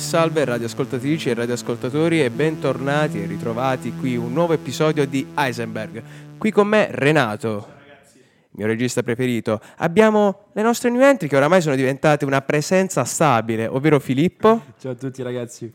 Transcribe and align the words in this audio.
Salve 0.00 0.44
radioascoltatrici 0.44 1.28
e 1.28 1.34
radioascoltatori 1.34 2.24
e 2.24 2.30
bentornati 2.30 3.22
e 3.22 3.26
ritrovati 3.26 3.92
qui 3.92 4.16
un 4.16 4.32
nuovo 4.32 4.54
episodio 4.54 5.06
di 5.06 5.24
Heisenberg. 5.36 6.02
Qui 6.36 6.50
con 6.50 6.66
me 6.66 6.88
Renato 6.90 7.78
mio 8.52 8.66
regista 8.66 9.02
preferito. 9.02 9.60
Abbiamo 9.76 10.49
le 10.60 10.66
nostre 10.66 10.90
new 10.90 11.00
entry 11.00 11.26
che 11.26 11.36
oramai 11.36 11.62
sono 11.62 11.74
diventate 11.74 12.26
una 12.26 12.42
presenza 12.42 13.04
stabile, 13.04 13.66
ovvero 13.66 13.98
Filippo. 13.98 14.62
Ciao 14.78 14.92
a 14.92 14.94
tutti 14.94 15.22
ragazzi. 15.22 15.72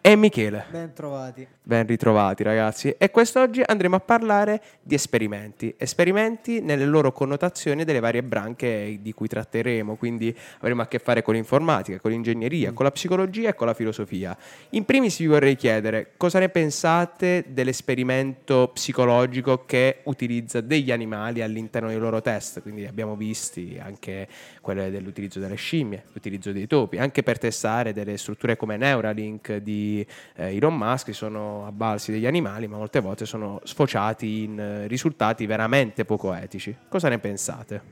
E 0.00 0.16
Michele. 0.16 0.64
Ben 0.70 0.92
trovati. 0.92 1.46
Ben 1.62 1.86
ritrovati 1.86 2.42
ragazzi. 2.42 2.94
E 2.98 3.10
quest'oggi 3.10 3.62
andremo 3.64 3.96
a 3.96 4.00
parlare 4.00 4.60
di 4.82 4.94
esperimenti. 4.94 5.74
Esperimenti 5.76 6.60
nelle 6.60 6.84
loro 6.86 7.12
connotazioni 7.12 7.84
delle 7.84 8.00
varie 8.00 8.22
branche 8.24 8.98
di 9.00 9.12
cui 9.12 9.28
tratteremo. 9.28 9.94
Quindi 9.94 10.36
avremo 10.58 10.82
a 10.82 10.88
che 10.88 10.98
fare 10.98 11.22
con 11.22 11.34
l'informatica, 11.34 12.00
con 12.00 12.10
l'ingegneria, 12.10 12.72
con 12.72 12.84
la 12.84 12.90
psicologia 12.90 13.50
e 13.50 13.54
con 13.54 13.68
la 13.68 13.74
filosofia. 13.74 14.36
In 14.70 14.84
primis 14.84 15.18
vi 15.18 15.26
vorrei 15.26 15.54
chiedere 15.54 16.12
cosa 16.16 16.40
ne 16.40 16.48
pensate 16.48 17.44
dell'esperimento 17.48 18.70
psicologico 18.72 19.64
che 19.66 20.00
utilizza 20.04 20.60
degli 20.60 20.90
animali 20.90 21.42
all'interno 21.42 21.88
dei 21.88 21.98
loro 21.98 22.06
loro 22.16 22.22
test, 22.22 22.62
quindi 22.62 22.86
abbiamo 22.86 23.16
visti 23.16 23.78
anche 23.80 24.15
quelle 24.60 24.90
dell'utilizzo 24.90 25.38
delle 25.38 25.56
scimmie, 25.56 26.04
l'utilizzo 26.12 26.52
dei 26.52 26.66
topi, 26.66 26.98
anche 26.98 27.22
per 27.22 27.38
testare 27.38 27.92
delle 27.92 28.16
strutture 28.16 28.56
come 28.56 28.76
Neuralink 28.76 29.56
di 29.56 30.06
eh, 30.36 30.56
Elon 30.56 30.76
Musk, 30.76 31.14
sono 31.14 31.66
a 31.66 31.72
balsi 31.72 32.12
degli 32.12 32.26
animali, 32.26 32.66
ma 32.66 32.76
molte 32.76 33.00
volte 33.00 33.26
sono 33.26 33.60
sfociati 33.64 34.42
in 34.44 34.58
eh, 34.58 34.86
risultati 34.86 35.46
veramente 35.46 36.04
poco 36.04 36.32
etici. 36.32 36.74
Cosa 36.88 37.08
ne 37.08 37.18
pensate? 37.18 37.82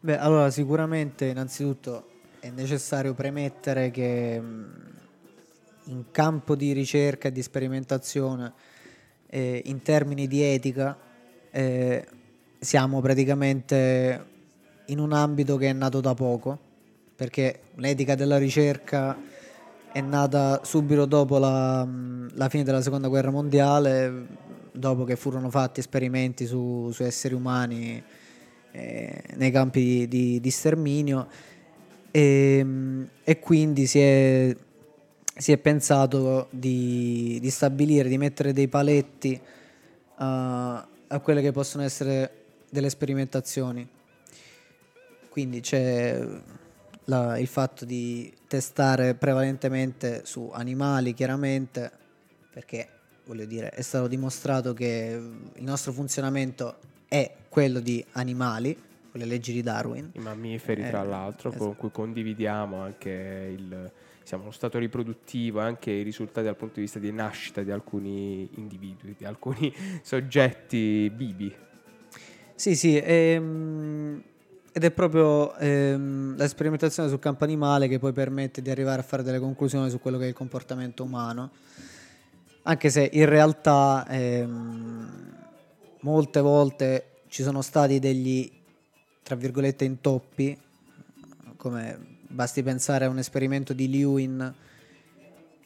Beh, 0.00 0.18
allora 0.18 0.50
sicuramente 0.50 1.26
innanzitutto 1.26 2.08
è 2.40 2.50
necessario 2.50 3.14
premettere 3.14 3.90
che 3.90 4.40
in 5.84 6.04
campo 6.10 6.54
di 6.54 6.72
ricerca 6.72 7.28
e 7.28 7.32
di 7.32 7.42
sperimentazione, 7.42 8.52
eh, 9.28 9.62
in 9.66 9.82
termini 9.82 10.26
di 10.26 10.42
etica, 10.42 10.98
eh, 11.50 12.06
siamo 12.58 13.00
praticamente 13.00 14.26
in 14.86 14.98
un 14.98 15.12
ambito 15.12 15.56
che 15.56 15.68
è 15.68 15.72
nato 15.72 16.00
da 16.00 16.14
poco, 16.14 16.58
perché 17.14 17.60
l'etica 17.76 18.14
della 18.14 18.38
ricerca 18.38 19.16
è 19.92 20.00
nata 20.00 20.60
subito 20.64 21.04
dopo 21.04 21.38
la, 21.38 21.86
la 22.32 22.48
fine 22.48 22.64
della 22.64 22.80
seconda 22.80 23.08
guerra 23.08 23.30
mondiale, 23.30 24.26
dopo 24.72 25.04
che 25.04 25.16
furono 25.16 25.50
fatti 25.50 25.80
esperimenti 25.80 26.46
su, 26.46 26.90
su 26.92 27.02
esseri 27.02 27.34
umani 27.34 28.02
eh, 28.72 29.22
nei 29.34 29.50
campi 29.50 30.08
di, 30.08 30.40
di 30.40 30.50
sterminio 30.50 31.28
e, 32.10 32.66
e, 33.22 33.38
quindi 33.38 33.86
si 33.86 33.98
è, 33.98 34.56
si 35.36 35.52
è 35.52 35.58
pensato 35.58 36.48
di, 36.50 37.38
di, 37.40 37.50
stabilire, 37.50 38.08
di 38.08 38.18
mettere 38.18 38.52
dei 38.52 38.68
paletti 38.68 39.38
uh, 39.38 40.22
a 40.22 41.20
quelle 41.22 41.42
che 41.42 41.52
possono 41.52 41.82
essere 41.82 42.30
delle 42.70 42.90
sperimentazioni. 42.90 43.86
Quindi 45.32 45.60
c'è 45.60 46.22
la, 47.04 47.38
il 47.38 47.46
fatto 47.46 47.86
di 47.86 48.30
testare 48.46 49.14
prevalentemente 49.14 50.26
su 50.26 50.50
animali, 50.52 51.14
chiaramente, 51.14 51.90
perché 52.52 52.86
voglio 53.24 53.46
dire, 53.46 53.70
è 53.70 53.80
stato 53.80 54.08
dimostrato 54.08 54.74
che 54.74 55.18
il 55.54 55.62
nostro 55.64 55.92
funzionamento 55.92 56.76
è 57.08 57.32
quello 57.48 57.80
di 57.80 58.04
animali, 58.12 58.76
con 59.10 59.20
le 59.22 59.26
leggi 59.26 59.54
di 59.54 59.62
Darwin. 59.62 60.10
I 60.12 60.18
mammiferi, 60.18 60.86
tra 60.86 61.02
eh, 61.02 61.06
l'altro, 61.06 61.48
esatto. 61.48 61.64
con 61.64 61.76
cui 61.76 61.90
condividiamo 61.90 62.82
anche 62.82 63.54
il, 63.56 63.90
diciamo, 64.20 64.44
lo 64.44 64.50
stato 64.50 64.78
riproduttivo 64.78 65.60
e 65.60 65.64
anche 65.64 65.92
i 65.92 66.02
risultati 66.02 66.44
dal 66.44 66.56
punto 66.56 66.74
di 66.74 66.82
vista 66.82 66.98
di 66.98 67.10
nascita 67.10 67.62
di 67.62 67.70
alcuni 67.70 68.50
individui, 68.56 69.14
di 69.16 69.24
alcuni 69.24 69.74
soggetti 70.04 71.08
vivi. 71.08 71.54
Sì, 72.54 72.76
sì, 72.76 73.00
ehm, 73.02 74.22
ed 74.72 74.84
è 74.84 74.90
proprio 74.90 75.54
ehm, 75.56 76.36
la 76.36 76.48
sperimentazione 76.48 77.10
sul 77.10 77.18
campo 77.18 77.44
animale 77.44 77.88
che 77.88 77.98
poi 77.98 78.12
permette 78.12 78.62
di 78.62 78.70
arrivare 78.70 79.00
a 79.00 79.04
fare 79.04 79.22
delle 79.22 79.38
conclusioni 79.38 79.90
su 79.90 80.00
quello 80.00 80.16
che 80.16 80.24
è 80.24 80.28
il 80.28 80.34
comportamento 80.34 81.04
umano, 81.04 81.50
anche 82.62 82.88
se 82.88 83.08
in 83.12 83.26
realtà 83.26 84.06
ehm, 84.08 85.36
molte 86.00 86.40
volte 86.40 87.06
ci 87.28 87.42
sono 87.42 87.60
stati 87.60 87.98
degli, 87.98 88.50
tra 89.22 89.36
virgolette, 89.36 89.84
intoppi, 89.84 90.58
come 91.56 91.98
basti 92.28 92.62
pensare 92.62 93.04
a 93.04 93.08
un 93.10 93.18
esperimento 93.18 93.74
di 93.74 93.90
Lewin 93.90 94.54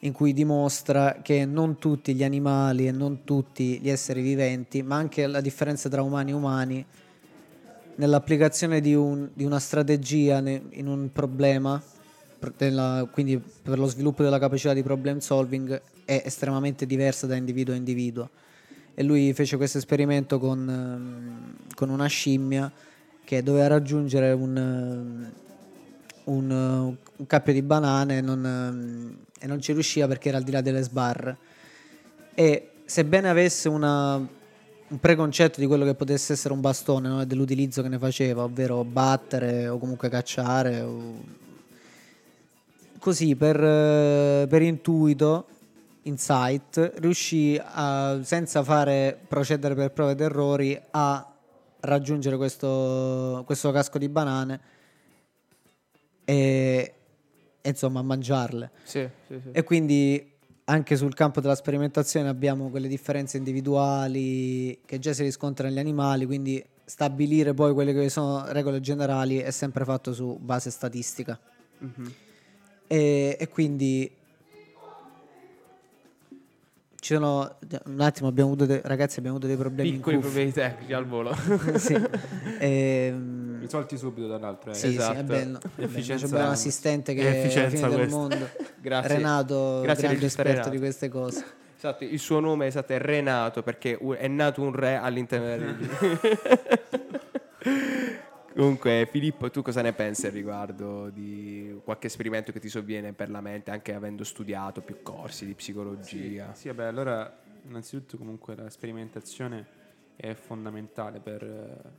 in 0.01 0.11
cui 0.11 0.33
dimostra 0.33 1.19
che 1.21 1.45
non 1.45 1.77
tutti 1.77 2.13
gli 2.13 2.23
animali 2.23 2.87
e 2.87 2.91
non 2.91 3.23
tutti 3.23 3.79
gli 3.79 3.89
esseri 3.89 4.21
viventi, 4.21 4.83
ma 4.83 4.97
anche 4.97 5.25
la 5.27 5.41
differenza 5.41 5.87
tra 5.89 6.01
umani 6.01 6.31
e 6.31 6.33
umani, 6.33 6.85
nell'applicazione 7.97 8.81
di, 8.81 8.95
un, 8.95 9.29
di 9.33 9.43
una 9.43 9.59
strategia 9.59 10.37
in 10.39 10.87
un 10.87 11.11
problema, 11.11 11.81
della, 12.55 13.07
quindi 13.11 13.37
per 13.37 13.79
lo 13.79 13.87
sviluppo 13.87 14.23
della 14.23 14.39
capacità 14.39 14.73
di 14.73 14.83
problem 14.83 15.19
solving, 15.19 15.81
è 16.05 16.21
estremamente 16.25 16.85
diversa 16.85 17.27
da 17.27 17.35
individuo 17.35 17.73
a 17.73 17.77
individuo. 17.77 18.29
E 18.93 19.03
lui 19.03 19.33
fece 19.33 19.57
questo 19.57 19.77
esperimento 19.77 20.39
con, 20.39 20.67
ehm, 20.67 21.75
con 21.75 21.89
una 21.89 22.07
scimmia 22.07 22.71
che 23.23 23.43
doveva 23.43 23.67
raggiungere 23.67 24.31
un, 24.31 25.29
un, 26.23 26.51
un 26.51 27.27
cappio 27.27 27.53
di 27.53 27.61
banane 27.61 28.21
non, 28.21 28.45
ehm, 28.45 29.17
e 29.39 29.47
non 29.47 29.61
ci 29.61 29.73
riusciva 29.73 30.07
perché 30.07 30.29
era 30.29 30.37
al 30.37 30.43
di 30.43 30.51
là 30.51 30.61
delle 30.61 30.81
sbarre. 30.81 31.37
E 32.33 32.69
sebbene 32.85 33.29
avesse 33.29 33.69
una, 33.69 34.25
un 34.89 34.99
preconcetto 34.99 35.59
di 35.59 35.65
quello 35.65 35.83
che 35.83 35.95
potesse 35.95 36.33
essere 36.33 36.53
un 36.53 36.61
bastone 36.61 37.09
no? 37.09 37.25
dell'utilizzo 37.25 37.81
che 37.81 37.89
ne 37.89 37.97
faceva, 37.97 38.43
ovvero 38.43 38.83
battere 38.83 39.67
o 39.67 39.77
comunque 39.77 40.09
cacciare, 40.09 40.81
o... 40.81 41.15
così 42.99 43.35
per, 43.35 43.57
per 44.47 44.61
intuito, 44.61 45.47
insight, 46.03 46.93
riuscì 46.97 47.59
a, 47.61 48.19
senza 48.23 48.63
fare 48.63 49.19
procedere 49.27 49.75
per 49.75 49.91
prove 49.91 50.11
ed 50.13 50.21
errori 50.21 50.79
a 50.91 51.33
raggiungere 51.81 52.37
questo, 52.37 53.43
questo 53.45 53.71
casco 53.71 53.97
di 53.97 54.07
banane 54.07 54.59
e, 56.23 56.93
e 57.61 57.69
insomma 57.69 57.99
a 57.99 58.03
mangiarle. 58.03 58.71
Sì, 58.83 59.07
sì, 59.27 59.39
sì. 59.41 59.49
E 59.51 59.63
quindi 59.63 60.35
anche 60.69 60.97
sul 60.97 61.13
campo 61.13 61.39
della 61.39 61.55
sperimentazione 61.55 62.27
abbiamo 62.27 62.69
quelle 62.69 62.89
differenze 62.89 63.37
individuali 63.37 64.79
che 64.85 64.99
già 64.99 65.13
si 65.13 65.23
riscontrano 65.23 65.69
negli 65.69 65.79
animali, 65.79 66.25
quindi 66.25 66.63
stabilire 66.83 67.53
poi 67.53 67.73
quelle 67.73 67.93
che 67.93 68.09
sono 68.09 68.43
regole 68.51 68.81
generali 68.81 69.37
è 69.37 69.51
sempre 69.51 69.85
fatto 69.85 70.13
su 70.13 70.37
base 70.41 70.69
statistica. 70.69 71.39
Mm-hmm. 71.83 72.07
E, 72.87 73.37
e, 73.39 73.47
quindi 73.49 74.09
ci 77.07 77.13
sono 77.13 77.57
un 77.85 78.01
attimo 78.01 78.27
abbiamo 78.27 78.49
avuto 78.49 78.65
dei, 78.65 78.81
ragazzi 78.83 79.19
abbiamo 79.19 79.37
avuto 79.37 79.47
dei 79.49 79.57
problemi 79.57 79.91
piccoli 79.91 80.17
problemi 80.17 80.51
tecnici 80.51 80.91
al 80.91 81.05
volo 81.05 81.33
sì. 81.79 81.93
e, 82.59 82.59
ehm, 83.07 83.61
risolti 83.61 83.97
subito 83.97 84.27
dall'altro 84.27 84.71
eh. 84.71 84.73
sì, 84.73 84.87
esatto. 84.87 85.13
sì, 85.13 85.19
è 85.19 85.23
bello, 85.23 85.59
C'è 85.77 86.25
un 86.25 86.35
assistente 86.35 87.13
che 87.13 87.43
è 87.49 87.61
la 87.63 87.69
fine 87.69 87.87
del 87.87 88.09
mondo 88.09 88.49
Grazie. 88.81 89.15
Renato 89.15 89.79
Grazie 89.83 90.07
grande 90.09 90.25
esperto 90.25 90.51
Renato. 90.51 90.69
di 90.69 90.79
queste 90.79 91.07
cose 91.07 91.45
esatto 91.77 92.03
il 92.03 92.19
suo 92.19 92.41
nome 92.41 92.65
esatto, 92.65 92.91
è 92.91 92.99
Renato 92.99 93.63
perché 93.63 93.97
è 93.97 94.27
nato 94.27 94.61
un 94.61 94.73
re 94.73 94.97
all'interno 94.97 95.45
della 95.45 95.77
Comunque, 98.57 99.07
Filippo, 99.11 99.51
tu 99.51 99.61
cosa 99.61 99.83
ne 99.83 99.93
pensi 99.93 100.25
al 100.25 100.31
riguardo 100.31 101.11
di 101.11 101.79
qualche 101.83 102.07
esperimento 102.07 102.51
che 102.51 102.59
ti 102.59 102.69
sovviene 102.69 103.13
per 103.13 103.29
la 103.29 103.39
mente, 103.39 103.69
anche 103.69 103.93
avendo 103.93 104.23
studiato 104.23 104.81
più 104.81 105.03
corsi 105.03 105.45
di 105.45 105.53
psicologia? 105.53 106.55
Sì, 106.55 106.61
sì 106.61 106.67
vabbè, 106.69 106.85
allora, 106.85 107.39
innanzitutto, 107.67 108.17
comunque, 108.17 108.55
la 108.55 108.67
sperimentazione 108.71 109.63
è 110.15 110.33
fondamentale 110.33 111.19
per, 111.19 111.93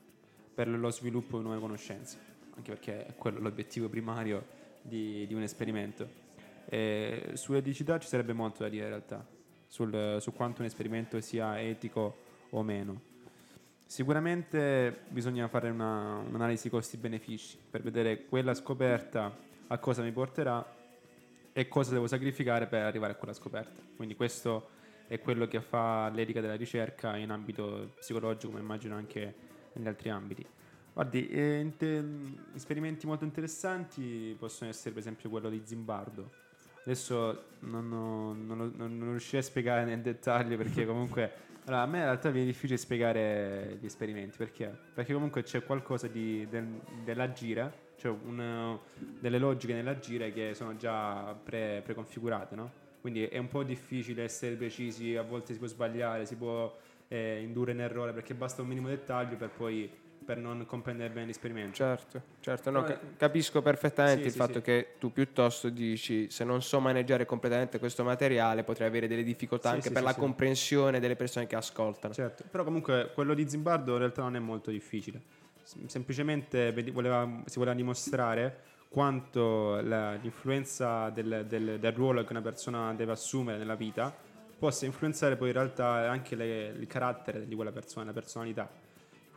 per 0.52 0.66
lo 0.68 0.90
sviluppo 0.90 1.36
di 1.36 1.44
nuove 1.44 1.60
conoscenze, 1.60 2.18
anche 2.56 2.72
perché 2.72 3.06
è 3.06 3.14
quello 3.14 3.38
l'obiettivo 3.38 3.88
primario 3.88 4.44
di, 4.82 5.28
di 5.28 5.34
un 5.34 5.42
esperimento. 5.42 6.08
E 6.64 7.30
sull'eticità 7.34 8.00
ci 8.00 8.08
sarebbe 8.08 8.32
molto 8.32 8.64
da 8.64 8.68
dire 8.68 8.82
in 8.82 8.90
realtà, 8.90 9.24
sul, 9.68 10.16
su 10.18 10.32
quanto 10.32 10.62
un 10.62 10.66
esperimento 10.66 11.20
sia 11.20 11.60
etico 11.60 12.16
o 12.50 12.64
meno 12.64 13.07
Sicuramente 13.88 15.04
bisogna 15.08 15.48
fare 15.48 15.70
una, 15.70 16.18
un'analisi 16.18 16.68
costi-benefici 16.68 17.56
per 17.70 17.80
vedere 17.80 18.26
quella 18.26 18.52
scoperta 18.52 19.34
a 19.66 19.78
cosa 19.78 20.02
mi 20.02 20.12
porterà 20.12 20.62
e 21.54 21.68
cosa 21.68 21.92
devo 21.94 22.06
sacrificare 22.06 22.66
per 22.66 22.82
arrivare 22.82 23.14
a 23.14 23.16
quella 23.16 23.32
scoperta. 23.32 23.80
Quindi 23.96 24.14
questo 24.14 24.68
è 25.06 25.18
quello 25.20 25.46
che 25.46 25.62
fa 25.62 26.10
l'etica 26.10 26.42
della 26.42 26.54
ricerca 26.54 27.16
in 27.16 27.30
ambito 27.30 27.92
psicologico, 27.98 28.52
ma 28.52 28.58
immagino 28.58 28.94
anche 28.94 29.34
negli 29.72 29.88
altri 29.88 30.10
ambiti. 30.10 30.44
Guardi, 30.92 31.26
eh, 31.30 31.72
esperimenti 32.54 33.06
molto 33.06 33.24
interessanti 33.24 34.36
possono 34.38 34.68
essere 34.68 34.90
per 34.90 35.00
esempio 35.00 35.30
quello 35.30 35.48
di 35.48 35.62
Zimbardo, 35.64 36.30
Adesso 36.84 37.44
non, 37.60 37.92
ho- 37.92 38.32
non 38.32 38.56
lo- 38.56 38.72
non- 38.74 38.96
non 38.96 39.10
riuscirei 39.10 39.40
a 39.40 39.44
spiegare 39.44 39.84
nel 39.84 40.00
dettaglio 40.00 40.56
perché 40.56 40.84
comunque 40.86 41.32
allora, 41.68 41.82
a 41.82 41.86
me 41.86 41.98
in 41.98 42.04
realtà 42.04 42.30
viene 42.30 42.46
difficile 42.46 42.78
spiegare 42.78 43.76
gli 43.80 43.84
esperimenti 43.84 44.36
perché? 44.36 44.74
Perché 44.94 45.12
comunque 45.12 45.42
c'è 45.42 45.62
qualcosa 45.64 46.06
di, 46.08 46.46
del- 46.48 46.80
dell'agire, 47.04 47.86
cioè 47.96 48.10
un- 48.10 48.78
delle 49.20 49.38
logiche 49.38 49.74
nell'agire 49.74 50.32
che 50.32 50.54
sono 50.54 50.76
già 50.76 51.34
pre- 51.34 51.82
preconfigurate, 51.84 52.54
no? 52.54 52.70
Quindi 53.00 53.24
è 53.26 53.38
un 53.38 53.48
po' 53.48 53.62
difficile 53.62 54.24
essere 54.24 54.54
precisi, 54.56 55.14
a 55.16 55.22
volte 55.22 55.52
si 55.52 55.58
può 55.58 55.68
sbagliare, 55.68 56.26
si 56.26 56.36
può 56.36 56.74
eh, 57.08 57.40
indurre 57.42 57.72
in 57.72 57.80
errore 57.80 58.12
perché 58.12 58.34
basta 58.34 58.62
un 58.62 58.68
minimo 58.68 58.88
dettaglio 58.88 59.36
per 59.36 59.50
poi 59.50 59.90
per 60.28 60.36
non 60.36 60.66
comprendere 60.66 61.08
bene 61.08 61.24
l'esperimento. 61.24 61.74
Certo, 61.76 62.22
certo, 62.40 62.68
no, 62.70 62.82
ca- 62.84 63.00
capisco 63.16 63.62
perfettamente 63.62 64.20
Sì, 64.20 64.26
il 64.26 64.32
sì, 64.32 64.36
fatto 64.38 64.52
sì. 64.56 64.60
che 64.60 64.88
tu 64.98 65.10
piuttosto 65.10 65.70
dici 65.70 66.28
se 66.28 66.44
non 66.44 66.60
so 66.60 66.80
maneggiare 66.80 67.24
completamente 67.24 67.78
questo 67.78 68.04
materiale 68.04 68.62
potrei 68.62 68.88
avere 68.88 69.08
delle 69.08 69.22
difficoltà 69.22 69.70
anche 69.70 69.90
per 69.90 70.02
la 70.02 70.14
comprensione 70.14 71.00
delle 71.00 71.16
persone 71.16 71.46
che 71.46 71.56
ascoltano. 71.56 72.12
Certo, 72.12 72.44
però 72.50 72.62
comunque 72.62 73.10
quello 73.14 73.32
di 73.32 73.48
Zimbardo 73.48 73.92
in 73.92 73.98
realtà 74.00 74.20
non 74.20 74.36
è 74.36 74.38
molto 74.38 74.70
difficile. 74.70 75.22
Semplicemente 75.86 76.72
voleva- 76.92 77.42
si 77.46 77.56
voleva 77.58 77.74
dimostrare 77.74 78.58
quanto 78.90 79.80
la- 79.80 80.12
l'influenza 80.12 81.08
del, 81.08 81.46
del- 81.48 81.78
del 81.78 81.92
ruolo 81.92 82.22
che 82.24 82.32
una 82.32 82.42
persona 82.42 82.92
deve 82.92 83.12
assumere 83.12 83.56
nella 83.56 83.76
vita 83.76 84.14
possa 84.58 84.84
influenzare 84.84 85.36
poi 85.36 85.48
in 85.48 85.54
realtà 85.54 86.10
anche 86.10 86.34
le- 86.36 86.74
il 86.78 86.86
carattere 86.86 87.46
di 87.48 87.54
quella 87.54 87.72
persona, 87.72 88.04
la 88.04 88.12
personalità. 88.12 88.68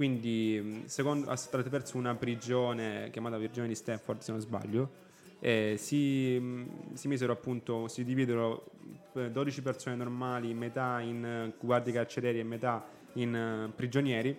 Quindi, 0.02 0.82
secondo, 0.88 1.30
attraverso 1.30 1.96
una 1.96 2.16
prigione 2.16 3.12
chiamata 3.12 3.38
prigione 3.38 3.68
di 3.68 3.76
Stanford, 3.76 4.22
se 4.22 4.32
non 4.32 4.42
sbaglio, 4.42 4.90
eh, 5.38 5.76
si, 5.78 6.66
si 6.94 7.08
misero 7.08 7.34
appunto, 7.34 7.88
si 7.88 8.04
dividero 8.04 8.72
eh, 9.14 9.30
12 9.30 9.62
persone 9.62 9.96
normali, 9.96 10.56
metà 10.56 11.02
in 11.02 11.24
eh, 11.24 11.54
guardie 11.60 11.94
carcerieri 11.94 12.40
e 12.40 12.44
metà 12.44 12.84
in 13.14 13.36
eh, 13.36 13.72
prigionieri 13.76 14.36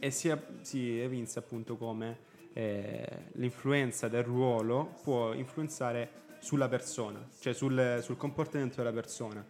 e 0.00 0.10
si, 0.10 0.36
si 0.62 0.98
evinse 0.98 1.38
appunto 1.38 1.76
come 1.76 2.18
eh, 2.52 3.06
l'influenza 3.34 4.08
del 4.08 4.24
ruolo 4.24 4.96
può 5.04 5.32
influenzare 5.32 6.10
sulla 6.40 6.66
persona, 6.66 7.24
cioè 7.38 7.52
sul, 7.52 8.00
sul 8.02 8.16
comportamento 8.16 8.78
della 8.78 8.90
persona. 8.92 9.46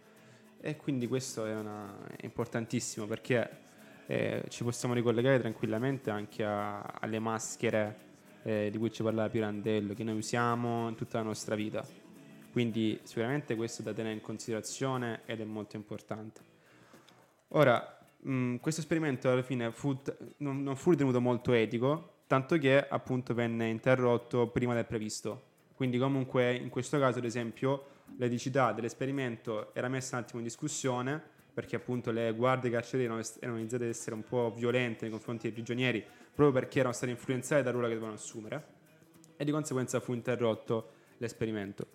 E 0.61 0.75
quindi 0.75 1.07
questo 1.07 1.43
è, 1.47 1.55
una- 1.55 2.05
è 2.15 2.23
importantissimo 2.23 3.07
perché 3.07 3.62
eh, 4.13 4.43
ci 4.49 4.63
possiamo 4.63 4.93
ricollegare 4.93 5.39
tranquillamente 5.39 6.11
anche 6.11 6.43
a- 6.43 6.81
alle 6.81 7.17
maschere 7.17 8.11
eh, 8.43 8.69
di 8.69 8.77
cui 8.77 8.91
ci 8.91 9.01
parlava 9.01 9.29
Pirandello, 9.29 9.93
che 9.93 10.03
noi 10.03 10.17
usiamo 10.17 10.87
in 10.87 10.95
tutta 10.95 11.17
la 11.17 11.23
nostra 11.23 11.55
vita. 11.55 11.83
Quindi 12.51 12.99
sicuramente 13.01 13.55
questo 13.55 13.81
è 13.81 13.85
da 13.85 13.93
tenere 13.93 14.13
in 14.13 14.21
considerazione 14.21 15.21
ed 15.25 15.41
è 15.41 15.43
molto 15.43 15.77
importante. 15.77 16.41
Ora, 17.49 18.05
mh, 18.19 18.57
questo 18.57 18.81
esperimento 18.81 19.31
alla 19.31 19.41
fine 19.41 19.71
fu 19.71 19.99
non, 20.37 20.61
non 20.61 20.75
fu 20.75 20.91
ritenuto 20.91 21.19
molto 21.19 21.51
etico, 21.53 22.17
tanto 22.27 22.57
che 22.59 22.85
appunto 22.87 23.33
venne 23.33 23.67
interrotto 23.69 24.47
prima 24.47 24.75
del 24.75 24.85
previsto. 24.85 25.51
Quindi 25.73 25.97
comunque 25.97 26.53
in 26.53 26.69
questo 26.69 26.99
caso, 26.99 27.17
ad 27.17 27.25
esempio, 27.25 27.85
l'eticità 28.17 28.73
dell'esperimento 28.73 29.73
era 29.73 29.87
messa 29.87 30.17
un 30.17 30.21
attimo 30.21 30.39
in 30.39 30.45
discussione 30.45 31.31
perché 31.53 31.75
appunto 31.75 32.11
le 32.11 32.33
guardie 32.33 32.71
carceriere 32.71 33.13
erano, 33.13 33.27
erano 33.39 33.59
iniziate 33.59 33.83
ad 33.83 33.89
essere 33.89 34.15
un 34.15 34.23
po' 34.23 34.51
violente 34.55 35.03
nei 35.03 35.11
confronti 35.11 35.43
dei 35.43 35.51
prigionieri 35.51 36.03
proprio 36.33 36.51
perché 36.51 36.79
erano 36.79 36.93
state 36.93 37.11
influenzate 37.11 37.61
dal 37.61 37.73
ruolo 37.73 37.87
che 37.87 37.93
dovevano 37.93 38.17
assumere 38.17 38.65
e 39.37 39.45
di 39.45 39.51
conseguenza 39.51 39.99
fu 39.99 40.13
interrotto 40.13 40.89
l'esperimento. 41.17 41.87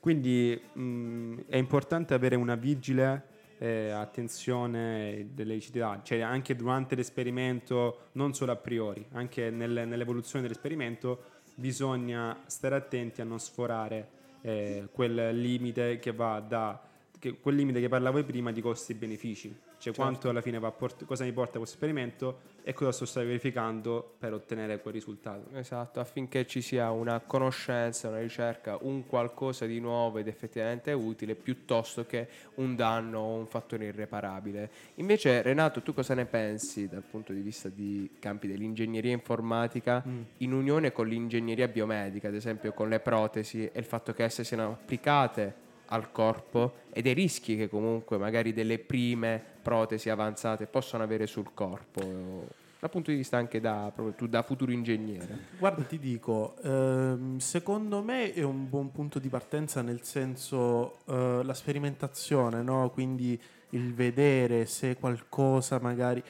Quindi 0.00 0.60
mh, 0.72 1.44
è 1.46 1.56
importante 1.56 2.14
avere 2.14 2.36
una 2.36 2.54
vigile 2.54 3.30
eh, 3.58 3.90
attenzione 3.90 5.28
dell'eticità, 5.32 6.00
cioè 6.02 6.20
anche 6.20 6.56
durante 6.56 6.96
l'esperimento, 6.96 8.08
non 8.12 8.34
solo 8.34 8.52
a 8.52 8.56
priori, 8.56 9.06
anche 9.12 9.50
nel- 9.50 9.86
nell'evoluzione 9.86 10.42
dell'esperimento 10.42 11.40
bisogna 11.54 12.42
stare 12.46 12.74
attenti 12.74 13.20
a 13.20 13.24
non 13.24 13.38
sforare 13.38 14.08
eh, 14.40 14.88
quel 14.90 15.38
limite 15.38 15.98
che 15.98 16.12
va 16.12 16.40
da 16.40 16.80
che- 17.22 17.38
quel 17.38 17.54
limite 17.54 17.78
che 17.78 17.88
parlavo 17.88 18.24
prima 18.24 18.50
di 18.50 18.60
costi 18.60 18.90
e 18.90 18.94
benefici, 18.96 19.56
cioè 19.78 19.94
quanto 19.94 20.28
alla 20.28 20.40
fine 20.40 20.58
port- 20.58 21.04
cosa 21.04 21.22
mi 21.22 21.30
porta 21.30 21.58
questo 21.58 21.76
esperimento 21.76 22.40
e 22.64 22.72
cosa 22.72 22.90
sto 22.90 23.04
stare 23.04 23.26
verificando 23.26 24.14
per 24.18 24.32
ottenere 24.32 24.80
quel 24.80 24.94
risultato. 24.94 25.56
Esatto, 25.56 26.00
affinché 26.00 26.44
ci 26.48 26.60
sia 26.60 26.90
una 26.90 27.20
conoscenza, 27.20 28.08
una 28.08 28.18
ricerca, 28.18 28.76
un 28.80 29.06
qualcosa 29.06 29.66
di 29.66 29.78
nuovo 29.78 30.18
ed 30.18 30.26
effettivamente 30.26 30.90
utile, 30.90 31.36
piuttosto 31.36 32.04
che 32.06 32.26
un 32.54 32.74
danno 32.74 33.20
o 33.20 33.34
un 33.38 33.46
fattore 33.46 33.84
irreparabile. 33.84 34.70
Invece, 34.96 35.42
Renato, 35.42 35.80
tu 35.80 35.94
cosa 35.94 36.14
ne 36.14 36.24
pensi 36.24 36.88
dal 36.88 37.04
punto 37.08 37.32
di 37.32 37.40
vista 37.40 37.68
di 37.68 38.10
campi 38.18 38.48
dell'ingegneria 38.48 39.12
informatica 39.12 40.02
in 40.38 40.52
unione 40.52 40.90
con 40.90 41.06
l'ingegneria 41.06 41.68
biomedica, 41.68 42.26
ad 42.26 42.34
esempio 42.34 42.72
con 42.72 42.88
le 42.88 42.98
protesi 42.98 43.64
e 43.64 43.78
il 43.78 43.84
fatto 43.84 44.12
che 44.12 44.24
esse 44.24 44.42
siano 44.42 44.72
applicate 44.72 45.70
al 45.92 46.10
corpo 46.10 46.74
e 46.90 47.02
dei 47.02 47.14
rischi 47.14 47.56
che 47.56 47.68
comunque 47.68 48.16
magari 48.16 48.52
delle 48.52 48.78
prime 48.78 49.42
protesi 49.62 50.10
avanzate 50.10 50.66
possono 50.66 51.02
avere 51.02 51.26
sul 51.26 51.50
corpo, 51.54 52.48
dal 52.80 52.90
punto 52.90 53.10
di 53.10 53.18
vista 53.18 53.36
anche 53.36 53.60
da, 53.60 53.92
tu, 54.16 54.26
da 54.26 54.42
futuro 54.42 54.72
ingegnere. 54.72 55.38
Guarda, 55.58 55.82
ti 55.84 55.98
dico, 55.98 56.56
ehm, 56.64 57.38
secondo 57.38 58.02
me 58.02 58.32
è 58.32 58.42
un 58.42 58.68
buon 58.68 58.90
punto 58.90 59.18
di 59.18 59.28
partenza 59.28 59.82
nel 59.82 60.02
senso 60.02 60.98
eh, 61.06 61.42
la 61.44 61.54
sperimentazione, 61.54 62.62
no? 62.62 62.90
quindi 62.90 63.40
il 63.70 63.94
vedere 63.94 64.66
se 64.66 64.96
qualcosa 64.96 65.78
magari... 65.78 66.22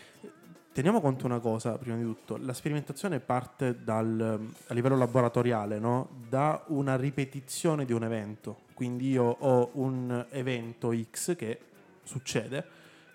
Teniamo 0.73 1.02
conto 1.02 1.26
una 1.26 1.38
cosa, 1.38 1.76
prima 1.76 1.97
di 1.97 2.02
tutto, 2.02 2.38
la 2.38 2.54
sperimentazione 2.54 3.21
parte 3.21 3.85
dal, 3.85 4.40
a 4.69 4.73
livello 4.73 4.97
laboratoriale, 4.97 5.78
no? 5.78 6.09
da 6.31 6.64
una 6.69 6.97
ripetizione 6.97 7.85
di 7.85 7.92
un 7.92 8.04
evento. 8.04 8.61
Quindi 8.83 9.11
io 9.11 9.37
ho 9.39 9.71
un 9.75 10.27
evento 10.31 10.93
X 10.93 11.37
che 11.37 11.57
succede 12.03 12.65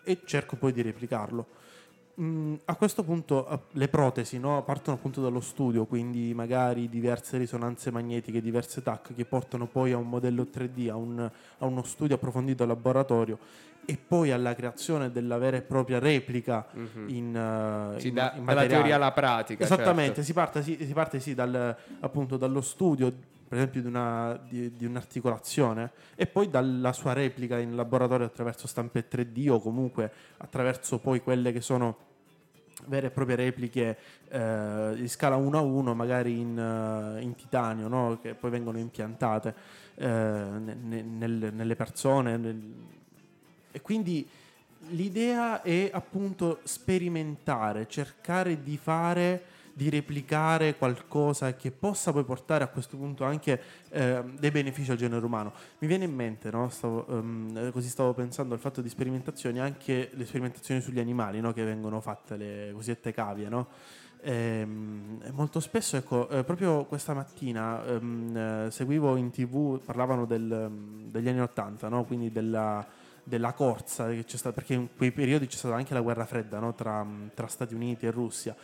e 0.06 0.20
cerco 0.24 0.56
poi 0.56 0.72
di 0.72 0.82
replicarlo. 0.82 1.46
Mm, 2.22 2.54
a 2.64 2.76
questo 2.78 3.04
punto 3.04 3.66
le 3.72 3.90
protesi 3.90 4.40
no, 4.40 4.64
partono 4.64 4.96
appunto 4.96 5.22
dallo 5.22 5.42
studio, 5.42 5.84
quindi 5.84 6.34
magari 6.34 6.88
diverse 6.88 7.38
risonanze 7.38 7.92
magnetiche, 7.92 8.40
diverse 8.42 8.82
TAC 8.82 9.14
che 9.14 9.26
portano 9.26 9.68
poi 9.68 9.92
a 9.92 9.98
un 9.98 10.08
modello 10.08 10.44
3D, 10.50 10.88
a, 10.90 10.96
un- 10.96 11.20
a 11.58 11.66
uno 11.66 11.84
studio 11.84 12.16
approfondito 12.16 12.64
al 12.64 12.70
laboratorio 12.70 13.38
e 13.86 13.98
poi 13.98 14.32
alla 14.32 14.56
creazione 14.56 15.12
della 15.12 15.38
vera 15.38 15.58
e 15.58 15.62
propria 15.64 16.00
replica 16.00 16.66
in, 17.08 17.36
eh, 17.36 18.00
Sì, 18.00 18.08
in- 18.08 18.14
da- 18.14 18.34
in 18.38 18.46
dalla 18.46 18.66
teoria 18.66 18.96
alla 18.96 19.12
pratica. 19.12 19.66
Esattamente, 19.66 20.06
certo. 20.16 20.24
si 20.24 20.32
parte, 20.34 20.64
sì, 20.64 20.78
si 20.80 20.94
parte 20.94 21.20
sì, 21.20 21.36
dal, 21.36 21.76
appunto 22.00 22.38
dallo 22.38 22.62
studio, 22.62 23.36
per 23.48 23.58
esempio, 23.58 23.82
di, 23.82 23.88
una- 23.88 24.40
di- 24.48 24.76
di 24.76 24.86
un'articolazione 24.86 25.92
e 26.16 26.28
poi 26.28 26.50
dalla 26.50 26.92
sua 26.94 27.14
replica 27.14 27.58
in 27.58 27.76
laboratorio 27.76 28.26
attraverso 28.26 28.68
stampe 28.68 29.08
3D 29.10 29.50
o 29.50 29.60
comunque 29.60 30.12
attraverso 30.38 31.00
poi 31.00 31.22
quelle 31.22 31.52
che 31.52 31.62
sono 31.62 32.06
vere 32.86 33.08
e 33.08 33.10
proprie 33.10 33.36
repliche 33.36 33.98
eh, 34.30 34.94
di 34.96 35.08
scala 35.08 35.36
1 35.36 35.58
a 35.58 35.62
1, 35.62 35.96
magari 35.96 36.40
in, 36.40 36.58
eh, 36.58 37.22
in 37.22 37.34
titanio, 37.36 37.88
no? 37.88 38.20
che 38.22 38.36
poi 38.36 38.52
vengono 38.52 38.78
impiantate 38.78 39.56
eh, 39.96 40.06
ne- 40.08 40.78
ne- 40.80 41.02
nel- 41.02 41.54
nelle 41.54 41.76
persone. 41.76 42.38
nel- 42.38 42.74
e 43.72 43.82
quindi 43.82 44.28
l'idea 44.90 45.62
è 45.64 45.90
appunto 45.92 46.60
sperimentare, 46.64 47.88
cercare 47.88 48.62
di 48.62 48.78
fare, 48.78 49.44
di 49.78 49.92
replicare 49.92 50.76
qualcosa 50.76 51.56
che 51.56 51.70
possa 51.70 52.12
poi 52.12 52.24
portare 52.24 52.64
a 52.64 52.68
questo 52.68 52.98
punto 52.98 53.24
anche 53.24 53.62
eh, 53.90 54.24
dei 54.40 54.50
benefici 54.50 54.90
al 54.90 54.98
genere 54.98 55.24
umano. 55.24 55.54
Mi 55.78 55.88
viene 55.88 56.06
in 56.06 56.16
mente, 56.16 56.50
no? 56.50 56.68
Stavo, 56.70 57.06
ehm, 57.08 57.72
così 57.72 57.88
stavo 57.88 58.12
pensando 58.16 58.56
al 58.56 58.60
fatto 58.60 58.82
di 58.82 58.90
sperimentazioni, 58.90 59.60
anche 59.60 60.10
le 60.14 60.26
sperimentazioni 60.26 60.82
sugli 60.82 60.98
animali 60.98 61.42
no? 61.42 61.54
che 61.54 61.64
vengono 61.64 62.02
fatte, 62.02 62.38
le 62.38 62.72
cosiddette 62.74 63.14
cavie, 63.14 63.50
no? 63.50 63.68
Ehm, 64.22 65.22
e 65.24 65.32
molto 65.32 65.60
spesso, 65.60 65.96
ecco, 65.96 66.28
eh, 66.30 66.44
proprio 66.44 66.86
questa 66.86 67.14
mattina 67.14 67.86
ehm, 67.86 68.36
eh, 68.36 68.72
seguivo 68.72 69.16
in 69.16 69.30
tv, 69.30 69.80
parlavano 69.80 70.26
del, 70.26 70.52
ehm, 70.52 71.12
degli 71.12 71.30
anni 71.30 71.42
80, 71.42 71.88
no? 71.88 72.04
quindi 72.04 72.32
della, 72.32 72.84
della 73.28 73.52
corsa 73.52 74.08
che 74.10 74.24
c'è 74.24 74.38
stata, 74.38 74.56
perché 74.56 74.74
in 74.74 74.88
quei 74.96 75.12
periodi 75.12 75.48
c'è 75.48 75.58
stata 75.58 75.76
anche 75.76 75.94
la 75.94 76.00
guerra 76.00 76.26
fredda 76.26 76.60
no? 76.60 76.74
tra, 76.74 77.06
tra 77.34 77.48
Stati 77.48 77.74
Uniti 77.74 78.06
e 78.06 78.12
Russia. 78.12 78.56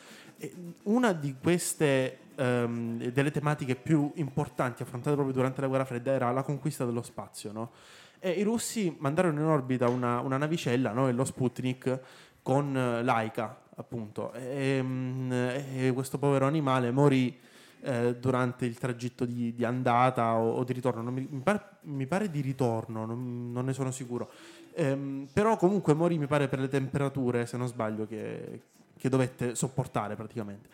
Una 0.84 1.14
di 1.14 1.36
queste 1.42 2.18
ehm, 2.36 3.12
delle 3.12 3.32
tematiche 3.32 3.76
più 3.76 4.12
importanti 4.16 4.82
affrontate 4.82 5.16
proprio 5.16 5.34
durante 5.34 5.62
la 5.62 5.68
guerra 5.68 5.86
fredda 5.86 6.12
era 6.12 6.32
la 6.32 6.44
conquista 6.44 6.86
dello 6.86 7.02
spazio. 7.02 7.52
no? 7.52 7.72
E 8.20 8.32
i 8.32 8.44
russi 8.44 8.96
mandarono 9.00 9.40
in 9.40 9.46
orbita 9.46 9.90
una, 9.90 10.20
una 10.22 10.38
navicella, 10.38 10.92
no? 10.92 11.12
lo 11.12 11.26
Sputnik, 11.26 12.00
con 12.42 12.76
eh, 12.76 13.04
Laika, 13.04 13.62
appunto. 13.76 14.32
E, 14.34 14.80
mm, 14.82 15.32
e 15.32 15.92
questo 15.94 16.18
povero 16.18 16.46
animale 16.46 16.92
morì 16.92 17.38
eh, 17.82 18.16
durante 18.16 18.66
il 18.66 18.78
tragitto 18.78 19.26
di, 19.26 19.54
di 19.54 19.66
andata 19.66 20.36
o, 20.36 20.54
o, 20.54 20.64
di 20.64 20.74
ritorno. 20.74 21.10
Mi, 21.12 21.28
mi, 21.30 21.42
pare, 21.42 21.62
mi, 21.82 22.08
pare, 22.08 22.30
di 22.30 22.42
ritorno, 22.42 23.06
non, 23.06 23.52
non 23.52 23.66
ne 23.66 23.74
sono 23.74 23.92
sicuro. 23.92 24.30
Ehm, 24.76 25.28
però 25.32 25.58
comunque 25.58 25.94
morì, 25.94 26.18
mi 26.18 26.28
pare, 26.28 26.48
per 26.48 26.60
le 26.60 26.70
temperature, 26.70 27.46
se 27.46 27.58
non 27.58 27.68
sbaglio, 27.68 28.08
che, 28.08 28.62
che 29.04 29.10
dovette 29.10 29.54
sopportare 29.54 30.16
praticamente. 30.16 30.70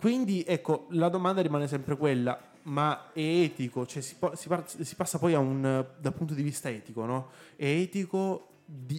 Quindi 0.00 0.42
ecco, 0.46 0.86
la 0.92 1.10
domanda 1.10 1.42
rimane 1.42 1.68
sempre 1.68 1.98
quella, 1.98 2.40
ma 2.62 3.12
è 3.12 3.20
etico? 3.20 3.84
Cioè, 3.84 4.00
si, 4.00 4.16
si, 4.32 4.84
si, 4.84 4.94
passa 4.94 5.18
poi 5.18 5.34
un, 5.34 5.84
dal 5.98 6.14
punto 6.14 6.32
di 6.32 6.42
vista 6.42 6.70
etico, 6.70 7.04
no? 7.04 7.28
È 7.56 7.66
etico 7.66 8.48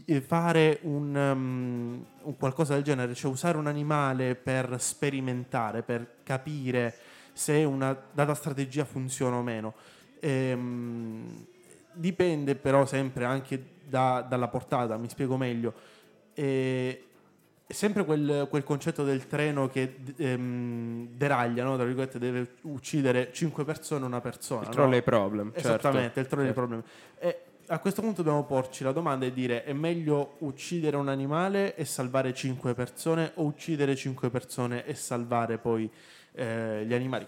eh, 0.06 0.22
fare 0.22 0.78
un, 0.84 1.16
um, 1.16 2.06
un, 2.22 2.38
qualcosa 2.38 2.76
del 2.76 2.84
genere, 2.84 3.16
cioè 3.16 3.32
usare 3.32 3.58
un 3.58 3.66
animale 3.66 4.36
per 4.36 4.80
sperimentare, 4.80 5.82
per 5.82 6.18
capire 6.22 6.96
se 7.34 7.64
una 7.64 8.00
data 8.12 8.36
strategia 8.36 8.86
funziona 8.86 9.38
o 9.38 9.42
meno. 9.42 9.74
Ehm, 10.20 11.44
dipende 11.94 12.54
però 12.54 12.86
sempre 12.86 13.26
anche 13.26 13.78
da, 13.88 14.24
dalla 14.30 14.48
portata, 14.48 14.96
mi 14.98 15.10
spiego 15.10 15.38
meglio. 15.38 15.74
E, 16.36 17.06
sempre 17.74 18.04
quel, 18.04 18.48
quel, 18.50 18.64
concetto 18.64 19.04
del 19.04 19.28
treno 19.28 19.68
che 19.70 19.98
ehm, 20.18 21.10
deraglia, 21.10 21.64
no? 21.64 21.78
deve 21.78 22.56
uccidere 22.64 23.32
5 23.32 23.64
persone 23.64 24.06
una 24.06 24.22
persona. 24.22 24.64
Il 24.64 24.70
trolley 24.70 24.98
no? 24.98 25.04
problem. 25.04 25.52
Esattamente, 25.54 26.14
certo. 26.16 26.20
il 26.20 26.28
trolley 26.28 26.46
certo. 26.48 26.62
problem. 26.62 26.84
E 27.20 27.44
a 27.68 27.78
questo 27.78 28.02
punto 28.02 28.24
dobbiamo 28.24 28.46
porci 28.46 28.84
la 28.84 28.92
domanda 28.92 29.28
e 29.28 29.32
dire 29.32 29.64
è 29.64 29.74
meglio 29.74 30.38
uccidere 30.40 30.98
un 30.98 31.08
animale 31.08 31.76
e 31.76 31.86
salvare 31.86 32.34
5 32.34 32.74
persone 32.74 33.32
o 33.36 33.44
uccidere 33.44 33.96
5 33.96 34.32
persone 34.32 34.86
e 34.86 34.96
salvare 34.96 35.60
poi 35.60 35.90
eh, 36.32 36.84
gli 36.86 36.94
animali? 36.94 37.28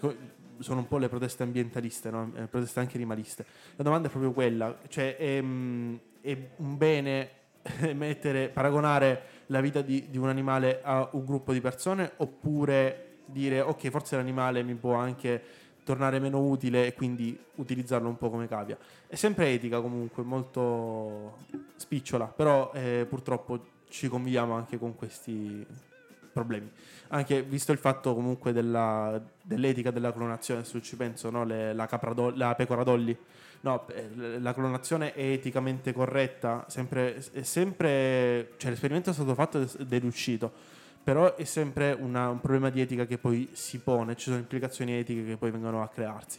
Sono 0.58 0.80
un 0.80 0.88
po' 0.88 0.98
le 0.98 1.08
proteste 1.08 1.44
ambientaliste, 1.44 2.10
no? 2.10 2.32
eh, 2.34 2.46
proteste 2.48 2.80
anche 2.80 2.96
animaliste. 2.96 3.46
La 3.76 3.84
domanda 3.84 4.08
è 4.08 4.10
proprio 4.10 4.32
quella, 4.32 4.76
cioè 4.88 5.16
è, 5.16 5.40
mm, 5.40 5.94
è 6.20 6.36
un 6.56 6.76
bene 6.76 7.30
mettere, 7.94 8.48
paragonare 8.48 9.31
la 9.46 9.60
vita 9.60 9.80
di, 9.80 10.06
di 10.10 10.18
un 10.18 10.28
animale 10.28 10.80
a 10.82 11.08
un 11.12 11.24
gruppo 11.24 11.52
di 11.52 11.60
persone 11.60 12.12
oppure 12.16 13.18
dire 13.26 13.60
ok 13.60 13.88
forse 13.88 14.16
l'animale 14.16 14.62
mi 14.62 14.74
può 14.74 14.94
anche 14.94 15.42
tornare 15.84 16.18
meno 16.18 16.40
utile 16.40 16.86
e 16.86 16.94
quindi 16.94 17.38
utilizzarlo 17.56 18.08
un 18.08 18.16
po' 18.16 18.30
come 18.30 18.46
cavia. 18.46 18.78
È 19.06 19.16
sempre 19.16 19.52
etica 19.52 19.80
comunque, 19.80 20.22
molto 20.22 21.38
spicciola, 21.76 22.26
però 22.26 22.70
eh, 22.72 23.06
purtroppo 23.08 23.70
ci 23.88 24.08
conviviamo 24.08 24.54
anche 24.54 24.78
con 24.78 24.94
questi 24.94 25.66
problemi. 26.32 26.70
Anche 27.08 27.42
visto 27.42 27.72
il 27.72 27.78
fatto 27.78 28.14
comunque 28.14 28.52
della, 28.52 29.20
dell'etica 29.42 29.90
della 29.90 30.12
clonazione, 30.12 30.64
se 30.64 30.80
ci 30.80 30.96
penso, 30.96 31.30
no? 31.30 31.44
Le, 31.44 31.74
la, 31.74 31.88
do, 32.14 32.32
la, 32.34 32.54
pecora 32.54 32.84
dolly, 32.84 33.16
no, 33.62 33.88
eh, 33.88 34.38
la 34.38 34.54
clonazione 34.54 35.12
è 35.14 35.24
eticamente 35.24 35.92
corretta, 35.92 36.64
sempre, 36.68 37.20
sempre, 37.40 38.52
cioè 38.58 38.70
l'esperimento 38.70 39.10
è 39.10 39.12
stato 39.12 39.34
fatto 39.34 39.60
ed 39.60 39.92
è 39.92 39.98
riuscito 39.98 40.80
però 41.02 41.34
è 41.34 41.44
sempre 41.44 41.96
una, 41.98 42.28
un 42.28 42.40
problema 42.40 42.70
di 42.70 42.80
etica 42.80 43.06
che 43.06 43.18
poi 43.18 43.48
si 43.52 43.78
pone, 43.78 44.14
ci 44.14 44.26
sono 44.26 44.36
implicazioni 44.36 44.92
etiche 44.92 45.24
che 45.24 45.36
poi 45.36 45.50
vengono 45.50 45.82
a 45.82 45.88
crearsi. 45.88 46.38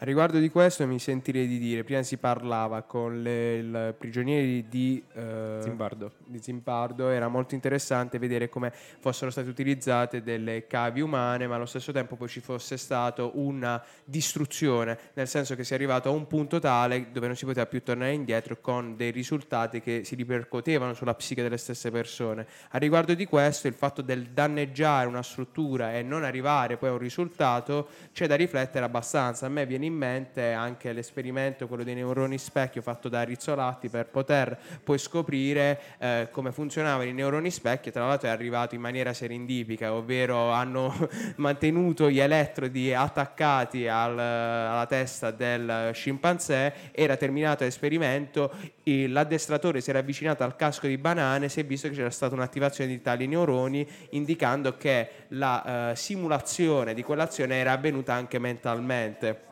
A 0.00 0.04
riguardo 0.04 0.38
di 0.38 0.48
questo 0.48 0.86
mi 0.86 1.00
sentirei 1.00 1.48
di 1.48 1.58
dire, 1.58 1.82
prima 1.82 2.04
si 2.04 2.18
parlava 2.18 2.82
con 2.82 3.20
le, 3.20 3.56
il 3.56 3.94
prigionieri 3.98 4.68
di, 4.68 5.02
eh, 5.12 5.58
Zimbardo. 5.60 6.12
di, 6.24 6.38
Zimbardo. 6.40 7.08
era 7.08 7.26
molto 7.26 7.56
interessante 7.56 8.20
vedere 8.20 8.48
come 8.48 8.72
fossero 8.72 9.32
state 9.32 9.48
utilizzate 9.48 10.22
delle 10.22 10.68
cavi 10.68 11.00
umane, 11.00 11.48
ma 11.48 11.56
allo 11.56 11.66
stesso 11.66 11.90
tempo 11.90 12.14
poi 12.14 12.28
ci 12.28 12.38
fosse 12.38 12.76
stata 12.76 13.24
una 13.24 13.82
distruzione, 14.04 14.96
nel 15.14 15.26
senso 15.26 15.56
che 15.56 15.64
si 15.64 15.72
è 15.72 15.74
arrivato 15.74 16.10
a 16.10 16.12
un 16.12 16.28
punto 16.28 16.60
tale 16.60 17.08
dove 17.10 17.26
non 17.26 17.34
si 17.34 17.44
poteva 17.44 17.66
più 17.66 17.82
tornare 17.82 18.12
indietro 18.12 18.58
con 18.60 18.94
dei 18.94 19.10
risultati 19.10 19.80
che 19.80 20.04
si 20.04 20.14
ripercuotevano 20.14 20.94
sulla 20.94 21.14
psiche 21.14 21.42
delle 21.42 21.58
stesse 21.58 21.90
persone. 21.90 22.46
A 22.68 22.78
riguardo 22.78 23.14
di 23.14 23.24
questo, 23.24 23.66
il 23.66 23.74
fatto 23.74 24.02
del 24.02 24.28
danneggiare 24.28 25.08
una 25.08 25.24
struttura 25.24 25.92
e 25.94 26.02
non 26.02 26.22
arrivare 26.22 26.76
poi 26.76 26.90
a 26.90 26.92
un 26.92 26.98
risultato, 26.98 27.88
c'è 28.12 28.28
da 28.28 28.36
riflettere 28.36 28.84
abbastanza. 28.84 29.46
A 29.46 29.48
me 29.48 29.66
viene 29.66 29.86
in 29.88 29.94
mente 29.94 30.52
anche 30.52 30.92
l'esperimento, 30.92 31.66
quello 31.66 31.82
dei 31.82 31.94
neuroni 31.94 32.38
specchio 32.38 32.80
fatto 32.80 33.08
da 33.08 33.22
Rizzolatti 33.22 33.88
per 33.88 34.06
poter 34.06 34.56
poi 34.84 34.98
scoprire 34.98 35.80
eh, 35.98 36.28
come 36.30 36.52
funzionavano 36.52 37.08
i 37.08 37.12
neuroni 37.12 37.50
specchio. 37.50 37.90
Tra 37.90 38.06
l'altro 38.06 38.28
è 38.28 38.30
arrivato 38.30 38.74
in 38.74 38.80
maniera 38.80 39.12
serendipica, 39.12 39.92
ovvero 39.92 40.50
hanno 40.50 40.94
mantenuto 41.36 42.08
gli 42.10 42.20
elettrodi 42.20 42.94
attaccati 42.94 43.88
al, 43.88 44.18
alla 44.18 44.86
testa 44.86 45.30
del 45.30 45.90
scimpanzé, 45.92 46.72
era 46.92 47.16
terminato 47.16 47.64
l'esperimento, 47.64 48.52
l'addestratore 48.84 49.80
si 49.80 49.90
era 49.90 49.98
avvicinato 49.98 50.44
al 50.44 50.56
casco 50.56 50.86
di 50.86 50.96
banane, 50.96 51.48
si 51.48 51.60
è 51.60 51.64
visto 51.64 51.88
che 51.88 51.94
c'era 51.94 52.10
stata 52.10 52.34
un'attivazione 52.34 52.90
di 52.90 53.02
tali 53.02 53.26
neuroni 53.26 53.86
indicando 54.10 54.76
che 54.76 55.26
la 55.28 55.90
eh, 55.90 55.96
simulazione 55.96 56.94
di 56.94 57.02
quell'azione 57.02 57.56
era 57.56 57.72
avvenuta 57.72 58.14
anche 58.14 58.38
mentalmente. 58.38 59.47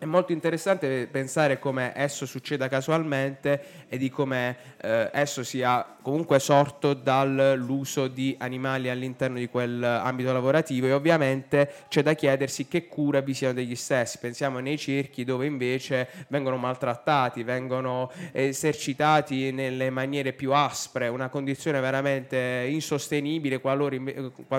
È 0.00 0.06
molto 0.06 0.32
interessante 0.32 1.08
pensare 1.10 1.58
come 1.58 1.92
esso 1.94 2.24
succeda 2.24 2.68
casualmente 2.68 3.84
e 3.86 3.98
di 3.98 4.08
come 4.08 4.56
eh, 4.80 5.10
esso 5.12 5.44
sia 5.44 5.96
comunque 6.00 6.38
sorto 6.38 6.94
dall'uso 6.94 8.08
di 8.08 8.34
animali 8.38 8.88
all'interno 8.88 9.36
di 9.36 9.50
quell'ambito 9.50 10.32
lavorativo 10.32 10.86
e 10.86 10.94
ovviamente 10.94 11.70
c'è 11.88 12.02
da 12.02 12.14
chiedersi 12.14 12.66
che 12.66 12.88
cura 12.88 13.20
vi 13.20 13.34
siano 13.34 13.52
degli 13.52 13.76
stessi. 13.76 14.16
Pensiamo 14.16 14.58
nei 14.60 14.78
circhi 14.78 15.22
dove 15.22 15.44
invece 15.44 16.08
vengono 16.28 16.56
maltrattati, 16.56 17.42
vengono 17.42 18.10
esercitati 18.32 19.52
nelle 19.52 19.90
maniere 19.90 20.32
più 20.32 20.54
aspre, 20.54 21.08
una 21.08 21.28
condizione 21.28 21.78
veramente 21.78 22.66
insostenibile 22.70 23.60
quando 23.60 23.90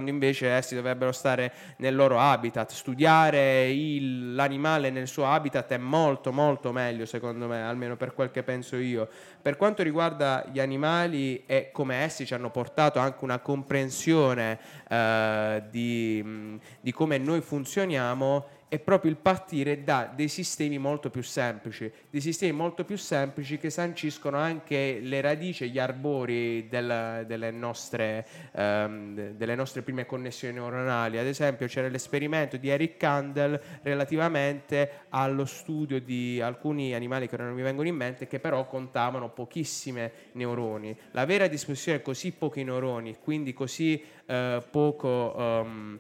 invece 0.06 0.50
essi 0.50 0.76
dovrebbero 0.76 1.12
stare 1.12 1.52
nel 1.78 1.96
loro 1.96 2.20
habitat. 2.20 2.72
Studiare 2.74 3.72
il, 3.72 4.36
l'animale 4.36 4.92
nel 4.92 5.08
suo 5.08 5.24
habitat 5.24 5.30
è 5.74 5.78
molto 5.78 6.32
molto 6.32 6.72
meglio 6.72 7.06
secondo 7.06 7.48
me, 7.48 7.62
almeno 7.62 7.96
per 7.96 8.14
quel 8.14 8.32
che 8.32 8.44
penso 8.44 8.76
io. 8.76 9.08
Per 9.42 9.58
quanto 9.58 9.84
riguarda 9.84 10.46
gli 10.52 10.60
animali 10.60 11.44
e 11.46 11.70
come 11.72 11.96
essi 11.98 12.26
ci 12.26 12.34
hanno 12.34 12.50
portato 12.50 13.00
anche 13.00 13.24
una 13.24 13.40
comprensione 13.40 14.60
eh, 14.88 15.64
di, 15.70 16.60
di 16.80 16.92
come 16.92 17.18
noi 17.18 17.42
funzioniamo, 17.42 18.46
è 18.72 18.80
proprio 18.80 19.12
il 19.12 19.18
partire 19.18 19.84
da 19.84 20.10
dei 20.16 20.30
sistemi 20.30 20.78
molto 20.78 21.10
più 21.10 21.22
semplici, 21.24 21.92
dei 22.10 22.22
sistemi 22.22 22.54
molto 22.54 22.86
più 22.86 22.96
semplici 22.96 23.58
che 23.58 23.70
sanciscono 23.70 24.38
anche 24.38 25.01
le 25.01 25.20
radici 25.20 25.70
gli 25.70 25.78
arbori 25.78 26.70
del, 26.70 27.25
delle, 27.28 27.51
nostre, 27.51 28.25
um, 28.54 29.34
delle, 29.34 29.56
nostre, 29.56 29.82
prime 29.82 30.06
connessioni 30.06 30.54
neuronali. 30.54 31.18
Ad 31.18 31.25
esempio 31.25 31.68
c'era 31.68 31.90
l'esperimento 31.90 32.56
di 32.56 32.70
Eric 32.70 32.96
Kandel 32.96 33.60
relativamente 33.82 35.01
allo 35.10 35.44
studio 35.44 36.00
di 36.00 36.40
alcuni 36.40 36.94
animali 36.94 37.28
che 37.28 37.36
non 37.36 37.51
mi 37.51 37.63
vengono 37.63 37.90
in 37.90 37.96
mente 37.98 38.25
che 38.25 38.40
però 38.40 38.66
contavano 38.68 39.32
pochissime 39.32 40.13
neuroni. 40.32 40.98
La 41.12 41.25
vera 41.25 41.48
discussione 41.48 42.01
così 42.01 42.32
pochi 42.32 42.63
neuroni, 42.63 43.18
quindi 43.22 43.51
così 43.51 44.01
uh, 44.28 44.63
poco... 44.72 45.36
Um, 45.36 46.00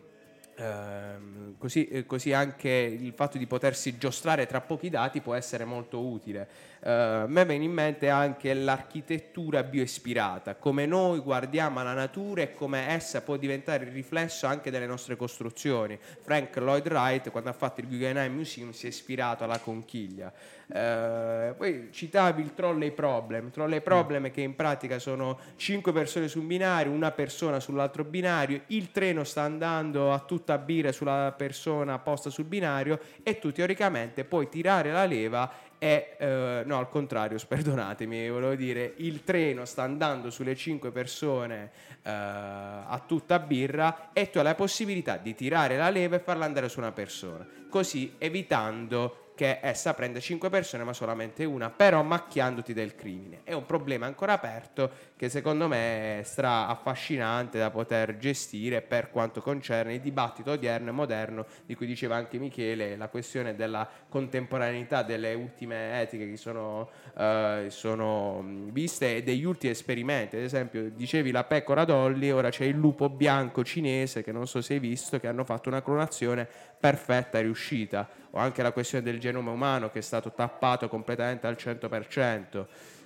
così, 1.57 1.87
eh, 1.87 2.05
così, 2.05 2.33
anche 2.33 2.69
il 2.69 3.13
fatto 3.13 3.37
di 3.37 3.47
potersi 3.47 3.97
giostrare 3.97 4.45
tra 4.45 4.61
pochi 4.61 4.89
dati 4.89 5.21
può 5.21 5.33
essere 5.33 5.65
molto 5.65 5.99
utile. 5.99 6.47
A 6.83 7.25
me 7.27 7.45
viene 7.45 7.63
in 7.63 7.71
mente 7.71 8.09
anche 8.09 8.55
l'architettura 8.55 9.61
bioispirata, 9.61 10.55
come 10.55 10.87
noi 10.87 11.19
guardiamo 11.19 11.79
alla 11.79 11.93
natura 11.93 12.41
e 12.41 12.53
come 12.53 12.89
essa 12.89 13.21
può 13.21 13.37
diventare 13.37 13.83
il 13.85 13.91
riflesso 13.91 14.47
anche 14.47 14.71
delle 14.71 14.87
nostre 14.87 15.15
costruzioni. 15.15 15.99
Frank 16.21 16.55
Lloyd 16.57 16.87
Wright, 16.87 17.29
quando 17.29 17.51
ha 17.51 17.53
fatto 17.53 17.81
il 17.81 17.87
Guggenheim 17.87 18.33
Museum, 18.33 18.71
si 18.71 18.87
è 18.87 18.89
ispirato 18.89 19.43
alla 19.43 19.59
conchiglia. 19.59 20.33
Uh, 20.71 21.53
poi 21.57 21.89
citavi 21.91 22.41
il 22.41 22.53
trolley 22.53 22.91
problem, 22.91 23.51
trolley 23.51 23.81
problem 23.81 24.27
mm. 24.27 24.31
che 24.31 24.39
in 24.39 24.55
pratica 24.55 24.99
sono 24.99 25.37
5 25.57 25.91
persone 25.91 26.29
su 26.29 26.39
un 26.39 26.47
binario, 26.47 26.93
una 26.93 27.11
persona 27.11 27.59
sull'altro 27.59 28.05
binario, 28.05 28.61
il 28.67 28.89
treno 28.91 29.25
sta 29.25 29.41
andando 29.41 30.13
a 30.13 30.19
tutta 30.19 30.57
birra 30.57 30.93
sulla 30.93 31.33
persona 31.35 31.99
posta 31.99 32.29
sul 32.29 32.45
binario 32.45 32.99
e 33.21 33.37
tu 33.37 33.51
teoricamente 33.51 34.23
puoi 34.23 34.47
tirare 34.47 34.93
la 34.93 35.05
leva 35.05 35.51
è, 35.81 36.15
eh, 36.19 36.61
no 36.63 36.77
al 36.77 36.89
contrario, 36.89 37.39
perdonatemi, 37.47 38.29
volevo 38.29 38.53
dire, 38.53 38.93
il 38.97 39.23
treno 39.23 39.65
sta 39.65 39.81
andando 39.81 40.29
sulle 40.29 40.55
5 40.55 40.91
persone 40.91 41.71
eh, 42.03 42.11
a 42.11 43.03
tutta 43.07 43.39
birra 43.39 44.11
e 44.13 44.29
tu 44.29 44.37
hai 44.37 44.43
la 44.43 44.53
possibilità 44.53 45.17
di 45.17 45.33
tirare 45.33 45.77
la 45.77 45.89
leva 45.89 46.17
e 46.17 46.19
farla 46.19 46.45
andare 46.45 46.69
su 46.69 46.77
una 46.77 46.91
persona, 46.91 47.47
così 47.67 48.13
evitando 48.19 49.30
perché 49.41 49.57
essa 49.59 49.95
prende 49.95 50.21
5 50.21 50.51
persone 50.51 50.83
ma 50.83 50.93
solamente 50.93 51.45
una, 51.45 51.71
però 51.71 52.03
macchiandoti 52.03 52.73
del 52.73 52.93
crimine. 52.93 53.39
È 53.43 53.53
un 53.53 53.65
problema 53.65 54.05
ancora 54.05 54.33
aperto 54.33 54.91
che 55.15 55.29
secondo 55.29 55.67
me 55.67 56.19
è 56.19 56.23
stra 56.23 56.67
affascinante 56.67 57.57
da 57.57 57.71
poter 57.71 58.17
gestire 58.17 58.83
per 58.83 59.09
quanto 59.09 59.41
concerne 59.41 59.95
il 59.95 60.01
dibattito 60.01 60.51
odierno 60.51 60.89
e 60.89 60.91
moderno 60.91 61.45
di 61.65 61.73
cui 61.73 61.87
diceva 61.87 62.15
anche 62.15 62.37
Michele, 62.37 62.95
la 62.95 63.07
questione 63.07 63.55
della 63.55 63.89
contemporaneità 64.07 65.01
delle 65.01 65.33
ultime 65.33 65.99
etiche 66.01 66.29
che 66.29 66.37
sono, 66.37 66.91
eh, 67.17 67.65
sono 67.69 68.45
viste 68.45 69.17
e 69.17 69.23
degli 69.23 69.43
ultimi 69.43 69.71
esperimenti. 69.71 70.35
Ad 70.35 70.43
esempio, 70.43 70.87
dicevi 70.91 71.31
la 71.31 71.45
pecora 71.45 71.83
Dolly, 71.83 72.29
ora 72.29 72.51
c'è 72.51 72.65
il 72.65 72.75
lupo 72.75 73.09
bianco 73.09 73.63
cinese 73.63 74.21
che 74.21 74.31
non 74.31 74.45
so 74.45 74.61
se 74.61 74.73
hai 74.73 74.79
visto, 74.79 75.19
che 75.19 75.27
hanno 75.27 75.43
fatto 75.43 75.69
una 75.69 75.81
clonazione 75.81 76.47
perfetta 76.79 77.39
riuscita, 77.39 78.07
o 78.31 78.39
anche 78.39 78.61
la 78.61 78.71
questione 78.71 79.03
del 79.03 79.19
genoma 79.19 79.51
umano 79.51 79.89
che 79.89 79.99
è 79.99 80.01
stato 80.01 80.31
tappato 80.31 80.87
completamente 80.87 81.47
al 81.47 81.55
100%. 81.57 82.65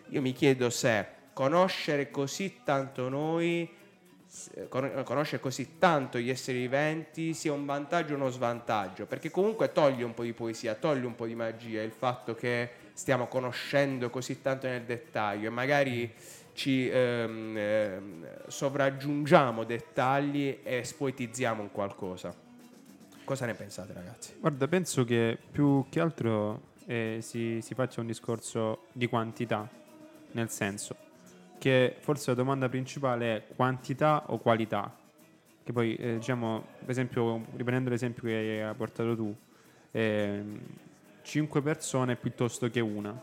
Io 0.09 0.21
mi 0.21 0.33
chiedo 0.33 0.69
se 0.69 1.05
conoscere 1.33 2.11
così 2.11 2.61
tanto 2.63 3.09
noi, 3.09 3.69
con- 4.69 5.01
conoscere 5.03 5.41
così 5.41 5.77
tanto 5.79 6.19
gli 6.19 6.29
esseri 6.29 6.59
viventi 6.59 7.33
sia 7.33 7.51
un 7.51 7.65
vantaggio 7.65 8.13
o 8.13 8.17
uno 8.17 8.29
svantaggio, 8.29 9.05
perché 9.05 9.31
comunque 9.31 9.71
toglie 9.71 10.03
un 10.03 10.13
po' 10.13 10.23
di 10.23 10.33
poesia, 10.33 10.75
toglie 10.75 11.05
un 11.05 11.15
po' 11.15 11.25
di 11.25 11.35
magia 11.35 11.81
il 11.81 11.91
fatto 11.91 12.35
che 12.35 12.69
stiamo 12.93 13.27
conoscendo 13.27 14.09
così 14.09 14.41
tanto 14.41 14.67
nel 14.67 14.83
dettaglio 14.83 15.47
e 15.47 15.51
magari 15.51 16.13
ci 16.53 16.87
ehm, 16.87 17.57
ehm, 17.57 18.47
sovraggiungiamo 18.47 19.65
dettagli 19.65 20.59
e 20.63 20.83
spoetizziamo 20.83 21.61
un 21.61 21.71
qualcosa. 21.71 22.44
Cosa 23.25 23.45
ne 23.45 23.53
pensate 23.55 23.91
ragazzi? 23.91 24.35
Guarda, 24.39 24.67
penso 24.67 25.03
che 25.03 25.37
più 25.51 25.85
che 25.89 25.99
altro 25.99 26.73
eh, 26.85 27.17
si, 27.21 27.59
si 27.61 27.73
faccia 27.73 27.99
un 27.99 28.07
discorso 28.07 28.85
di 28.93 29.07
quantità, 29.07 29.67
nel 30.31 30.49
senso 30.49 30.95
che 31.57 31.95
forse 31.99 32.29
la 32.29 32.35
domanda 32.35 32.69
principale 32.69 33.35
è 33.35 33.43
quantità 33.55 34.25
o 34.27 34.37
qualità. 34.37 34.95
Che 35.63 35.73
poi, 35.73 35.95
eh, 35.95 36.17
diciamo, 36.17 36.63
per 36.81 36.89
esempio, 36.91 37.37
riprendendo 37.55 37.89
l'esempio 37.89 38.23
che 38.23 38.63
hai 38.63 38.75
portato 38.75 39.15
tu, 39.15 39.35
5 39.91 41.61
persone 41.61 42.15
piuttosto 42.17 42.69
che 42.69 42.79
una. 42.81 43.19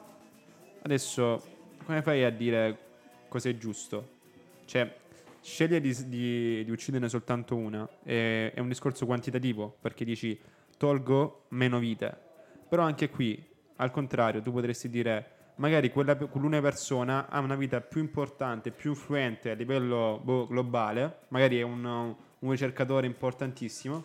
Adesso, 0.82 1.42
come 1.84 2.02
fai 2.02 2.24
a 2.24 2.30
dire 2.30 2.78
cos'è 3.28 3.56
giusto? 3.56 4.08
Cioè, 4.64 4.92
scegliere 5.42 5.80
di, 5.80 6.08
di, 6.08 6.64
di 6.64 6.70
ucciderne 6.70 7.08
soltanto 7.08 7.56
una 7.56 7.88
è, 8.02 8.52
è 8.54 8.60
un 8.60 8.68
discorso 8.68 9.04
quantitativo, 9.04 9.76
perché 9.80 10.04
dici 10.04 10.38
tolgo 10.78 11.44
meno 11.48 11.78
vite. 11.78 12.16
Però 12.68 12.82
anche 12.82 13.10
qui, 13.10 13.44
al 13.76 13.90
contrario, 13.90 14.40
tu 14.40 14.52
potresti 14.52 14.88
dire 14.88 15.40
magari 15.56 15.90
quella, 15.90 16.16
quell'una 16.16 16.60
persona 16.60 17.28
ha 17.28 17.40
una 17.40 17.56
vita 17.56 17.80
più 17.80 18.00
importante, 18.00 18.70
più 18.70 18.90
influente 18.90 19.50
a 19.50 19.54
livello 19.54 20.20
boh, 20.22 20.46
globale, 20.46 21.18
magari 21.28 21.58
è 21.58 21.62
un, 21.62 21.84
un 21.84 22.50
ricercatore 22.50 23.06
importantissimo, 23.06 24.04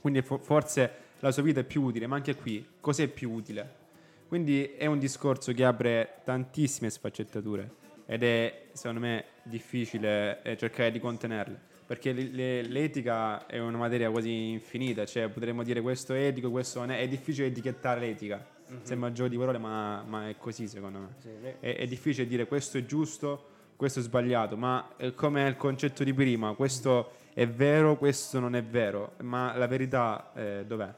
quindi 0.00 0.22
fo- 0.22 0.38
forse 0.38 1.04
la 1.20 1.32
sua 1.32 1.42
vita 1.42 1.60
è 1.60 1.64
più 1.64 1.82
utile, 1.82 2.06
ma 2.06 2.16
anche 2.16 2.36
qui 2.36 2.64
cos'è 2.80 3.08
più 3.08 3.32
utile? 3.32 3.84
Quindi 4.28 4.74
è 4.76 4.86
un 4.86 4.98
discorso 4.98 5.52
che 5.52 5.64
apre 5.64 6.20
tantissime 6.24 6.90
sfaccettature 6.90 7.70
ed 8.06 8.22
è 8.22 8.65
secondo 8.76 9.00
me 9.00 9.24
difficile 9.42 10.42
eh, 10.42 10.56
cercare 10.56 10.90
di 10.90 11.00
contenerle 11.00 11.74
perché 11.86 12.12
le- 12.12 12.30
le- 12.32 12.62
l'etica 12.62 13.46
è 13.46 13.60
una 13.60 13.78
materia 13.78 14.10
quasi 14.10 14.50
infinita, 14.50 15.06
cioè 15.06 15.28
potremmo 15.28 15.62
dire 15.62 15.80
questo 15.80 16.14
è 16.14 16.26
etico, 16.26 16.50
questo 16.50 16.80
non 16.80 16.90
è, 16.90 16.98
è 16.98 17.06
difficile 17.06 17.46
etichettare 17.46 18.00
l'etica. 18.00 18.44
Sembra 18.82 19.08
un 19.08 19.14
gioco 19.14 19.28
di 19.28 19.36
parole, 19.36 19.58
ma, 19.58 20.02
ma 20.04 20.28
è 20.28 20.34
così 20.36 20.66
secondo 20.66 20.98
me. 20.98 21.14
È, 21.60 21.76
è 21.76 21.86
difficile 21.86 22.26
dire 22.26 22.46
questo 22.48 22.78
è 22.78 22.84
giusto, 22.84 23.50
questo 23.76 24.00
è 24.00 24.02
sbagliato, 24.02 24.56
ma 24.56 24.94
eh, 24.96 25.14
come 25.14 25.46
il 25.46 25.56
concetto 25.56 26.02
di 26.02 26.12
prima, 26.12 26.54
questo 26.54 27.12
è 27.32 27.46
vero, 27.46 27.96
questo 27.96 28.40
non 28.40 28.56
è 28.56 28.64
vero, 28.64 29.12
ma 29.22 29.56
la 29.56 29.68
verità 29.68 30.32
eh, 30.34 30.64
dov'è? 30.66 30.92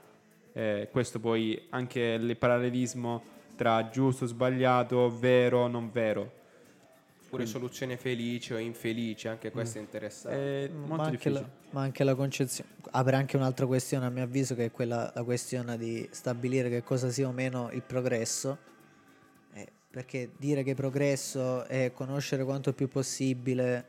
Eh, 0.55 0.89
questo 0.91 1.21
poi 1.21 1.67
anche 1.69 2.01
il 2.01 2.35
parallelismo 2.39 3.23
tra 3.57 3.91
giusto, 3.91 4.25
sbagliato, 4.25 5.15
vero, 5.19 5.67
non 5.67 5.91
vero. 5.91 6.38
Pure 7.29 7.45
soluzione 7.47 7.97
felice 7.99 8.55
o 8.55 8.59
infelice, 8.59 9.29
anche 9.29 9.51
questo 9.51 9.79
è 9.79 9.81
interessante. 9.83 10.65
È 10.65 10.69
molto 10.69 10.95
ma, 10.95 11.03
anche 11.05 11.11
difficile. 11.11 11.41
la, 11.41 11.49
ma 11.71 11.81
anche 11.83 12.05
la 12.05 12.15
concezione 12.15 12.71
apre 12.91 13.17
anche 13.17 13.37
un'altra 13.37 13.67
questione 13.67 14.07
a 14.07 14.09
mio 14.09 14.23
avviso 14.23 14.55
che 14.55 14.67
è 14.67 14.71
quella 14.71 15.13
la 15.15 15.23
questione 15.23 15.77
di 15.77 16.09
stabilire 16.11 16.71
che 16.71 16.83
cosa 16.83 17.11
sia 17.11 17.29
o 17.29 17.33
meno 17.33 17.71
il 17.73 17.83
progresso 17.83 18.57
Eh, 19.53 19.67
perché 19.91 20.31
dire 20.39 20.63
che 20.63 20.75
progresso 20.75 21.65
è 21.65 21.93
conoscere 21.93 22.45
quanto 22.45 22.73
più 22.73 22.89
possibile 22.89 23.85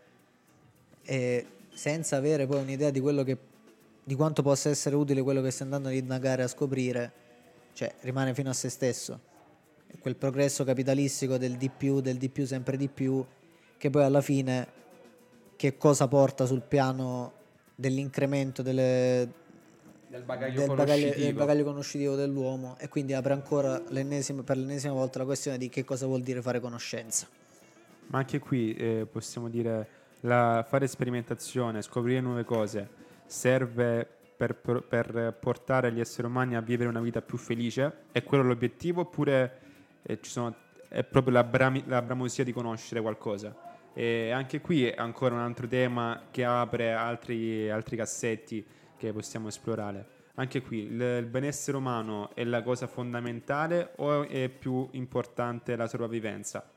e 1.04 1.46
senza 1.74 2.18
avere 2.18 2.46
poi 2.46 2.62
un'idea 2.62 2.90
di 2.90 3.00
quello 3.00 3.24
che 3.24 3.38
di 4.04 4.16
quanto 4.16 4.42
possa 4.42 4.70
essere 4.70 4.96
utile 4.96 5.22
quello 5.22 5.42
che 5.42 5.52
stai 5.52 5.68
andando 5.68 5.88
ad 5.88 5.94
indagare 5.94 6.44
a 6.44 6.48
scoprire 6.48 7.12
cioè 7.74 7.94
rimane 8.02 8.34
fino 8.34 8.50
a 8.50 8.54
se 8.54 8.70
stesso 8.70 9.28
quel 10.00 10.16
progresso 10.16 10.64
capitalistico 10.64 11.38
del 11.38 11.58
di 11.58 11.70
più 11.70 12.00
del 12.00 12.18
di 12.18 12.30
più 12.30 12.46
sempre 12.46 12.78
di 12.78 12.88
più 12.88 13.26
che 13.78 13.90
poi 13.90 14.04
alla 14.04 14.22
fine 14.22 14.68
che 15.56 15.78
cosa 15.78 16.08
porta 16.08 16.46
sul 16.46 16.62
piano 16.62 17.34
dell'incremento 17.76 18.62
delle, 18.62 19.28
Del 20.08 20.24
bagaglio 20.24 20.60
del, 20.60 20.68
bagaglio, 20.68 20.86
conoscitivo. 20.94 21.26
del 21.26 21.34
bagaglio 21.34 21.64
conoscitivo 21.64 22.16
dell'uomo 22.16 22.76
e 22.80 22.88
quindi 22.88 23.14
apre 23.14 23.34
ancora 23.34 23.82
l'ennesima- 23.90 24.44
per 24.44 24.58
l'ennesima 24.58 24.94
volta 24.94 25.20
la 25.20 25.26
questione 25.26 25.58
di 25.58 25.70
che 25.70 25.84
cosa 25.84 26.06
vuol 26.06 26.22
dire 26.22 26.42
fare 26.42 26.60
conoscenza. 26.60 27.28
Ma 28.08 28.20
anche 28.20 28.40
qui 28.40 28.74
eh, 28.74 29.08
possiamo 29.10 29.50
dire 29.50 29.88
la, 30.22 30.66
fare 30.68 30.88
sperimentazione, 30.88 31.82
scoprire 31.82 32.22
nuove 32.22 32.44
cose 32.44 32.88
serve 33.26 34.08
per, 34.36 34.56
per- 34.56 34.84
per 34.84 35.38
portare 35.40 35.92
gli 35.92 36.00
esseri 36.00 36.28
umani 36.28 36.56
a 36.56 36.62
vivere 36.62 36.90
una 36.90 37.02
vita 37.02 37.22
più 37.22 37.38
felice? 37.38 38.06
È 38.12 38.24
quello 38.24 38.44
l'obiettivo 38.44 39.02
oppure 39.02 39.60
sono- 40.22 40.56
è 40.88 41.04
proprio 41.04 41.34
la, 41.34 41.44
brami- 41.44 41.84
la 41.88 42.02
bramosia 42.02 42.44
di 42.44 42.52
conoscere 42.52 43.02
qualcosa? 43.02 43.56
E 43.94 44.32
anche 44.32 44.62
qui 44.62 44.86
è 44.86 44.96
ancora 44.98 45.36
un 45.36 45.42
altro 45.42 45.68
tema 45.68 46.24
che 46.32 46.46
apre 46.46 46.94
altri, 46.94 47.70
altri 47.70 47.98
cassetti 47.98 48.66
che 48.98 49.12
possiamo 49.12 49.48
esplorare. 49.48 50.18
Anche 50.36 50.62
qui 50.62 50.84
il, 50.84 51.02
il 51.02 51.26
benessere 51.26 51.76
umano 51.76 52.34
è 52.34 52.44
la 52.46 52.64
cosa 52.64 52.88
fondamentale 52.88 53.94
o 53.98 54.28
è 54.28 54.48
più 54.48 54.88
importante 54.92 55.76
la 55.76 55.88
sopravvivenza? 55.88 56.70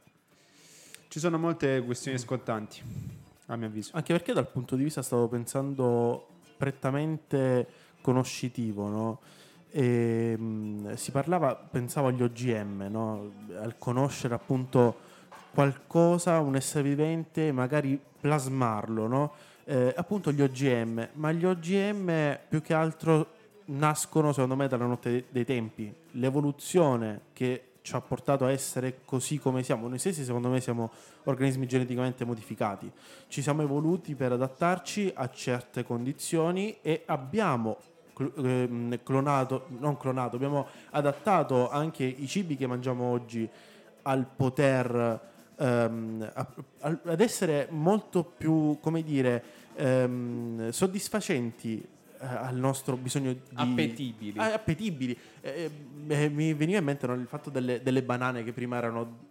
Ci 1.07 1.21
sono 1.21 1.39
molte 1.39 1.83
questioni 1.85 2.19
scottanti, 2.19 2.83
a 3.47 3.57
mio 3.57 3.67
avviso. 3.67 3.91
Anche 3.95 4.13
perché 4.15 4.33
dal 4.33 4.49
punto 4.49 4.77
di 4.77 4.83
vista 4.83 5.03
stavo 5.03 5.29
pensando 5.29 6.27
prettamente 6.57 7.67
conoscitivo, 8.01 8.89
no? 8.89 9.21
E, 9.73 10.37
mh, 10.37 10.95
si 10.95 11.11
parlava, 11.11 11.55
pensavo 11.55 12.09
agli 12.09 12.23
OGM, 12.23 12.89
no? 12.91 13.33
al 13.61 13.77
conoscere 13.79 14.35
appunto 14.35 15.11
qualcosa, 15.53 16.39
un 16.41 16.57
essere 16.57 16.83
vivente, 16.89 17.53
magari 17.53 17.99
plasmarlo, 18.21 19.07
no? 19.07 19.33
Eh, 19.65 19.93
appunto 19.97 20.33
gli 20.33 20.43
OGM, 20.43 21.09
ma 21.15 21.33
gli 21.33 21.45
OGM 21.45 22.39
più 22.49 22.61
che 22.63 22.75
altro 22.75 23.41
nascono 23.67 24.33
secondo 24.33 24.57
me 24.57 24.69
dalla 24.69 24.87
notte 24.87 25.11
de- 25.11 25.25
dei 25.29 25.45
tempi. 25.45 25.93
L'evoluzione 26.13 27.21
che 27.33 27.65
ci 27.83 27.95
ha 27.95 28.01
portato 28.01 28.45
a 28.45 28.51
essere 28.51 29.01
così 29.05 29.39
come 29.39 29.63
siamo, 29.63 29.89
noi 29.89 29.99
stessi 29.99 30.25
secondo 30.25 30.49
me 30.49 30.61
siamo 30.61 30.91
organismi 31.25 31.67
geneticamente 31.67 32.25
modificati. 32.25 32.91
Ci 33.29 33.43
siamo 33.43 33.63
evoluti 33.63 34.15
per 34.15 34.33
adattarci 34.33 35.13
a 35.15 35.29
certe 35.31 35.85
condizioni 35.85 36.79
e 36.81 37.03
abbiamo 37.07 37.77
ehm, 37.79 37.92
clonato, 39.03 39.67
non 39.79 39.97
clonato, 39.97 40.37
abbiamo 40.37 40.67
adattato 40.91 41.71
anche 41.71 42.05
i 42.05 42.27
cibi 42.27 42.57
che 42.57 42.67
mangiamo 42.67 43.05
oggi 43.05 43.49
al 44.03 44.27
poter 44.37 45.31
ehm, 45.57 46.31
a- 46.35 46.47
al- 46.81 47.01
ad 47.05 47.21
essere 47.21 47.69
molto 47.71 48.25
più, 48.25 48.79
come 48.81 49.03
dire, 49.03 49.43
ehm, 49.77 50.71
soddisfacenti 50.71 51.81
eh, 52.21 52.27
al 52.27 52.57
nostro 52.57 52.97
bisogno 52.97 53.33
di 53.33 53.41
Appetibili. 53.55 54.39
Ah, 54.39 54.55
appetibili. 54.55 55.17
Eh, 55.41 55.71
eh, 56.09 56.29
mi 56.29 56.55
veniva 56.55 56.79
in 56.79 56.85
mente 56.85 57.07
no, 57.07 57.15
il 57.15 57.27
fatto 57.27 57.51
delle, 57.51 57.83
delle 57.83 58.03
banane 58.03 58.43
che 58.45 58.53
prima 58.53 58.77
erano 58.77 59.31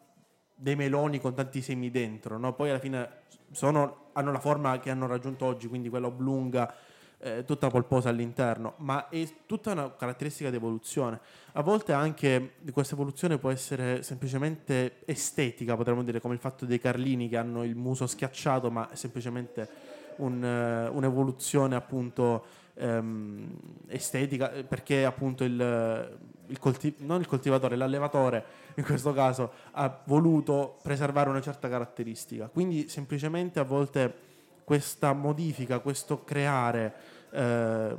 dei 0.55 0.75
meloni 0.75 1.19
con 1.19 1.33
tanti 1.33 1.61
semi 1.61 1.89
dentro, 1.89 2.37
no? 2.37 2.53
poi 2.53 2.69
alla 2.69 2.79
fine 2.79 3.09
sono- 3.51 4.09
hanno 4.13 4.31
la 4.31 4.39
forma 4.39 4.79
che 4.79 4.89
hanno 4.91 5.07
raggiunto 5.07 5.45
oggi, 5.45 5.67
quindi 5.67 5.89
quella 5.89 6.07
oblunga, 6.07 6.73
eh, 7.21 7.43
tutta 7.45 7.69
polposa 7.69 8.09
all'interno, 8.09 8.73
ma 8.77 9.07
è 9.09 9.27
tutta 9.45 9.71
una 9.71 9.93
caratteristica 9.95 10.49
di 10.49 10.55
evoluzione. 10.55 11.19
A 11.53 11.61
volte 11.61 11.93
anche 11.93 12.53
questa 12.71 12.95
evoluzione 12.95 13.37
può 13.37 13.51
essere 13.51 14.01
semplicemente 14.03 15.01
estetica, 15.05 15.75
potremmo 15.75 16.03
dire, 16.03 16.19
come 16.19 16.33
il 16.33 16.39
fatto 16.39 16.65
dei 16.65 16.79
carlini 16.79 17.29
che 17.29 17.37
hanno 17.37 17.63
il 17.63 17.75
muso 17.75 18.07
schiacciato, 18.07 18.71
ma 18.71 18.89
è 18.89 18.95
semplicemente 18.95 19.69
un, 20.17 20.43
eh, 20.43 20.87
un'evoluzione 20.87 21.75
appunto 21.75 22.45
ehm, 22.73 23.57
estetica, 23.87 24.49
perché 24.67 25.05
appunto 25.05 25.43
il, 25.43 26.19
il 26.47 26.59
colti- 26.59 26.95
non 26.99 27.19
il 27.19 27.27
coltivatore, 27.27 27.75
l'allevatore 27.75 28.59
in 28.75 28.83
questo 28.83 29.13
caso 29.13 29.51
ha 29.71 30.01
voluto 30.05 30.79
preservare 30.81 31.29
una 31.29 31.41
certa 31.41 31.69
caratteristica. 31.69 32.47
Quindi 32.47 32.87
semplicemente 32.89 33.59
a 33.59 33.63
volte 33.63 34.29
questa 34.71 35.11
modifica, 35.11 35.79
questo 35.79 36.23
creare, 36.23 36.93
eh, 37.31 37.93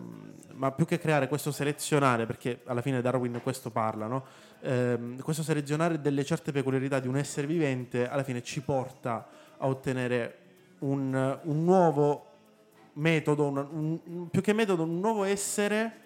ma 0.54 0.70
più 0.72 0.86
che 0.86 0.98
creare, 0.98 1.28
questo 1.28 1.52
selezionare, 1.52 2.24
perché 2.24 2.60
alla 2.64 2.80
fine 2.80 3.02
Darwin 3.02 3.40
questo 3.42 3.68
parla, 3.68 4.06
no? 4.06 4.24
Ehm, 4.62 5.20
questo 5.20 5.42
selezionare 5.42 6.00
delle 6.00 6.24
certe 6.24 6.50
peculiarità 6.50 6.98
di 6.98 7.08
un 7.08 7.18
essere 7.18 7.46
vivente 7.46 8.08
alla 8.08 8.22
fine 8.22 8.42
ci 8.42 8.62
porta 8.62 9.28
a 9.58 9.66
ottenere 9.66 10.38
un, 10.78 11.38
un 11.42 11.62
nuovo 11.62 12.24
metodo, 12.94 13.48
un, 13.48 14.00
un- 14.06 14.30
più 14.30 14.40
che 14.40 14.54
metodo, 14.54 14.84
un 14.84 14.98
nuovo 14.98 15.24
essere 15.24 16.00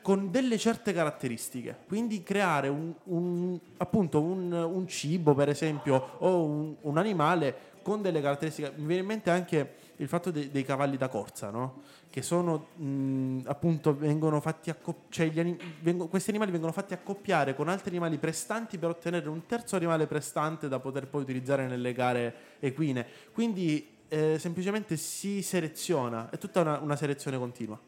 con 0.00 0.30
delle 0.30 0.56
certe 0.56 0.94
caratteristiche. 0.94 1.76
Quindi 1.86 2.22
creare 2.22 2.68
un, 2.68 2.90
un- 3.04 3.58
appunto 3.76 4.22
un, 4.22 4.50
un 4.50 4.88
cibo, 4.88 5.34
per 5.34 5.50
esempio, 5.50 6.12
o 6.20 6.42
un, 6.42 6.74
un 6.80 6.96
animale 6.96 7.74
con 7.82 8.00
delle 8.00 8.22
caratteristiche. 8.22 8.72
Mi 8.76 8.86
viene 8.86 9.02
in 9.02 9.06
mente 9.08 9.30
anche 9.30 9.74
il 9.96 10.08
fatto 10.08 10.30
dei, 10.30 10.50
dei 10.50 10.64
cavalli 10.64 10.96
da 10.96 11.08
corsa, 11.08 11.50
no? 11.50 11.82
Che 12.10 12.22
sono 12.22 12.68
mh, 12.76 13.42
appunto 13.46 13.96
vengono 13.96 14.40
fatti 14.40 14.70
accoppiare, 14.70 15.08
cioè 15.10 15.28
gli 15.28 15.40
ani- 15.40 15.58
vengo- 15.80 16.08
questi 16.08 16.30
animali 16.30 16.50
vengono 16.50 16.72
fatti 16.72 16.92
accoppiare 16.92 17.54
con 17.54 17.68
altri 17.68 17.90
animali 17.90 18.18
prestanti 18.18 18.78
per 18.78 18.90
ottenere 18.90 19.28
un 19.28 19.46
terzo 19.46 19.76
animale 19.76 20.06
prestante 20.06 20.68
da 20.68 20.78
poter 20.78 21.06
poi 21.06 21.22
utilizzare 21.22 21.66
nelle 21.66 21.92
gare 21.92 22.34
equine. 22.60 23.06
Quindi 23.32 23.94
eh, 24.08 24.38
semplicemente 24.38 24.96
si 24.96 25.42
seleziona, 25.42 26.30
è 26.30 26.38
tutta 26.38 26.60
una, 26.60 26.78
una 26.78 26.96
selezione 26.96 27.38
continua. 27.38 27.78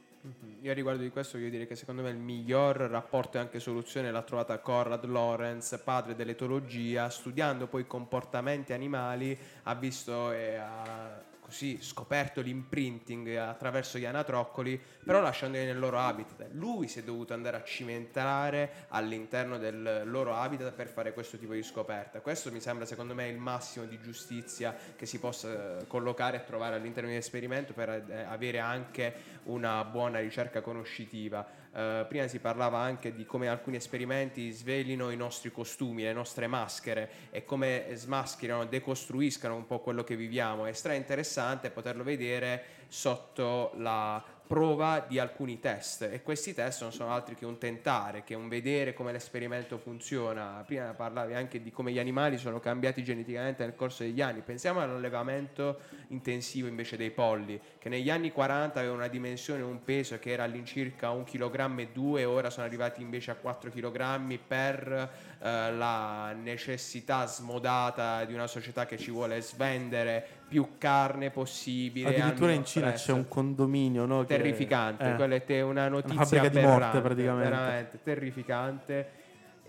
Io 0.62 0.70
a 0.72 0.74
riguardo 0.74 1.02
di 1.02 1.10
questo 1.10 1.38
voglio 1.38 1.50
dire 1.50 1.66
che 1.66 1.76
secondo 1.76 2.02
me 2.02 2.10
il 2.10 2.16
miglior 2.16 2.76
rapporto 2.76 3.36
e 3.36 3.40
anche 3.40 3.60
soluzione 3.60 4.10
l'ha 4.10 4.22
trovata 4.22 4.58
Conrad 4.58 5.04
Lorenz, 5.04 5.80
padre 5.84 6.16
dell'etologia, 6.16 7.08
studiando 7.08 7.68
poi 7.68 7.82
i 7.82 7.86
comportamenti 7.86 8.72
animali, 8.72 9.38
ha 9.62 9.74
visto 9.76 10.32
e 10.32 10.56
ha 10.56 11.22
così 11.48 11.78
scoperto 11.80 12.42
l'imprinting 12.42 13.34
attraverso 13.36 13.96
gli 13.96 14.04
anatroccoli, 14.04 14.78
però 15.02 15.22
lasciandoli 15.22 15.64
nel 15.64 15.78
loro 15.78 15.98
habitat. 15.98 16.48
Lui 16.52 16.88
si 16.88 16.98
è 16.98 17.02
dovuto 17.02 17.32
andare 17.32 17.56
a 17.56 17.64
cimentare 17.64 18.84
all'interno 18.88 19.56
del 19.56 20.02
loro 20.04 20.34
habitat 20.34 20.74
per 20.74 20.88
fare 20.88 21.14
questo 21.14 21.38
tipo 21.38 21.54
di 21.54 21.62
scoperta. 21.62 22.20
Questo 22.20 22.52
mi 22.52 22.60
sembra 22.60 22.84
secondo 22.84 23.14
me 23.14 23.28
il 23.28 23.38
massimo 23.38 23.86
di 23.86 23.98
giustizia 23.98 24.76
che 24.94 25.06
si 25.06 25.18
possa 25.18 25.78
eh, 25.78 25.86
collocare 25.86 26.36
e 26.36 26.44
trovare 26.44 26.74
all'interno 26.74 27.08
di 27.08 27.14
un 27.14 27.20
esperimento 27.20 27.72
per 27.72 27.88
eh, 27.88 28.24
avere 28.24 28.58
anche 28.58 29.14
una 29.44 29.82
buona 29.84 30.18
ricerca 30.18 30.60
conoscitiva. 30.60 31.57
Eh, 31.72 32.06
prima 32.08 32.26
si 32.28 32.38
parlava 32.38 32.78
anche 32.78 33.14
di 33.14 33.24
come 33.24 33.48
alcuni 33.48 33.76
esperimenti 33.76 34.50
svelino 34.50 35.10
i 35.10 35.16
nostri 35.16 35.50
costumi, 35.50 36.02
le 36.02 36.12
nostre 36.12 36.46
maschere 36.46 37.10
e 37.30 37.44
come 37.44 37.86
smascherano, 37.92 38.66
decostruiscano 38.66 39.54
un 39.54 39.66
po' 39.66 39.80
quello 39.80 40.04
che 40.04 40.16
viviamo. 40.16 40.66
È 40.66 40.72
stra 40.72 40.94
interessante 40.94 41.70
poterlo 41.70 42.02
vedere 42.02 42.76
sotto 42.88 43.72
la 43.76 44.22
prova 44.48 45.04
di 45.06 45.18
alcuni 45.18 45.60
test 45.60 46.08
e 46.10 46.22
questi 46.22 46.54
test 46.54 46.80
non 46.80 46.90
sono 46.90 47.12
altri 47.12 47.34
che 47.34 47.44
un 47.44 47.58
tentare, 47.58 48.24
che 48.24 48.34
un 48.34 48.48
vedere 48.48 48.94
come 48.94 49.12
l'esperimento 49.12 49.76
funziona. 49.76 50.64
Prima 50.66 50.94
parlavi 50.94 51.34
anche 51.34 51.60
di 51.60 51.70
come 51.70 51.92
gli 51.92 51.98
animali 51.98 52.38
sono 52.38 52.58
cambiati 52.58 53.04
geneticamente 53.04 53.62
nel 53.62 53.76
corso 53.76 54.04
degli 54.04 54.22
anni. 54.22 54.40
Pensiamo 54.40 54.80
all'allevamento 54.80 55.80
intensivo 56.08 56.66
invece 56.66 56.96
dei 56.96 57.10
polli, 57.10 57.60
che 57.78 57.90
negli 57.90 58.08
anni 58.08 58.32
40 58.32 58.78
aveva 58.78 58.94
una 58.94 59.08
dimensione, 59.08 59.62
un 59.62 59.84
peso 59.84 60.18
che 60.18 60.30
era 60.30 60.44
all'incirca 60.44 61.10
1,2 61.10 61.24
kg 61.24 61.78
e 61.80 61.88
2, 61.92 62.24
ora 62.24 62.48
sono 62.48 62.64
arrivati 62.64 63.02
invece 63.02 63.30
a 63.30 63.34
4 63.34 63.70
kg 63.70 64.38
per 64.38 65.27
eh, 65.40 65.72
la 65.72 66.32
necessità 66.32 67.26
smodata 67.26 68.24
di 68.24 68.34
una 68.34 68.46
società 68.46 68.86
che 68.86 68.98
ci 68.98 69.10
vuole 69.10 69.40
svendere 69.40 70.26
più 70.48 70.78
carne 70.78 71.30
possibile. 71.30 72.08
Addirittura 72.08 72.52
in 72.52 72.64
Cina 72.64 72.88
prezzo 72.88 73.12
c'è 73.12 73.12
un 73.12 73.28
condominio 73.28 74.04
no, 74.04 74.20
che- 74.20 74.36
terrificante, 74.36 75.12
eh, 75.12 75.14
quella 75.14 75.34
è 75.36 75.44
te- 75.44 75.60
una 75.60 75.88
notizia 75.88 76.24
fabbrica 76.24 76.48
di 76.48 76.60
morte, 76.60 76.68
aberrante, 76.68 77.00
praticamente. 77.00 77.48
veramente 77.48 77.98
terrificante. 78.02 79.10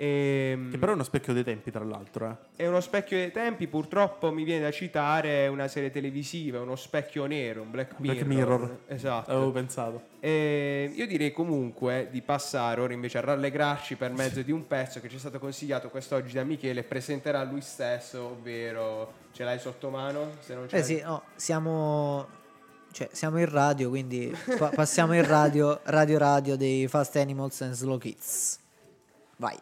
Ehm, 0.02 0.72
che 0.72 0.78
però 0.78 0.94
è 0.94 0.96
uno 0.96 1.04
specchio 1.04 1.34
dei 1.34 1.44
tempi, 1.44 1.72
tra 1.72 1.84
l'altro. 1.84 2.30
eh. 2.56 2.64
è 2.64 2.68
uno 2.68 2.80
specchio 2.80 3.18
dei 3.18 3.34
tempi, 3.34 3.68
purtroppo 3.68 4.32
mi 4.32 4.46
viene 4.46 4.62
da 4.62 4.72
citare 4.72 5.48
una 5.48 5.68
serie 5.68 5.92
televisiva, 5.92 6.62
uno 6.62 6.78
specchio 6.78 7.26
nero, 7.26 7.64
un 7.64 7.70
Black 7.70 8.00
Mirror. 8.00 8.16
Black 8.16 8.26
Mirror. 8.26 8.78
Esatto. 8.88 9.32
Avevo 9.32 9.52
pensato. 9.52 10.02
E 10.22 10.90
io 10.96 11.06
direi 11.06 11.34
comunque 11.34 12.08
di 12.12 12.22
passare 12.22 12.80
ora 12.80 12.94
invece 12.94 13.18
a 13.18 13.22
rallegrarci 13.22 13.96
per 13.96 14.12
mezzo 14.14 14.42
di 14.42 14.54
un 14.54 14.66
pezzo 14.68 15.02
che 15.02 15.10
ci 15.10 15.18
è 15.18 15.20
stato 15.20 15.38
consigliato 15.38 15.90
quest'oggi 15.90 16.32
da 16.32 16.46
Michele, 16.46 16.84
presenterà 16.84 17.44
lui 17.44 17.60
stesso, 17.60 18.24
ovvero 18.24 19.12
ce 19.34 19.44
l'hai 19.44 19.60
sotto 19.60 19.90
mano? 19.90 20.32
Se 20.40 20.56
non 20.56 20.70
ce 20.70 20.78
Eh 20.78 20.84
sì, 20.84 21.02
no, 21.02 21.24
siamo, 21.36 22.26
cioè, 22.94 23.10
siamo 23.12 23.38
in 23.38 23.50
radio, 23.50 23.90
quindi 23.90 24.34
pa- 24.58 24.70
passiamo 24.74 25.14
in 25.14 25.28
radio, 25.28 25.82
radio 25.84 26.18
radio 26.18 26.56
dei 26.56 26.88
Fast 26.88 27.18
Animals 27.18 27.60
and 27.60 27.74
Slow 27.74 27.98
Kids. 27.98 28.60
Vai. 29.36 29.58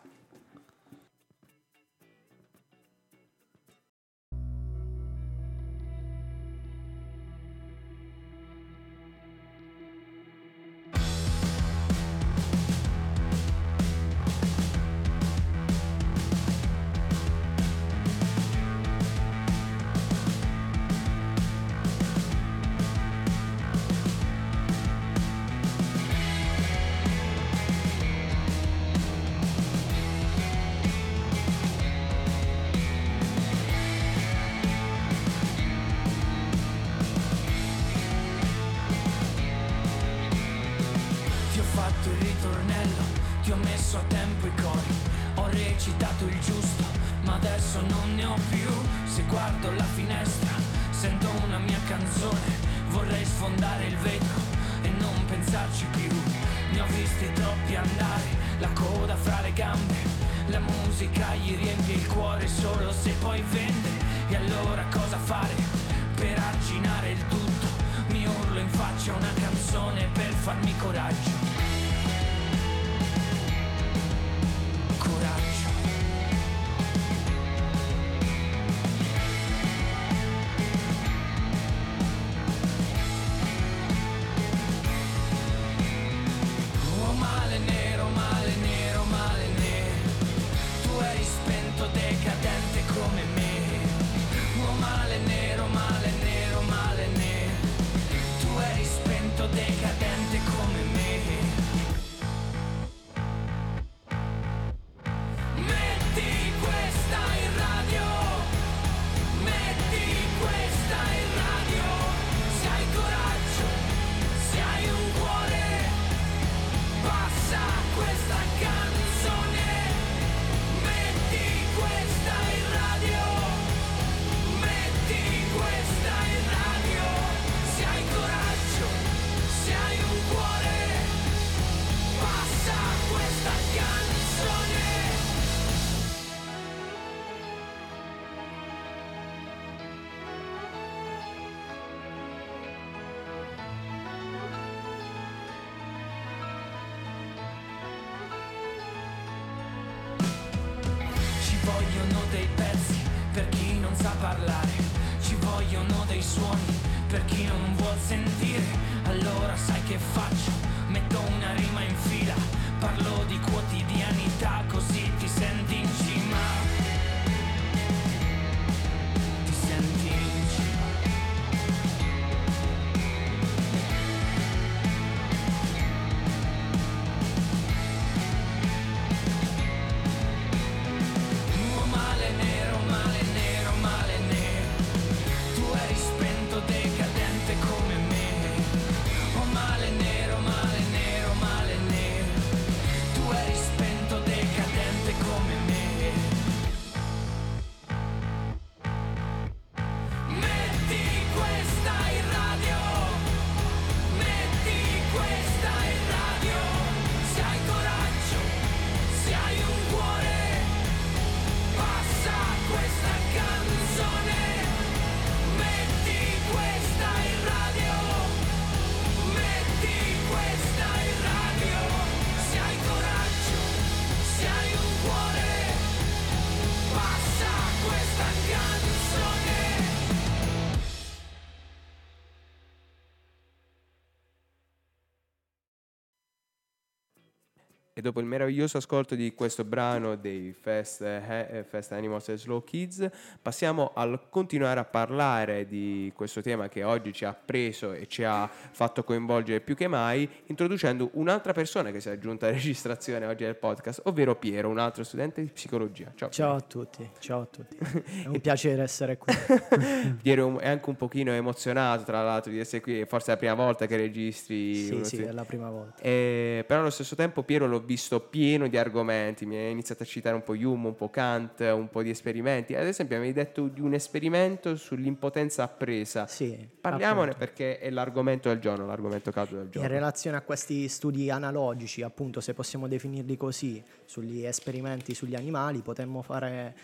Dopo 238.08 238.20
il 238.22 238.26
meraviglioso 238.26 238.78
ascolto 238.78 239.16
di 239.16 239.34
questo 239.34 239.66
brano 239.66 240.16
dei 240.16 240.54
Fest, 240.58 241.02
eh, 241.02 241.66
Fest 241.68 241.92
Animals 241.92 242.30
e 242.30 242.38
Slow 242.38 242.64
Kids, 242.64 243.10
passiamo 243.42 243.92
al 243.94 244.30
continuare 244.30 244.80
a 244.80 244.86
parlare 244.86 245.68
di 245.68 246.12
questo 246.16 246.42
tema 246.42 246.70
che 246.70 246.84
oggi 246.84 247.12
ci 247.12 247.26
ha 247.26 247.34
preso 247.34 247.92
e 247.92 248.08
ci 248.08 248.24
ha 248.24 248.48
fatto 248.48 249.04
coinvolgere 249.04 249.60
più 249.60 249.76
che 249.76 249.88
mai, 249.88 250.30
introducendo 250.46 251.10
un'altra 251.14 251.52
persona 251.52 251.92
che 251.92 252.00
si 252.00 252.08
è 252.08 252.12
aggiunta 252.14 252.46
alla 252.48 252.56
registrazione 252.56 253.26
oggi 253.26 253.44
del 253.44 253.58
podcast, 253.58 254.02
ovvero 254.06 254.36
Piero, 254.36 254.70
un 254.70 254.80
altro 254.80 255.04
studente 255.04 255.42
di 255.42 255.50
psicologia. 255.50 256.14
Ciao. 256.16 256.30
Ciao 256.30 256.56
a 256.56 256.62
tutti, 256.62 257.10
ciao 257.20 257.42
a 257.42 257.46
tutti. 257.46 257.78
È 258.24 258.28
un 258.28 258.40
piacere 258.40 258.84
essere 258.84 259.18
qui. 259.18 259.34
Piero 260.22 260.60
è 260.60 260.70
anche 260.70 260.90
un 260.90 260.96
pochino 260.96 261.32
emozionato, 261.32 262.04
tra 262.04 262.24
l'altro, 262.24 262.52
di 262.52 262.60
essere 262.60 262.82
qui, 262.82 263.06
forse 263.06 263.28
è 263.28 263.34
la 263.34 263.38
prima 263.38 263.54
volta 263.54 263.86
che 263.86 263.98
registri. 263.98 264.76
Sì, 264.76 265.00
sì, 265.04 265.16
stu- 265.18 265.26
è 265.26 265.32
la 265.32 265.44
prima 265.44 265.70
volta. 265.70 266.02
Eh, 266.02 266.64
però 266.66 266.82
allo 266.82 266.90
stesso 266.90 267.16
tempo 267.16 267.44
Piero 267.44 267.68
l'ho 267.68 267.80
visto 267.80 267.97
pieno 268.30 268.68
di 268.68 268.78
argomenti, 268.78 269.46
mi 269.46 269.56
ha 269.58 269.70
iniziato 269.70 270.04
a 270.04 270.06
citare 270.06 270.36
un 270.36 270.44
po' 270.44 270.54
Hume, 270.54 270.88
un 270.88 270.96
po' 270.96 271.10
Kant, 271.10 271.60
un 271.60 271.90
po' 271.90 272.02
di 272.02 272.10
esperimenti. 272.10 272.76
Ad 272.76 272.86
esempio 272.86 273.20
mi 273.20 273.28
hai 273.28 273.34
detto 273.34 273.68
di 273.68 273.82
un 273.82 273.94
esperimento 273.94 274.76
sull'impotenza 274.76 275.64
appresa. 275.64 276.28
Sì, 276.28 276.68
Parliamone 276.80 277.32
appunto. 277.32 277.38
perché 277.38 277.80
è 277.80 277.90
l'argomento 277.90 278.50
del 278.50 278.60
giorno, 278.60 278.86
l'argomento 278.86 279.32
caldo 279.32 279.56
del 279.56 279.66
In 279.66 279.72
giorno. 279.72 279.88
relazione 279.90 280.38
a 280.38 280.42
questi 280.42 280.88
studi 280.88 281.30
analogici, 281.30 282.02
appunto, 282.02 282.40
se 282.40 282.54
possiamo 282.54 282.88
definirli 282.88 283.36
così, 283.38 283.84
sugli 284.06 284.46
esperimenti 284.46 285.14
sugli 285.14 285.36
animali, 285.36 285.80
potremmo 285.82 286.22
fare, 286.22 286.76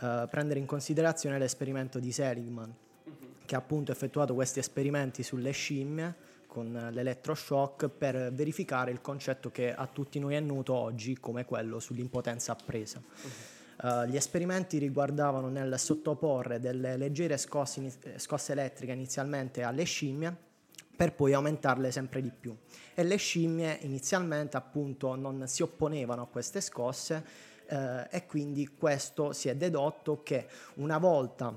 eh, 0.00 0.26
prendere 0.30 0.58
in 0.58 0.66
considerazione 0.66 1.38
l'esperimento 1.38 1.98
di 1.98 2.12
Seligman, 2.12 2.74
che 3.44 3.54
ha 3.54 3.58
appunto 3.58 3.92
effettuato 3.92 4.34
questi 4.34 4.58
esperimenti 4.60 5.22
sulle 5.22 5.50
scimmie 5.50 6.28
con 6.50 6.72
l'elettroshock 6.90 7.88
per 7.88 8.32
verificare 8.32 8.90
il 8.90 9.00
concetto 9.00 9.52
che 9.52 9.72
a 9.72 9.86
tutti 9.86 10.18
noi 10.18 10.34
è 10.34 10.40
noto 10.40 10.74
oggi 10.74 11.16
come 11.20 11.44
quello 11.44 11.78
sull'impotenza 11.78 12.50
appresa. 12.50 13.00
Eh, 13.80 14.08
gli 14.08 14.16
esperimenti 14.16 14.78
riguardavano 14.78 15.48
nel 15.48 15.78
sottoporre 15.78 16.58
delle 16.58 16.96
leggere 16.96 17.36
scosse, 17.36 17.78
ini- 17.78 17.94
eh, 18.02 18.18
scosse 18.18 18.50
elettriche 18.50 18.90
inizialmente 18.90 19.62
alle 19.62 19.84
scimmie 19.84 20.36
per 20.96 21.14
poi 21.14 21.34
aumentarle 21.34 21.92
sempre 21.92 22.20
di 22.20 22.32
più. 22.32 22.54
E 22.94 23.04
le 23.04 23.16
scimmie 23.16 23.78
inizialmente 23.82 24.56
appunto 24.56 25.14
non 25.14 25.46
si 25.46 25.62
opponevano 25.62 26.22
a 26.22 26.26
queste 26.26 26.60
scosse 26.60 27.24
eh, 27.66 28.08
e 28.10 28.26
quindi 28.26 28.74
questo 28.76 29.32
si 29.32 29.48
è 29.48 29.54
dedotto 29.54 30.24
che 30.24 30.48
una 30.74 30.98
volta 30.98 31.56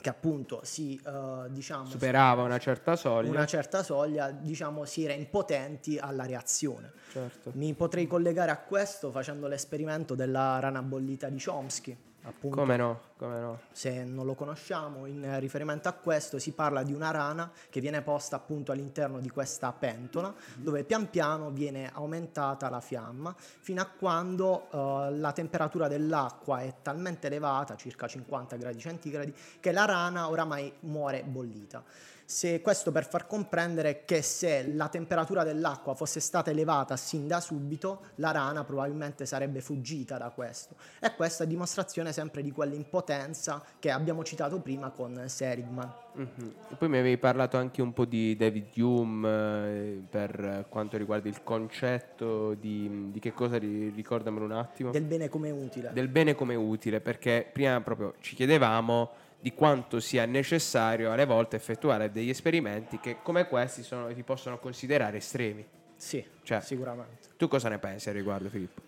che 0.00 0.08
appunto 0.08 0.60
si 0.64 1.00
eh, 1.04 1.46
diciamo 1.50 1.86
Superava 1.86 2.42
una 2.42 2.58
certa 2.58 2.96
soglia. 2.96 3.30
una 3.30 3.46
certa 3.46 3.82
soglia, 3.82 4.30
diciamo, 4.30 4.84
si 4.84 5.04
era 5.04 5.12
impotenti 5.12 5.98
alla 5.98 6.24
reazione. 6.24 6.92
Certo. 7.12 7.50
Mi 7.54 7.74
potrei 7.74 8.06
collegare 8.06 8.50
a 8.50 8.58
questo 8.58 9.10
facendo 9.10 9.46
l'esperimento 9.46 10.14
della 10.14 10.58
rana 10.58 10.82
bollita 10.82 11.28
di 11.28 11.42
Chomsky. 11.42 11.96
Appunto, 12.22 12.56
Come 12.56 12.76
no, 12.76 13.00
come 13.16 13.40
no. 13.40 13.60
se 13.72 14.04
non 14.04 14.26
lo 14.26 14.34
conosciamo, 14.34 15.06
in 15.06 15.38
riferimento 15.40 15.88
a 15.88 15.92
questo 15.92 16.38
si 16.38 16.52
parla 16.52 16.82
di 16.82 16.92
una 16.92 17.10
rana 17.10 17.50
che 17.70 17.80
viene 17.80 18.02
posta 18.02 18.36
appunto 18.36 18.72
all'interno 18.72 19.20
di 19.20 19.30
questa 19.30 19.72
pentola, 19.72 20.34
dove 20.56 20.84
pian 20.84 21.08
piano 21.08 21.50
viene 21.50 21.90
aumentata 21.90 22.68
la 22.68 22.80
fiamma 22.80 23.34
fino 23.36 23.80
a 23.80 23.86
quando 23.86 24.68
eh, 24.70 25.16
la 25.16 25.32
temperatura 25.32 25.88
dell'acqua 25.88 26.60
è 26.60 26.74
talmente 26.82 27.28
elevata, 27.28 27.74
circa 27.76 28.06
50 28.06 28.56
gradi 28.56 28.78
centigradi, 28.78 29.34
che 29.58 29.72
la 29.72 29.86
rana 29.86 30.28
oramai 30.28 30.70
muore 30.80 31.22
bollita. 31.24 31.82
Se 32.30 32.60
questo 32.60 32.92
per 32.92 33.08
far 33.08 33.26
comprendere 33.26 34.04
che 34.04 34.22
se 34.22 34.72
la 34.72 34.86
temperatura 34.86 35.42
dell'acqua 35.42 35.94
fosse 35.94 36.20
stata 36.20 36.52
elevata 36.52 36.96
sin 36.96 37.26
da 37.26 37.40
subito, 37.40 38.02
la 38.14 38.30
rana 38.30 38.62
probabilmente 38.62 39.26
sarebbe 39.26 39.60
fuggita 39.60 40.16
da 40.16 40.30
questo. 40.30 40.76
E 41.00 41.12
questa 41.16 41.42
è 41.42 41.46
dimostrazione 41.48 42.12
sempre 42.12 42.42
di 42.42 42.52
quell'impotenza 42.52 43.60
che 43.80 43.90
abbiamo 43.90 44.22
citato 44.22 44.60
prima 44.60 44.90
con 44.90 45.24
Seligman. 45.26 45.92
Mhm. 46.12 46.54
E 46.70 46.74
Poi 46.76 46.88
mi 46.88 46.98
avevi 46.98 47.18
parlato 47.18 47.56
anche 47.56 47.82
un 47.82 47.92
po' 47.92 48.04
di 48.04 48.36
David 48.36 48.78
Hume 48.78 49.28
eh, 49.28 50.02
per 50.08 50.66
quanto 50.68 50.96
riguarda 50.96 51.28
il 51.28 51.42
concetto 51.42 52.54
di, 52.54 53.10
di 53.10 53.18
che 53.18 53.32
cosa, 53.32 53.58
ri- 53.58 53.90
ricordamelo 53.90 54.44
un 54.44 54.52
attimo. 54.52 54.92
Del 54.92 55.02
bene 55.02 55.28
come 55.28 55.50
utile. 55.50 55.90
del 55.92 56.06
bene 56.06 56.36
come 56.36 56.54
utile, 56.54 57.00
perché 57.00 57.50
prima 57.52 57.80
proprio 57.80 58.14
ci 58.20 58.36
chiedevamo 58.36 59.10
di 59.40 59.52
quanto 59.54 60.00
sia 60.00 60.26
necessario 60.26 61.10
alle 61.12 61.24
volte 61.24 61.56
effettuare 61.56 62.12
degli 62.12 62.28
esperimenti 62.28 63.00
che 63.00 63.18
come 63.22 63.48
questi 63.48 63.82
sono, 63.82 64.12
si 64.12 64.22
possono 64.22 64.58
considerare 64.58 65.16
estremi. 65.16 65.66
Sì, 65.96 66.24
Cioè- 66.42 66.60
sicuramente. 66.60 67.28
Tu 67.36 67.48
cosa 67.48 67.68
ne 67.68 67.78
pensi 67.78 68.08
al 68.08 68.14
riguardo, 68.14 68.48
Filippo? 68.48 68.80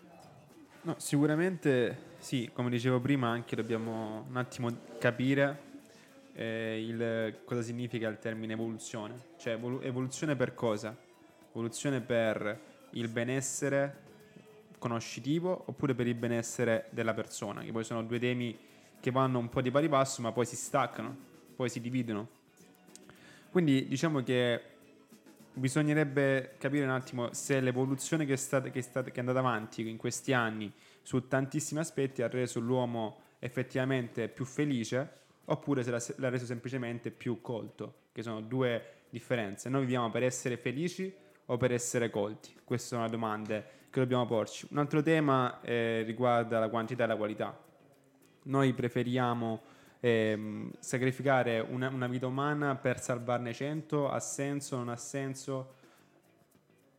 No, 0.83 0.95
sicuramente 0.99 2.11
sì, 2.19 2.51
come 2.53 2.69
dicevo 2.69 3.01
prima, 3.01 3.29
anche 3.29 3.57
dobbiamo 3.57 4.27
un 4.29 4.37
attimo 4.37 4.71
capire 4.99 5.71
eh, 6.35 6.85
il, 6.85 7.39
cosa 7.45 7.63
significa 7.63 8.09
il 8.09 8.19
termine 8.19 8.53
evoluzione. 8.53 9.15
Cioè, 9.39 9.55
evolu- 9.55 9.85
evoluzione 9.85 10.37
per 10.37 10.55
cosa? 10.55 10.95
Evoluzione 11.51 12.01
per 12.01 12.59
il 12.91 13.09
benessere 13.09 14.01
conoscitivo 14.79 15.63
oppure 15.67 15.95
per 15.95 16.07
il 16.09 16.15
benessere 16.15 16.87
della 16.91 17.15
persona, 17.15 17.63
che 17.63 17.71
poi 17.71 17.85
sono 17.85 18.03
due 18.03 18.19
temi 18.19 18.59
che 19.03 19.11
vanno 19.11 19.41
un 19.41 19.49
po' 19.49 19.61
di 19.61 19.73
pari 19.73 19.89
passo, 19.89 20.23
ma 20.23 20.31
poi 20.31 20.47
si 20.47 20.55
staccano, 20.55 21.15
poi 21.57 21.69
si 21.69 21.81
dividono. 21.81 22.29
Quindi 23.51 23.89
diciamo 23.89 24.23
che 24.23 24.63
bisognerebbe 25.53 26.55
capire 26.57 26.85
un 26.85 26.93
attimo 26.93 27.33
se 27.33 27.61
l'evoluzione 27.61 28.25
che 28.25 28.35
è, 28.35 28.37
stata, 28.37 28.71
che, 28.71 28.79
è 28.79 28.83
stata- 28.83 29.11
che 29.11 29.17
è 29.17 29.19
andata 29.19 29.41
avanti 29.41 29.87
in 29.89 29.97
questi 29.97 30.33
anni 30.33 30.73
su 31.03 31.27
tantissimi 31.27 31.81
aspetti 31.81 32.23
ha 32.23 32.29
reso 32.29 32.61
l'uomo 32.61 33.19
effettivamente 33.41 34.29
più 34.29 34.45
felice 34.45 35.21
oppure 35.47 35.83
se 35.83 35.91
l'ha, 35.91 36.03
l'ha 36.19 36.29
reso 36.29 36.47
semplicemente 36.47 37.11
più 37.11 37.41
colto, 37.41 37.95
che 38.13 38.23
sono 38.23 38.41
due 38.41 39.01
differenze. 39.11 39.69
Noi 39.69 39.81
viviamo 39.81 40.11
per 40.11 40.23
essere 40.23 40.57
felici 40.57 41.13
o 41.47 41.57
per 41.57 41.73
essere 41.73 42.09
colti? 42.09 42.55
Queste 42.63 42.87
sono 42.87 43.03
le 43.03 43.11
domande 43.11 43.67
che 43.91 43.99
dobbiamo 43.99 44.27
porci. 44.27 44.69
Un 44.71 44.79
altro 44.79 45.03
tema 45.03 45.61
eh, 45.61 46.05
riguarda 46.07 46.61
la 46.61 46.69
quantità 46.69 47.03
e 47.03 47.07
la 47.09 47.17
qualità. 47.17 47.71
Noi 48.45 48.73
preferiamo 48.73 49.61
ehm, 50.01 50.71
sacrificare 50.79 51.61
una, 51.61 51.89
una 51.89 52.09
vita 52.09 52.27
umana 52.27 52.75
per 52.77 53.01
salvarne 53.01 53.53
100, 53.53 54.11
ha 54.11 54.21
senso, 54.21 54.77
non 54.77 54.89
ha 54.89 54.97
senso? 54.97 55.75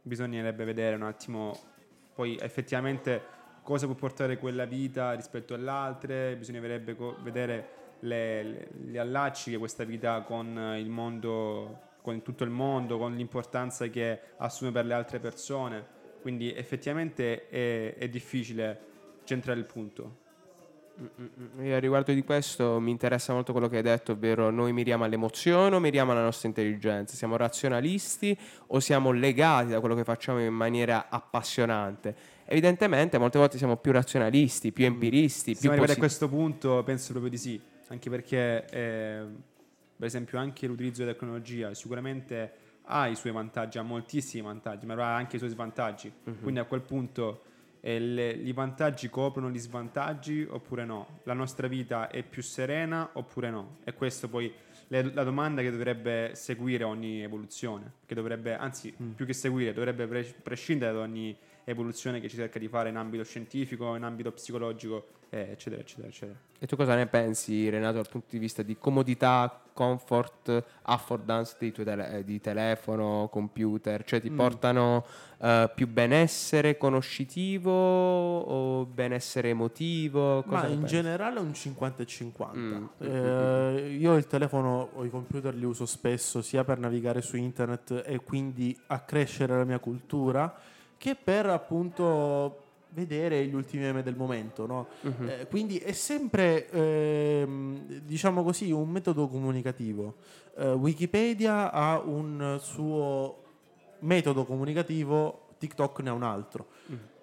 Bisognerebbe 0.01 0.63
vedere 0.63 0.95
un 0.95 1.03
attimo 1.03 1.71
poi 2.13 2.37
effettivamente 2.39 3.21
cosa 3.63 3.85
può 3.85 3.95
portare 3.95 4.37
quella 4.37 4.65
vita 4.65 5.13
rispetto 5.13 5.53
alle 5.53 5.69
altre, 5.69 6.35
bisognerebbe 6.35 6.95
co- 6.95 7.17
vedere 7.21 7.81
le, 8.01 8.43
le- 8.43 8.67
gli 8.85 8.97
allacci 8.97 9.51
che 9.51 9.57
questa 9.57 9.83
vita 9.83 10.21
con 10.21 10.75
il 10.77 10.89
mondo, 10.89 11.79
con 12.01 12.21
tutto 12.21 12.43
il 12.43 12.49
mondo, 12.49 12.97
con 12.97 13.15
l'importanza 13.15 13.87
che 13.87 14.19
assume 14.37 14.71
per 14.71 14.85
le 14.85 14.93
altre 14.93 15.19
persone. 15.19 16.01
Quindi 16.21 16.53
effettivamente 16.53 17.49
è, 17.49 17.95
è 17.95 18.07
difficile 18.09 18.91
centrare 19.23 19.59
il 19.59 19.65
punto. 19.65 20.21
Io 21.61 21.75
a 21.75 21.79
riguardo 21.79 22.13
di 22.13 22.23
questo 22.23 22.79
mi 22.79 22.91
interessa 22.91 23.33
molto 23.33 23.51
quello 23.51 23.67
che 23.67 23.77
hai 23.77 23.81
detto, 23.81 24.11
ovvero 24.11 24.51
noi 24.51 24.73
miriamo 24.73 25.03
all'emozione 25.03 25.75
o 25.75 25.79
miriamo 25.79 26.11
alla 26.11 26.21
nostra 26.21 26.47
intelligenza? 26.47 27.15
Siamo 27.15 27.35
razionalisti 27.35 28.37
o 28.67 28.79
siamo 28.79 29.11
legati 29.11 29.71
da 29.71 29.79
quello 29.79 29.95
che 29.95 30.03
facciamo 30.03 30.39
in 30.39 30.53
maniera 30.53 31.07
appassionante? 31.09 32.15
Evidentemente 32.45 33.17
molte 33.17 33.39
volte 33.39 33.57
siamo 33.57 33.77
più 33.77 33.91
razionalisti, 33.91 34.71
più 34.71 34.85
empiristi, 34.85 35.55
Se 35.55 35.61
più 35.61 35.71
arrivati 35.71 35.93
a 35.93 35.97
questo 35.97 36.29
punto 36.29 36.83
penso 36.83 37.11
proprio 37.11 37.31
di 37.31 37.37
sì, 37.37 37.59
anche 37.87 38.09
perché 38.11 38.65
eh, 38.69 39.25
per 39.97 40.07
esempio 40.07 40.37
anche 40.37 40.67
l'utilizzo 40.67 41.01
della 41.01 41.13
tecnologia 41.13 41.73
sicuramente 41.73 42.53
ha 42.83 43.07
i 43.07 43.15
suoi 43.15 43.31
vantaggi, 43.33 43.79
ha 43.79 43.81
moltissimi 43.81 44.43
vantaggi, 44.43 44.85
ma 44.85 44.93
avrà 44.93 45.07
anche 45.07 45.37
i 45.37 45.39
suoi 45.39 45.49
svantaggi. 45.49 46.11
Quindi 46.41 46.59
a 46.59 46.65
quel 46.65 46.81
punto 46.81 47.43
le- 47.99 48.31
i 48.31 48.53
vantaggi 48.53 49.09
coprono 49.09 49.49
gli 49.51 49.59
svantaggi 49.59 50.45
oppure 50.49 50.85
no? 50.85 51.19
La 51.23 51.33
nostra 51.33 51.67
vita 51.67 52.07
è 52.09 52.23
più 52.23 52.41
serena 52.41 53.09
oppure 53.13 53.49
no? 53.49 53.77
E 53.83 53.93
questo 53.93 54.29
poi 54.29 54.51
le- 54.87 55.13
la 55.13 55.23
domanda 55.23 55.61
che 55.61 55.69
dovrebbe 55.69 56.31
seguire 56.33 56.83
ogni 56.85 57.21
evoluzione, 57.21 57.91
che 58.05 58.15
dovrebbe, 58.15 58.55
anzi 58.55 58.93
più 59.15 59.25
che 59.25 59.33
seguire, 59.33 59.73
dovrebbe 59.73 60.07
pre- 60.07 60.33
prescindere 60.41 60.93
da 60.93 60.99
ogni 60.99 61.35
evoluzione 61.65 62.19
che 62.21 62.29
ci 62.29 62.37
cerca 62.37 62.57
di 62.59 62.67
fare 62.67 62.89
in 62.89 62.95
ambito 62.95 63.23
scientifico, 63.23 63.95
in 63.95 64.03
ambito 64.03 64.31
psicologico, 64.31 65.07
eccetera, 65.41 65.81
eccetera, 65.81 66.07
eccetera. 66.07 66.37
E 66.59 66.65
tu 66.67 66.75
cosa 66.75 66.95
ne 66.95 67.07
pensi, 67.07 67.69
Renato, 67.69 67.95
dal 67.95 68.07
punto 68.09 68.27
di 68.29 68.37
vista 68.39 68.61
di 68.63 68.77
comodità, 68.77 69.59
comfort, 69.73 70.63
affordance 70.83 71.55
di, 71.59 71.71
tele- 71.73 72.17
eh, 72.19 72.23
di 72.23 72.39
telefono, 72.39 73.27
computer? 73.31 74.03
Cioè 74.05 74.21
ti 74.21 74.29
Mm. 74.29 74.35
portano 74.37 75.05
eh, 75.39 75.69
più 75.75 75.87
benessere 75.89 76.77
conoscitivo 76.77 77.71
o 77.71 78.85
benessere 78.85 79.49
emotivo? 79.49 80.41
Cosa 80.43 80.61
Ma 80.63 80.67
in 80.67 80.79
pensi? 80.79 80.95
generale 80.95 81.39
un 81.39 81.53
50 81.53 82.03
e 82.03 82.05
50. 82.05 82.57
Mm. 82.57 82.85
Eh, 82.99 83.95
io 83.99 84.15
il 84.15 84.27
telefono 84.27 84.89
o 84.93 85.03
i 85.03 85.09
computer 85.09 85.53
li 85.53 85.65
uso 85.65 85.85
spesso 85.85 86.41
sia 86.41 86.63
per 86.63 86.77
navigare 86.79 87.21
su 87.21 87.35
internet 87.35 88.03
e 88.05 88.19
quindi 88.23 88.77
accrescere 88.87 89.57
la 89.57 89.65
mia 89.65 89.79
cultura 89.79 90.53
che 90.97 91.15
per 91.21 91.47
appunto 91.47 92.62
vedere 92.93 93.45
gli 93.45 93.53
ultimi 93.53 93.83
meme 93.83 94.03
del 94.03 94.15
momento. 94.15 94.65
no? 94.65 94.87
Mhm. 95.01 95.27
Eh, 95.27 95.47
quindi 95.47 95.77
è 95.77 95.91
sempre, 95.91 96.69
ehm, 96.69 98.01
diciamo 98.03 98.43
così, 98.43 98.71
un 98.71 98.89
metodo 98.89 99.27
comunicativo. 99.27 100.15
Eh, 100.57 100.71
Wikipedia 100.71 101.71
ha 101.71 101.99
un 101.99 102.57
suo 102.61 103.43
metodo 103.99 104.45
comunicativo, 104.45 105.49
TikTok 105.57 105.99
ne 106.01 106.09
ha 106.09 106.13
un 106.13 106.23
altro. 106.23 106.67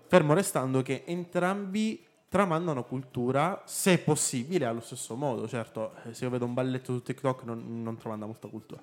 Fermo 0.06 0.34
restando 0.34 0.82
che 0.82 1.04
entrambi 1.06 2.04
tramandano 2.30 2.84
cultura, 2.84 3.60
se 3.66 3.98
possibile, 3.98 4.64
allo 4.64 4.80
stesso 4.80 5.16
modo. 5.16 5.48
Certo, 5.48 5.94
eh, 6.04 6.14
se 6.14 6.24
io 6.24 6.30
vedo 6.30 6.44
un 6.44 6.54
balletto 6.54 6.92
su 6.92 7.02
TikTok 7.02 7.42
non, 7.42 7.82
non 7.82 7.96
tramanda 7.96 8.24
molta 8.24 8.46
cultura. 8.46 8.80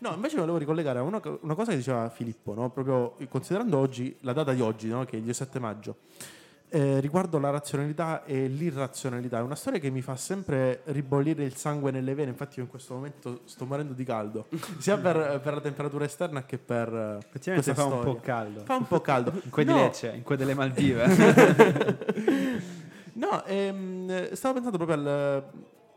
No, 0.00 0.12
invece 0.14 0.36
volevo 0.36 0.58
ricollegare 0.58 0.98
a 0.98 1.02
una, 1.02 1.20
una 1.40 1.54
cosa 1.54 1.70
che 1.70 1.78
diceva 1.78 2.10
Filippo, 2.10 2.52
no? 2.52 2.68
proprio 2.68 3.16
considerando 3.30 3.78
oggi, 3.78 4.14
la 4.20 4.34
data 4.34 4.52
di 4.52 4.60
oggi, 4.60 4.88
no? 4.88 5.06
che 5.06 5.12
è 5.12 5.16
il 5.16 5.22
17 5.22 5.58
maggio, 5.58 5.96
eh, 6.68 7.00
riguardo 7.00 7.38
la 7.38 7.48
razionalità 7.48 8.22
e 8.26 8.46
l'irrazionalità. 8.48 9.38
È 9.38 9.42
una 9.42 9.56
storia 9.56 9.80
che 9.80 9.88
mi 9.88 10.02
fa 10.02 10.16
sempre 10.16 10.82
ribollire 10.84 11.42
il 11.42 11.56
sangue 11.56 11.90
nelle 11.90 12.12
vene. 12.14 12.30
Infatti, 12.30 12.58
io 12.58 12.64
in 12.64 12.70
questo 12.70 12.92
momento 12.92 13.40
sto 13.44 13.64
morendo 13.64 13.94
di 13.94 14.04
caldo, 14.04 14.46
sia 14.78 14.98
per, 14.98 15.40
per 15.42 15.54
la 15.54 15.60
temperatura 15.62 16.04
esterna 16.04 16.44
che 16.44 16.58
per 16.58 16.92
eh, 16.92 17.16
Effettivamente 17.26 17.74
fa 17.74 17.84
un 17.84 17.90
storia. 17.92 18.12
po' 18.12 18.20
caldo. 18.20 18.60
Fa 18.64 18.76
un 18.76 18.86
po' 18.86 19.00
caldo. 19.00 19.32
In 19.42 19.50
quel 19.50 19.66
No, 19.66 19.72
di 19.74 19.80
Lecce, 19.80 20.12
in 20.14 20.22
quel 20.22 20.36
delle 20.36 20.54
Maldive. 20.54 22.18
No, 23.14 23.44
ehm, 23.44 24.32
stavo 24.32 24.54
pensando 24.54 24.76
proprio 24.78 24.96
al- 24.96 25.44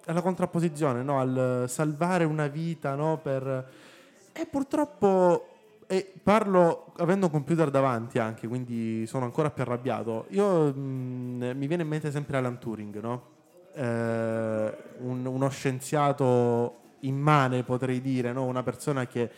alla 0.05 0.21
contrapposizione, 0.21 1.01
no? 1.03 1.19
al 1.19 1.65
salvare 1.67 2.23
una 2.25 2.47
vita, 2.47 2.95
no? 2.95 3.19
Per... 3.21 3.69
E 4.33 4.45
purtroppo, 4.47 5.47
e 5.87 6.11
parlo 6.21 6.91
avendo 6.97 7.27
un 7.27 7.31
computer 7.31 7.69
davanti 7.69 8.19
anche, 8.19 8.47
quindi 8.47 9.05
sono 9.07 9.25
ancora 9.25 9.51
più 9.51 9.63
arrabbiato. 9.63 10.25
Io 10.29 10.73
mm, 10.75 11.51
mi 11.55 11.67
viene 11.67 11.83
in 11.83 11.89
mente 11.89 12.11
sempre 12.11 12.37
Alan 12.37 12.57
Turing, 12.59 12.99
no? 12.99 13.23
Eh, 13.75 14.77
un- 14.99 15.25
uno 15.25 15.49
scienziato 15.49 16.77
immane, 17.01 17.63
potrei 17.63 18.01
dire, 18.01 18.31
no? 18.33 18.43
una 18.45 18.63
persona 18.63 19.05
che 19.07 19.29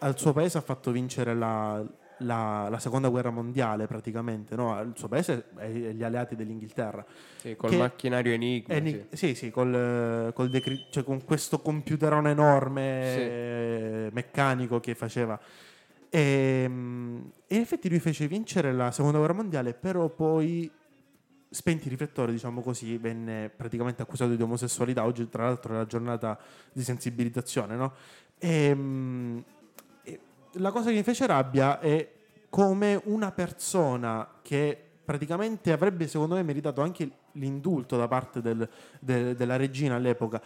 al 0.00 0.18
suo 0.18 0.32
paese 0.32 0.58
ha 0.58 0.62
fatto 0.62 0.90
vincere 0.90 1.34
la, 1.34 1.82
la- 2.18 2.68
la 2.68 2.78
seconda 2.78 3.08
guerra 3.08 3.30
mondiale 3.30 3.86
praticamente, 3.86 4.54
no? 4.56 4.80
il 4.80 4.92
suo 4.94 5.08
paese 5.08 5.46
e 5.58 5.92
gli 5.94 6.02
alleati 6.02 6.36
dell'Inghilterra. 6.36 7.04
Sì, 7.38 7.56
col 7.56 7.76
macchinario 7.76 8.32
Enigma. 8.32 8.74
Eni- 8.74 9.06
sì. 9.10 9.16
sì, 9.28 9.34
sì, 9.34 9.50
col, 9.50 10.30
col 10.34 10.48
decri- 10.50 10.86
cioè 10.90 11.04
con 11.04 11.24
questo 11.24 11.60
computerone 11.60 12.30
enorme 12.30 13.10
Sì. 13.14 13.20
eh, 13.20 14.08
meccanico 14.12 14.80
che 14.80 14.94
faceva. 14.94 15.38
E, 16.08 16.64
mm, 16.68 17.20
e 17.48 17.54
in 17.56 17.60
effetti 17.60 17.88
lui 17.88 17.98
fece 17.98 18.28
vincere 18.28 18.72
la 18.72 18.90
seconda 18.92 19.18
guerra 19.18 19.32
mondiale, 19.34 19.74
però 19.74 20.08
poi 20.08 20.70
spenti 21.50 21.86
i 21.86 21.90
riflettori, 21.90 22.32
diciamo 22.32 22.60
così, 22.62 22.96
venne 22.98 23.48
praticamente 23.54 24.02
accusato 24.02 24.34
di 24.34 24.42
omosessualità. 24.42 25.04
Oggi, 25.04 25.28
tra 25.28 25.44
l'altro, 25.44 25.74
è 25.74 25.76
la 25.76 25.86
giornata 25.86 26.38
di 26.72 26.82
sensibilizzazione, 26.82 27.76
no? 27.76 27.92
E, 28.38 28.74
mm, 28.74 29.38
e 29.38 29.42
la 30.54 30.70
cosa 30.70 30.90
che 30.90 30.96
mi 30.96 31.02
fece 31.02 31.26
rabbia 31.26 31.78
è 31.80 32.08
come 32.48 33.00
una 33.04 33.32
persona 33.32 34.28
che 34.42 34.78
praticamente 35.04 35.72
avrebbe, 35.72 36.06
secondo 36.06 36.34
me, 36.36 36.42
meritato 36.42 36.80
anche 36.80 37.10
l'indulto 37.32 37.96
da 37.96 38.08
parte 38.08 38.40
del- 38.40 38.68
de- 39.00 39.34
della 39.34 39.56
regina 39.56 39.96
all'epoca, 39.96 40.40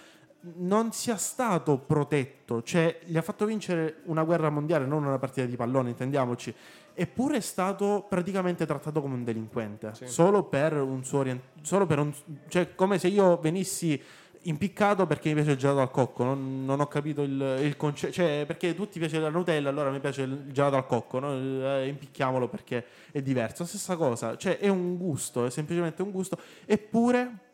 non 0.57 0.93
sia 0.93 1.17
stato 1.17 1.79
protetto, 1.79 2.63
cioè 2.63 3.01
gli 3.05 3.17
ha 3.17 3.23
fatto 3.23 3.45
vincere 3.45 3.97
una 4.05 4.23
guerra 4.25 4.51
mondiale, 4.51 4.87
non 4.87 5.05
una 5.05 5.19
partita 5.19 5.47
di 5.47 5.57
pallone, 5.57 5.91
intendiamoci, 5.91 6.55
eppure 6.95 7.37
è 7.37 7.41
stato 7.41 8.07
praticamente 8.09 8.65
trattato 8.65 9.01
come 9.01 9.15
un 9.15 9.25
delinquente, 9.25 9.89
solo 10.09 10.45
per 10.45 10.75
un 10.81 11.05
suo 11.05 11.19
orient- 11.19 11.43
solo 11.63 11.87
per 11.87 11.99
un 11.99 12.13
cioè 12.49 12.75
come 12.75 12.99
se 12.99 13.09
io 13.09 13.37
venissi 13.39 14.01
impiccato 14.43 15.07
perché 15.07 15.29
mi 15.29 15.37
piace 15.37 15.53
il 15.53 15.57
gelato 15.57 15.81
al 15.81 15.91
cocco, 15.91 16.25
non, 16.25 16.65
non 16.65 16.81
ho 16.81 16.87
capito 16.87 17.23
il, 17.23 17.59
il 17.63 17.77
concetto, 17.77 18.13
cioè 18.13 18.45
perché 18.47 18.75
tutti 18.75 18.99
piace 18.99 19.19
la 19.19 19.29
Nutella, 19.29 19.69
allora 19.69 19.91
mi 19.91 20.01
piace 20.01 20.23
il 20.23 20.47
gelato 20.53 20.77
al 20.77 20.87
cocco, 20.87 21.19
no? 21.19 21.33
Eh, 21.33 21.89
impicchiamolo 21.89 22.49
perché 22.49 22.85
è 23.11 23.21
diverso, 23.23 23.65
stessa 23.65 23.97
cosa, 23.97 24.37
cioè 24.37 24.59
è 24.59 24.69
un 24.69 24.97
gusto, 24.97 25.47
è 25.47 25.51
semplicemente 25.51 26.03
un 26.03 26.11
gusto, 26.11 26.39
eppure 26.65 27.47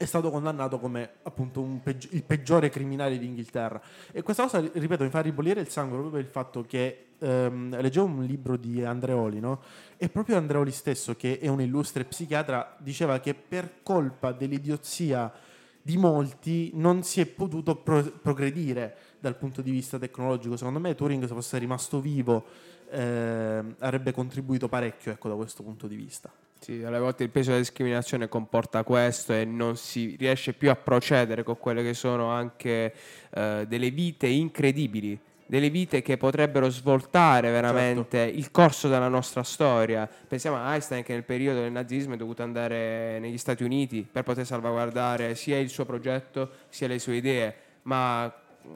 è 0.00 0.06
stato 0.06 0.30
condannato 0.30 0.78
come 0.78 1.10
appunto 1.24 1.60
un 1.60 1.82
peggi- 1.82 2.08
il 2.12 2.22
peggiore 2.22 2.70
criminale 2.70 3.18
d'Inghilterra. 3.18 3.78
E 4.12 4.22
questa 4.22 4.44
cosa, 4.44 4.58
ripeto, 4.58 5.04
mi 5.04 5.10
fa 5.10 5.20
ribollire 5.20 5.60
il 5.60 5.68
sangue 5.68 5.98
proprio 5.98 6.12
per 6.14 6.24
il 6.24 6.30
fatto 6.32 6.64
che 6.66 7.08
ehm, 7.18 7.78
leggevo 7.78 8.06
un 8.06 8.24
libro 8.24 8.56
di 8.56 8.82
Andreoli, 8.82 9.40
no? 9.40 9.60
E 9.98 10.08
proprio 10.08 10.38
Andreoli 10.38 10.70
stesso, 10.70 11.16
che 11.16 11.38
è 11.38 11.48
un 11.48 11.60
illustre 11.60 12.04
psichiatra, 12.04 12.76
diceva 12.78 13.20
che 13.20 13.34
per 13.34 13.82
colpa 13.82 14.32
dell'idiozia 14.32 15.30
di 15.82 15.96
molti 15.96 16.70
non 16.74 17.02
si 17.02 17.20
è 17.20 17.26
potuto 17.26 17.76
pro- 17.76 18.12
progredire 18.22 18.96
dal 19.18 19.36
punto 19.36 19.62
di 19.62 19.70
vista 19.70 19.98
tecnologico. 19.98 20.56
Secondo 20.56 20.80
me 20.80 20.94
Turing, 20.94 21.22
se 21.26 21.34
fosse 21.34 21.58
rimasto 21.58 22.00
vivo, 22.00 22.44
ehm, 22.90 23.76
avrebbe 23.78 24.12
contribuito 24.12 24.68
parecchio 24.68 25.12
ecco, 25.12 25.28
da 25.28 25.34
questo 25.34 25.62
punto 25.62 25.86
di 25.86 25.96
vista. 25.96 26.30
Sì, 26.60 26.82
alle 26.82 26.98
volte 26.98 27.22
il 27.22 27.30
peso 27.30 27.48
della 27.48 27.62
discriminazione 27.62 28.28
comporta 28.28 28.84
questo 28.84 29.32
e 29.32 29.46
non 29.46 29.76
si 29.76 30.14
riesce 30.18 30.52
più 30.52 30.68
a 30.68 30.76
procedere 30.76 31.42
con 31.42 31.58
quelle 31.58 31.82
che 31.82 31.94
sono 31.94 32.28
anche 32.28 32.94
eh, 33.30 33.64
delle 33.66 33.90
vite 33.90 34.26
incredibili, 34.26 35.18
delle 35.50 35.68
vite 35.68 36.00
che 36.00 36.16
potrebbero 36.16 36.70
svoltare 36.70 37.50
veramente 37.50 38.18
il 38.20 38.52
corso 38.52 38.86
della 38.86 39.08
nostra 39.08 39.42
storia. 39.42 40.08
Pensiamo 40.28 40.56
a 40.56 40.72
Einstein 40.74 41.02
che 41.02 41.12
nel 41.12 41.24
periodo 41.24 41.62
del 41.62 41.72
nazismo 41.72 42.14
è 42.14 42.16
dovuto 42.16 42.44
andare 42.44 43.18
negli 43.18 43.36
Stati 43.36 43.64
Uniti 43.64 44.06
per 44.08 44.22
poter 44.22 44.46
salvaguardare 44.46 45.34
sia 45.34 45.58
il 45.58 45.68
suo 45.68 45.84
progetto 45.84 46.50
sia 46.68 46.86
le 46.86 47.00
sue 47.00 47.16
idee, 47.16 47.54
ma 47.82 48.32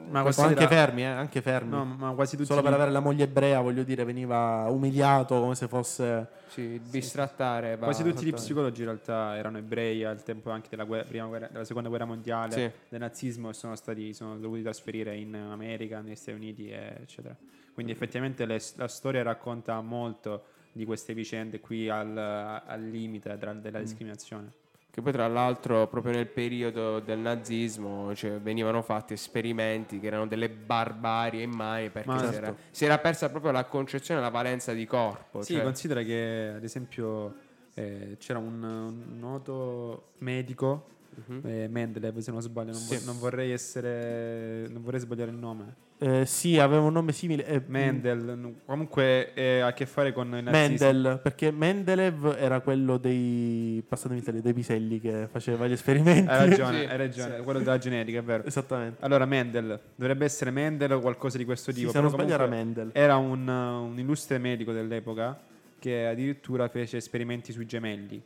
Ma 0.09 0.21
O 0.21 0.23
considera- 0.23 0.61
anche 0.61 0.67
fermi, 0.67 1.01
eh, 1.01 1.05
anche 1.05 1.41
fermi. 1.41 1.69
No, 1.69 1.85
ma 1.85 2.11
quasi 2.11 2.35
tutti 2.35 2.47
Solo 2.49 2.61
per 2.61 2.73
avere 2.73 2.91
la 2.91 2.99
moglie 2.99 3.23
ebrea, 3.25 3.61
voglio 3.61 3.83
dire, 3.83 4.03
veniva 4.03 4.65
umiliato 4.69 5.39
come 5.39 5.55
se 5.55 5.67
fosse... 5.67 6.27
sì, 6.47 6.79
bistrattare 6.89 7.75
va 7.75 7.85
Quasi 7.85 8.03
tutti 8.03 8.25
gli 8.25 8.33
psicologi 8.33 8.81
in 8.81 8.87
realtà 8.87 9.35
erano 9.37 9.57
ebrei 9.57 10.03
al 10.03 10.21
tempo 10.23 10.49
anche 10.49 10.67
della, 10.69 10.83
guerra- 10.83 11.05
prima 11.07 11.25
guerra- 11.27 11.47
della 11.51 11.65
seconda 11.65 11.89
guerra 11.89 12.05
mondiale, 12.05 12.51
Sì. 12.51 12.71
del 12.89 12.99
nazismo 12.99 13.49
e 13.49 13.53
sono 13.53 13.75
stati 13.75 14.13
sono 14.13 14.37
dovuti 14.37 14.61
trasferire 14.63 15.15
in 15.15 15.35
America, 15.35 16.01
negli 16.01 16.15
Stati 16.15 16.37
Uniti, 16.37 16.69
eccetera. 16.71 17.35
Quindi 17.73 17.91
effettivamente 17.91 18.45
le- 18.45 18.61
la 18.75 18.87
storia 18.87 19.21
racconta 19.23 19.79
molto 19.81 20.45
di 20.71 20.83
queste 20.85 21.13
vicende 21.13 21.59
qui 21.59 21.89
al, 21.89 22.17
al 22.17 22.81
limite 22.83 23.37
tra- 23.37 23.53
della 23.53 23.79
discriminazione. 23.79 24.51
Che 24.95 25.01
poi 25.01 25.11
tra 25.11 25.27
l'altro 25.27 25.87
proprio 25.87 26.13
nel 26.13 26.25
periodo 26.27 27.01
del 27.01 27.19
nazismo 27.19 28.15
cioè, 28.15 28.39
venivano 28.39 28.81
fatti 28.81 29.11
esperimenti 29.11 29.99
che 29.99 30.07
erano 30.07 30.25
delle 30.25 30.47
barbarie 30.49 31.41
immani 31.41 31.89
perché 31.89 32.07
Ma 32.07 32.19
si, 32.19 32.23
certo. 32.31 32.37
era, 32.45 32.55
si 32.71 32.85
era 32.85 32.97
persa 32.99 33.29
proprio 33.29 33.51
la 33.51 33.65
concezione 33.65 34.21
della 34.21 34.31
valenza 34.31 34.71
di 34.71 34.85
corpo. 34.85 35.41
Sì, 35.41 35.55
cioè- 35.55 35.63
considera 35.63 36.01
che 36.01 36.53
ad 36.55 36.63
esempio 36.63 37.35
eh, 37.73 38.15
c'era 38.19 38.39
un, 38.39 38.63
un 38.63 39.19
noto 39.19 40.11
medico, 40.19 40.87
Mhm. 41.27 41.41
eh, 41.43 41.67
Mendeleev 41.67 42.17
se 42.19 42.31
non 42.31 42.41
sbaglio, 42.41 42.71
non, 42.71 42.79
Sì. 42.79 42.95
vo- 42.97 43.03
non 43.05 43.19
vorrei 43.19 43.51
essere, 43.51 44.65
non 44.69 44.81
vorrei 44.81 45.01
sbagliare 45.01 45.29
il 45.29 45.35
nome. 45.37 45.75
Eh, 45.97 46.25
sì, 46.25 46.59
aveva 46.59 46.81
un 46.81 46.91
nome 46.91 47.13
simile. 47.13 47.45
eh, 47.45 47.61
Mendel, 47.67 48.37
n- 48.37 48.55
comunque 48.65 49.33
eh, 49.33 49.61
ha 49.61 49.67
a 49.67 49.73
che 49.73 49.85
fare 49.85 50.11
con 50.11 50.27
i 50.27 50.41
nazisti. 50.43 50.83
Mendel, 50.83 51.19
perché 51.23 51.51
Mendeleev 51.51 52.35
era 52.37 52.59
quello 52.59 52.97
dei 52.97 53.81
passatemi 53.87 54.21
termine, 54.21 54.43
dei 54.43 54.53
piselli 54.53 54.99
che 54.99 55.27
faceva 55.31 55.67
gli 55.67 55.71
esperimenti. 55.71 56.29
Hai 56.29 56.49
ragione, 56.49 56.79
Sì. 56.81 56.85
hai 56.87 56.97
ragione, 56.97 57.37
quello 57.37 57.59
della 57.59 57.77
genetica, 57.77 58.19
è 58.19 58.23
vero. 58.23 58.43
Esattamente. 58.43 59.03
Allora, 59.05 59.25
Mendel, 59.25 59.79
dovrebbe 59.95 60.25
essere 60.25 60.51
Mendel 60.51 60.91
o 60.91 60.99
qualcosa 60.99 61.37
di 61.37 61.45
questo 61.45 61.71
Sì, 61.71 61.79
tipo. 61.79 61.91
se 61.91 62.01
non 62.01 62.11
però 62.11 62.23
sbaglio 62.23 62.35
era 62.43 62.47
Mendel. 62.47 62.89
Era 62.91 63.15
un, 63.15 63.47
un 63.47 63.97
illustre 63.97 64.37
medico 64.37 64.73
dell'epoca 64.73 65.39
che 65.79 66.07
addirittura 66.07 66.67
fece 66.67 66.97
esperimenti 66.97 67.53
sui 67.53 67.65
gemelli. 67.65 68.21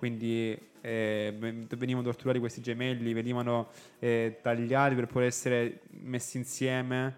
Quindi 0.00 0.58
eh, 0.80 1.34
ven- 1.38 1.66
venivano 1.76 2.06
torturati 2.06 2.38
questi 2.38 2.62
gemelli, 2.62 3.12
venivano 3.12 3.68
eh, 3.98 4.38
tagliati 4.40 4.94
per 4.94 5.06
poi 5.08 5.26
essere 5.26 5.80
messi 5.90 6.38
insieme. 6.38 7.14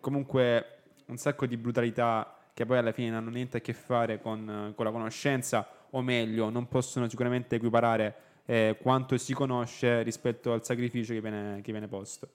Comunque 0.00 0.78
un 1.08 1.18
sacco 1.18 1.44
di 1.44 1.58
brutalità 1.58 2.34
che 2.54 2.64
poi 2.64 2.78
alla 2.78 2.92
fine 2.92 3.10
non 3.10 3.18
hanno 3.18 3.28
niente 3.30 3.58
a 3.58 3.60
che 3.60 3.74
fare 3.74 4.22
con, 4.22 4.72
con 4.74 4.86
la 4.86 4.90
conoscenza, 4.90 5.68
o 5.90 6.00
meglio, 6.00 6.48
non 6.48 6.66
possono 6.66 7.06
sicuramente 7.10 7.56
equiparare 7.56 8.14
eh, 8.46 8.78
quanto 8.80 9.18
si 9.18 9.34
conosce 9.34 10.02
rispetto 10.02 10.54
al 10.54 10.64
sacrificio 10.64 11.12
che 11.12 11.20
viene, 11.20 11.60
che 11.60 11.72
viene 11.72 11.88
posto. 11.88 12.28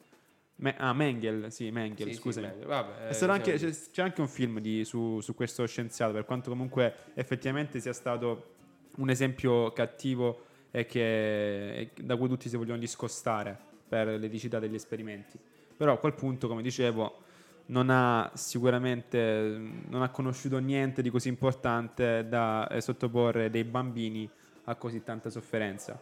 Me- 0.58 0.76
ah, 0.78 0.94
Mengel, 0.94 1.52
sì, 1.52 1.72
Mengel, 1.72 2.10
Sì, 2.10 2.14
sì, 2.14 2.20
scusami. 2.20 2.46
meglio. 2.46 2.68
Vabbè, 2.68 3.08
È 3.08 3.14
stato 3.14 3.32
eh, 3.32 3.36
anche- 3.38 3.52
diciamo- 3.54 3.72
c'è, 3.72 3.80
c'è 3.92 4.02
anche 4.04 4.22
un 4.22 4.28
film 4.28 4.60
di- 4.60 4.86
su, 4.86 5.20
su 5.20 5.34
questo 5.34 5.66
scienziato, 5.66 6.14
per 6.14 6.26
quanto 6.26 6.52
comunque 6.52 6.94
effettivamente 7.16 7.80
sia 7.80 7.94
stato 7.94 8.58
un 8.98 9.10
esempio 9.10 9.72
cattivo 9.72 10.46
e 10.72 10.86
che, 10.86 11.76
e 11.76 11.92
da 12.02 12.16
cui 12.16 12.28
tutti 12.28 12.50
si 12.50 12.58
vogliono 12.58 12.80
discostare 12.80 13.58
per 13.88 14.08
l'eticità 14.08 14.60
degli 14.60 14.76
esperimenti. 14.76 15.38
Però 15.76 15.94
a 15.94 15.98
quel 15.98 16.14
punto, 16.14 16.48
come 16.48 16.62
dicevo, 16.62 17.24
non 17.68 17.90
ha 17.90 18.32
sicuramente 18.34 19.58
non 19.88 20.02
ha 20.02 20.10
conosciuto 20.10 20.58
niente 20.60 21.02
di 21.02 21.10
così 21.10 21.28
importante 21.28 22.28
da 22.28 22.68
eh, 22.68 22.82
sottoporre 22.82 23.50
dei 23.50 23.64
bambini 23.64 24.30
a 24.66 24.76
così 24.76 25.04
tanta 25.04 25.30
sofferenza. 25.30 26.00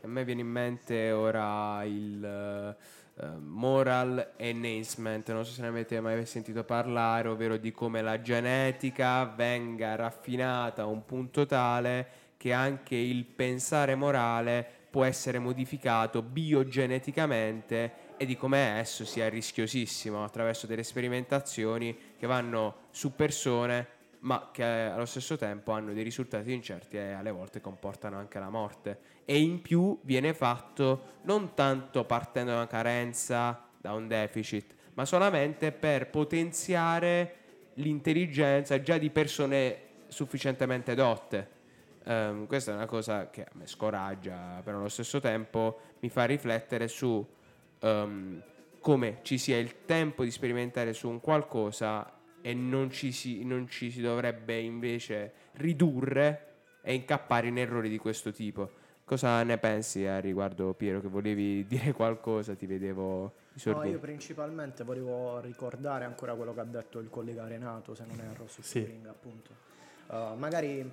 A 0.00 0.06
me 0.06 0.24
viene 0.24 0.42
in 0.42 0.48
mente 0.48 1.10
ora 1.10 1.82
il 1.84 2.76
eh, 3.20 3.26
moral 3.38 4.34
enhancement, 4.36 5.32
non 5.32 5.44
so 5.44 5.52
se 5.52 5.62
ne 5.62 5.68
avete 5.68 6.00
mai 6.00 6.24
sentito 6.24 6.62
parlare, 6.62 7.28
ovvero 7.28 7.56
di 7.56 7.72
come 7.72 8.00
la 8.00 8.20
genetica 8.20 9.24
venga 9.24 9.96
raffinata 9.96 10.82
a 10.82 10.86
un 10.86 11.04
punto 11.04 11.44
tale 11.44 12.26
che 12.36 12.52
anche 12.52 12.94
il 12.94 13.24
pensare 13.24 13.96
morale 13.96 14.64
può 14.90 15.04
essere 15.04 15.38
modificato 15.38 16.22
biogeneticamente 16.22 18.06
e 18.16 18.24
di 18.24 18.36
come 18.36 18.78
esso 18.78 19.04
sia 19.04 19.28
rischiosissimo 19.28 20.22
attraverso 20.22 20.66
delle 20.66 20.82
sperimentazioni 20.82 21.96
che 22.16 22.26
vanno 22.26 22.86
su 22.90 23.14
persone 23.14 23.97
ma 24.20 24.50
che 24.52 24.64
allo 24.64 25.06
stesso 25.06 25.36
tempo 25.36 25.72
hanno 25.72 25.92
dei 25.92 26.02
risultati 26.02 26.52
incerti 26.52 26.96
e 26.96 27.12
alle 27.12 27.30
volte 27.30 27.60
comportano 27.60 28.18
anche 28.18 28.38
la 28.38 28.50
morte. 28.50 29.00
E 29.24 29.38
in 29.40 29.62
più 29.62 29.98
viene 30.02 30.34
fatto 30.34 31.18
non 31.22 31.54
tanto 31.54 32.04
partendo 32.04 32.50
da 32.50 32.56
una 32.56 32.66
carenza, 32.66 33.68
da 33.76 33.92
un 33.92 34.08
deficit, 34.08 34.74
ma 34.94 35.04
solamente 35.04 35.70
per 35.72 36.08
potenziare 36.10 37.34
l'intelligenza 37.74 38.80
già 38.82 38.98
di 38.98 39.10
persone 39.10 39.82
sufficientemente 40.08 40.94
dotte. 40.94 41.56
Ehm, 42.04 42.46
questa 42.46 42.72
è 42.72 42.74
una 42.74 42.86
cosa 42.86 43.30
che 43.30 43.42
a 43.42 43.50
me 43.52 43.66
scoraggia, 43.66 44.60
però 44.64 44.78
allo 44.78 44.88
stesso 44.88 45.20
tempo 45.20 45.80
mi 46.00 46.08
fa 46.08 46.24
riflettere 46.24 46.88
su 46.88 47.24
ehm, 47.80 48.42
come 48.80 49.18
ci 49.22 49.38
sia 49.38 49.58
il 49.58 49.84
tempo 49.84 50.24
di 50.24 50.30
sperimentare 50.30 50.92
su 50.92 51.08
un 51.08 51.20
qualcosa 51.20 52.17
e 52.40 52.54
non 52.54 52.90
ci, 52.90 53.12
si, 53.12 53.44
non 53.44 53.68
ci 53.68 53.90
si 53.90 54.00
dovrebbe 54.00 54.58
invece 54.58 55.32
ridurre 55.52 56.46
e 56.82 56.94
incappare 56.94 57.48
in 57.48 57.58
errori 57.58 57.88
di 57.88 57.98
questo 57.98 58.32
tipo. 58.32 58.70
Cosa 59.04 59.42
ne 59.42 59.56
pensi 59.58 60.06
a 60.06 60.18
riguardo, 60.20 60.74
Piero? 60.74 61.00
Che 61.00 61.08
volevi 61.08 61.64
dire 61.68 61.92
qualcosa? 61.92 62.54
Ti 62.54 62.66
vedevo 62.66 63.32
No, 63.64 63.82
io 63.84 63.98
principalmente 63.98 64.84
volevo 64.84 65.40
ricordare 65.40 66.04
ancora 66.04 66.34
quello 66.34 66.54
che 66.54 66.60
ha 66.60 66.64
detto 66.64 67.00
il 67.00 67.10
collega 67.10 67.46
Renato, 67.46 67.94
se 67.94 68.04
non 68.06 68.20
erro, 68.20 68.46
su 68.46 68.62
Sì. 68.62 68.84
Turing, 68.84 69.06
appunto. 69.06 69.50
Uh, 70.06 70.34
magari 70.36 70.88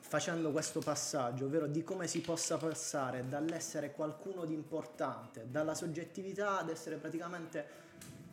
facendo 0.00 0.50
questo 0.50 0.80
passaggio, 0.80 1.46
ovvero 1.46 1.66
di 1.66 1.84
come 1.84 2.08
si 2.08 2.20
possa 2.20 2.56
passare 2.56 3.28
dall'essere 3.28 3.92
qualcuno 3.92 4.44
di 4.44 4.52
importante, 4.52 5.46
dalla 5.48 5.74
soggettività 5.74 6.58
ad 6.58 6.68
essere 6.68 6.96
praticamente 6.96 7.64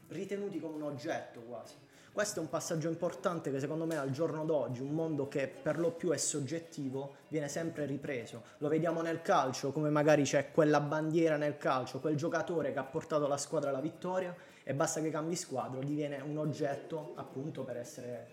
ritenuti 0.07 0.59
come 0.59 0.75
un 0.75 0.83
oggetto 0.83 1.41
quasi. 1.41 1.75
Questo 2.19 2.41
è 2.41 2.43
un 2.43 2.49
passaggio 2.49 2.89
importante 2.89 3.49
che 3.49 3.61
secondo 3.61 3.85
me 3.85 3.95
al 3.95 4.11
giorno 4.11 4.43
d'oggi, 4.43 4.81
un 4.81 4.91
mondo 4.91 5.29
che 5.29 5.47
per 5.47 5.79
lo 5.79 5.91
più 5.91 6.09
è 6.09 6.17
soggettivo, 6.17 7.15
viene 7.29 7.47
sempre 7.47 7.85
ripreso. 7.85 8.43
Lo 8.57 8.67
vediamo 8.67 9.01
nel 9.01 9.21
calcio, 9.21 9.71
come 9.71 9.89
magari 9.89 10.23
c'è 10.23 10.51
quella 10.51 10.81
bandiera 10.81 11.37
nel 11.37 11.57
calcio, 11.57 12.01
quel 12.01 12.17
giocatore 12.17 12.73
che 12.73 12.79
ha 12.79 12.83
portato 12.83 13.25
la 13.25 13.37
squadra 13.37 13.69
alla 13.69 13.79
vittoria 13.79 14.35
e 14.65 14.73
basta 14.73 14.99
che 14.99 15.09
cambi 15.09 15.37
squadra, 15.37 15.79
diviene 15.79 16.19
un 16.19 16.37
oggetto 16.37 17.13
appunto 17.15 17.63
per 17.63 17.77
essere 17.77 18.31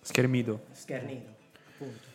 Schermito. 0.00 0.66
schernito. 0.70 1.34
Appunto. 1.74 2.06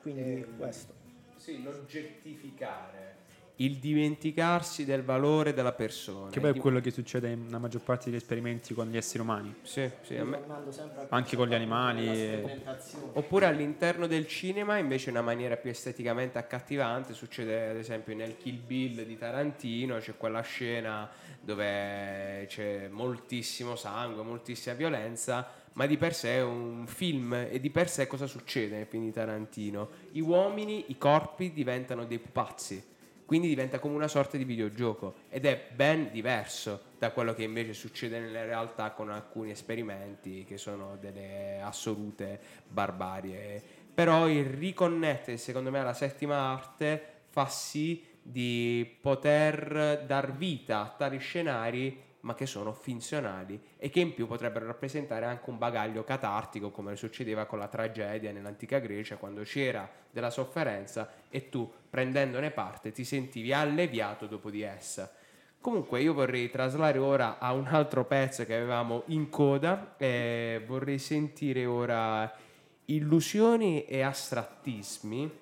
Quindi 0.00 0.46
questo. 0.58 0.92
Sì, 1.34 1.60
l'oggettificare. 1.60 3.21
Il 3.56 3.76
dimenticarsi 3.76 4.84
del 4.84 5.02
valore 5.02 5.52
della 5.52 5.72
persona. 5.72 6.30
Che 6.30 6.40
poi 6.40 6.50
è 6.50 6.56
quello 6.56 6.80
che 6.80 6.90
succede 6.90 7.34
nella 7.34 7.58
maggior 7.58 7.82
parte 7.82 8.06
degli 8.06 8.18
esperimenti 8.18 8.74
con 8.74 8.88
gli 8.88 8.96
esseri 8.96 9.22
umani. 9.22 9.54
Sì, 9.62 9.88
sì, 10.02 10.14
me- 10.16 10.40
Anche 11.10 11.36
con 11.36 11.46
gli 11.46 11.54
animali 11.54 12.06
e-. 12.06 12.62
Oppure 13.12 13.46
all'interno 13.46 14.06
del 14.06 14.26
cinema, 14.26 14.78
invece, 14.78 15.10
in 15.10 15.16
una 15.16 15.24
maniera 15.24 15.56
più 15.56 15.70
esteticamente 15.70 16.38
accattivante, 16.38 17.12
succede 17.12 17.68
ad 17.68 17.76
esempio 17.76 18.14
nel 18.14 18.36
Kill 18.38 18.64
Bill 18.64 19.04
di 19.04 19.18
Tarantino, 19.18 19.98
c'è 19.98 20.16
quella 20.16 20.40
scena 20.40 21.08
dove 21.40 22.46
c'è 22.48 22.88
moltissimo 22.88 23.76
sangue, 23.76 24.22
moltissima 24.22 24.74
violenza, 24.74 25.46
ma 25.74 25.86
di 25.86 25.96
per 25.98 26.14
sé 26.14 26.36
è 26.36 26.42
un 26.42 26.86
film 26.86 27.32
e 27.34 27.60
di 27.60 27.70
per 27.70 27.88
sé 27.88 28.06
cosa 28.06 28.26
succede 28.26 28.76
nel 28.76 28.86
film 28.86 29.04
di 29.04 29.12
Tarantino? 29.12 29.88
Gli 30.10 30.20
uomini, 30.20 30.86
i 30.88 30.98
corpi 30.98 31.52
diventano 31.52 32.04
dei 32.04 32.18
pupazzi. 32.18 32.90
Quindi 33.32 33.48
diventa 33.48 33.78
come 33.78 33.94
una 33.94 34.08
sorta 34.08 34.36
di 34.36 34.44
videogioco 34.44 35.14
ed 35.30 35.46
è 35.46 35.68
ben 35.74 36.10
diverso 36.10 36.82
da 36.98 37.12
quello 37.12 37.32
che 37.32 37.44
invece 37.44 37.72
succede 37.72 38.20
nella 38.20 38.44
realtà 38.44 38.90
con 38.90 39.08
alcuni 39.08 39.52
esperimenti 39.52 40.44
che 40.44 40.58
sono 40.58 40.98
delle 41.00 41.58
assolute 41.62 42.38
barbarie. 42.68 43.62
Però 43.94 44.28
il 44.28 44.44
riconnettere, 44.44 45.38
secondo 45.38 45.70
me, 45.70 45.78
alla 45.78 45.94
settima 45.94 46.52
arte 46.52 47.20
fa 47.30 47.46
sì 47.46 48.04
di 48.20 48.98
poter 49.00 50.04
dar 50.06 50.36
vita 50.36 50.80
a 50.82 50.94
tali 50.94 51.18
scenari 51.18 52.02
ma 52.22 52.34
che 52.34 52.46
sono 52.46 52.72
finzionali 52.72 53.60
e 53.76 53.90
che 53.90 54.00
in 54.00 54.14
più 54.14 54.26
potrebbero 54.26 54.66
rappresentare 54.66 55.26
anche 55.26 55.50
un 55.50 55.58
bagaglio 55.58 56.04
catartico 56.04 56.70
come 56.70 56.96
succedeva 56.96 57.46
con 57.46 57.58
la 57.58 57.68
tragedia 57.68 58.32
nell'antica 58.32 58.78
Grecia 58.78 59.16
quando 59.16 59.42
c'era 59.42 59.88
della 60.10 60.30
sofferenza 60.30 61.10
e 61.28 61.48
tu 61.48 61.70
prendendone 61.88 62.50
parte 62.50 62.92
ti 62.92 63.04
sentivi 63.04 63.52
alleviato 63.52 64.26
dopo 64.26 64.50
di 64.50 64.62
essa. 64.62 65.12
Comunque 65.60 66.00
io 66.00 66.12
vorrei 66.12 66.50
traslare 66.50 66.98
ora 66.98 67.38
a 67.38 67.52
un 67.52 67.66
altro 67.66 68.04
pezzo 68.04 68.44
che 68.44 68.54
avevamo 68.54 69.04
in 69.06 69.28
coda 69.28 69.94
e 69.96 70.62
vorrei 70.66 70.98
sentire 70.98 71.66
ora 71.66 72.32
illusioni 72.86 73.84
e 73.84 74.02
astrattismi 74.02 75.38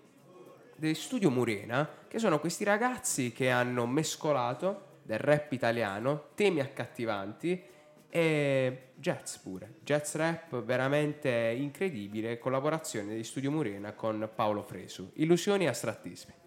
del 0.77 0.97
studio 0.97 1.31
Murena, 1.31 1.89
che 2.07 2.19
sono 2.19 2.39
questi 2.39 2.65
ragazzi 2.65 3.33
che 3.33 3.51
hanno 3.51 3.87
mescolato 3.87 4.89
del 5.11 5.19
rap 5.19 5.51
italiano, 5.51 6.29
temi 6.37 6.61
accattivanti 6.61 7.61
e 8.09 8.91
jazz 8.95 9.39
pure, 9.39 9.79
jazz 9.83 10.15
rap 10.15 10.63
veramente 10.63 11.53
incredibile, 11.57 12.39
collaborazione 12.39 13.17
di 13.17 13.25
Studio 13.25 13.51
Murena 13.51 13.93
con 13.95 14.31
Paolo 14.33 14.63
Fresu. 14.63 15.11
Illusioni 15.15 15.65
e 15.65 15.69
astrattismi. 15.69 16.40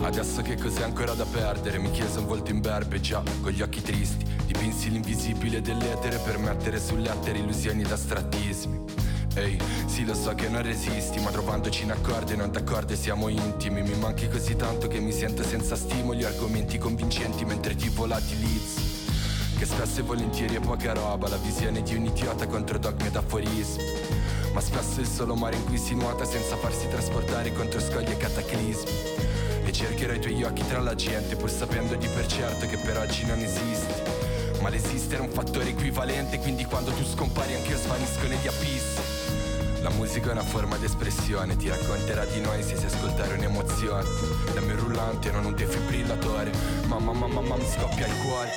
Adesso 0.00 0.42
che 0.42 0.56
cos'è 0.56 0.82
ancora 0.82 1.14
da 1.14 1.24
perdere? 1.24 1.78
Mi 1.78 1.90
chiese 1.90 2.18
un 2.18 2.26
volto 2.26 2.50
imberbe 2.50 3.00
già, 3.00 3.22
con 3.40 3.50
gli 3.50 3.62
occhi 3.62 3.82
tristi. 3.82 4.24
Dipinsi 4.46 4.90
l'invisibile 4.90 5.60
dell'etere 5.60 6.18
per 6.18 6.38
mettere 6.38 6.80
sull'etere 6.80 7.38
illusioni 7.38 7.82
ed 7.82 7.92
astrattismi 7.92 8.86
Ehi, 9.34 9.58
sì 9.86 10.04
lo 10.04 10.14
so 10.14 10.34
che 10.34 10.48
non 10.48 10.62
resisti, 10.62 11.20
ma 11.20 11.30
trovandoci 11.30 11.82
in 11.82 11.92
accordo 11.92 12.32
e 12.32 12.36
non 12.36 12.50
d'accordo 12.50 12.94
siamo 12.96 13.28
intimi. 13.28 13.82
Mi 13.82 13.94
manchi 13.94 14.28
così 14.28 14.56
tanto 14.56 14.88
che 14.88 14.98
mi 14.98 15.12
sento 15.12 15.42
senza 15.42 15.76
stimoli, 15.76 16.24
argomenti 16.24 16.78
convincenti 16.78 17.44
mentre 17.44 17.76
ti 17.76 17.88
volatilizzi 17.88 18.96
che 19.58 19.66
spesso 19.66 20.00
e 20.00 20.02
volentieri 20.04 20.54
è 20.54 20.60
poca 20.60 20.92
roba 20.92 21.28
La 21.28 21.36
visione 21.36 21.82
di 21.82 21.96
un 21.96 22.04
idiota 22.04 22.46
contro 22.46 22.78
dogmi 22.78 23.08
ed 23.08 23.16
aforismi. 23.16 23.82
Ma 24.52 24.60
spesso 24.60 24.98
è 24.98 25.00
il 25.00 25.08
solo 25.08 25.34
mare 25.34 25.56
in 25.56 25.64
cui 25.66 25.78
si 25.78 25.94
nuota 25.94 26.24
Senza 26.24 26.56
farsi 26.56 26.88
trasportare 26.88 27.52
contro 27.52 27.80
scogli 27.80 28.10
e 28.10 28.16
cataclismi 28.16 29.27
cercherò 29.78 30.12
i 30.12 30.18
tuoi 30.18 30.42
occhi 30.42 30.66
tra 30.66 30.80
la 30.80 30.96
gente 30.96 31.36
Pur 31.36 31.48
sapendo 31.48 31.94
di 31.94 32.08
per 32.08 32.26
certo 32.26 32.66
che 32.66 32.76
per 32.78 32.98
oggi 32.98 33.24
non 33.26 33.38
esisti 33.38 33.94
Ma 34.60 34.70
l'esistere 34.70 35.22
è 35.22 35.26
un 35.26 35.30
fattore 35.30 35.68
equivalente 35.68 36.38
Quindi 36.38 36.64
quando 36.64 36.90
tu 36.90 37.04
scompari 37.04 37.54
anch'io 37.54 37.76
svanisco 37.76 38.26
negli 38.26 38.48
abissi 38.48 39.16
la 39.80 39.90
musica 39.90 40.30
è 40.30 40.32
una 40.32 40.42
forma 40.42 40.76
d'espressione, 40.76 41.56
ti 41.56 41.68
racconterà 41.68 42.24
di 42.24 42.40
noi 42.40 42.64
se 42.64 42.76
si 42.76 42.84
ascoltare 42.84 43.34
un'emozione. 43.34 44.04
Dammi 44.52 44.72
un 44.72 44.80
rullante, 44.80 45.30
non 45.30 45.44
un 45.44 45.54
defibrillatore. 45.54 46.50
Mamma, 46.88 47.12
mamma, 47.12 47.40
mamma, 47.40 47.56
mi 47.56 47.64
scoppia 47.64 48.08
il 48.08 48.12
cuore. 48.16 48.50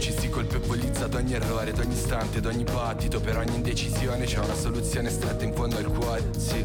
Ci 0.00 0.12
si 0.18 0.28
colpevolizza 0.28 1.04
ad 1.04 1.14
ogni 1.14 1.34
errore, 1.34 1.70
ad 1.70 1.78
ogni 1.78 1.94
istante, 1.94 2.38
ad 2.38 2.46
ogni 2.46 2.64
battito, 2.64 3.20
per 3.20 3.38
ogni 3.38 3.54
indecisione 3.54 4.24
c'è 4.24 4.40
una 4.40 4.56
soluzione 4.56 5.10
stretta 5.10 5.44
in 5.44 5.54
fondo 5.54 5.76
al 5.76 5.86
cuore, 5.86 6.28
sì, 6.36 6.64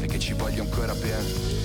e 0.00 0.06
che 0.06 0.18
ci 0.18 0.32
voglio 0.32 0.62
ancora 0.62 0.94
bene. 0.94 1.57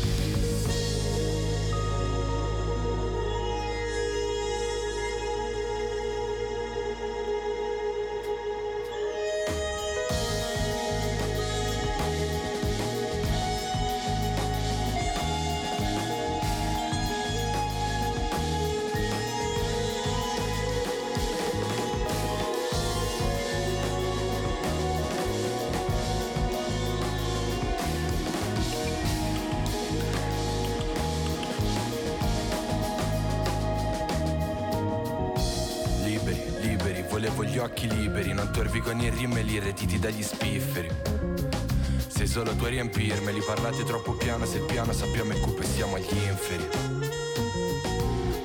Solo 42.34 42.55
tu 42.55 42.63
a 42.63 42.69
riempirmeli, 42.69 43.41
parlate 43.41 43.84
troppo 43.84 44.13
piano, 44.13 44.43
se 44.47 44.57
piano 44.61 44.91
sappiamo 44.91 45.34
e 45.34 45.65
siamo 45.65 45.97
agli 45.97 46.17
inferi. 46.27 46.67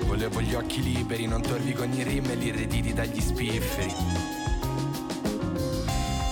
Volevo 0.00 0.42
gli 0.42 0.52
occhi 0.52 0.82
liberi, 0.82 1.26
non 1.26 1.40
torvi 1.40 1.72
con 1.72 1.90
i 1.94 2.02
rimmeli 2.02 2.48
irretiti 2.48 2.92
dagli 2.92 3.18
spifferi. 3.18 3.94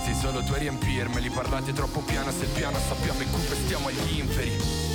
Sei 0.05 0.13
solo 0.13 0.43
tu 0.43 0.53
a 0.53 0.57
riempirmeli, 0.57 1.31
parlate 1.31 1.73
troppo 1.73 2.01
piano, 2.01 2.29
se 2.29 2.45
piano 2.45 2.77
sappiamo 2.77 3.21
e 3.21 3.55
stiamo 3.55 3.87
agli 3.87 4.19
inferi. 4.19 4.86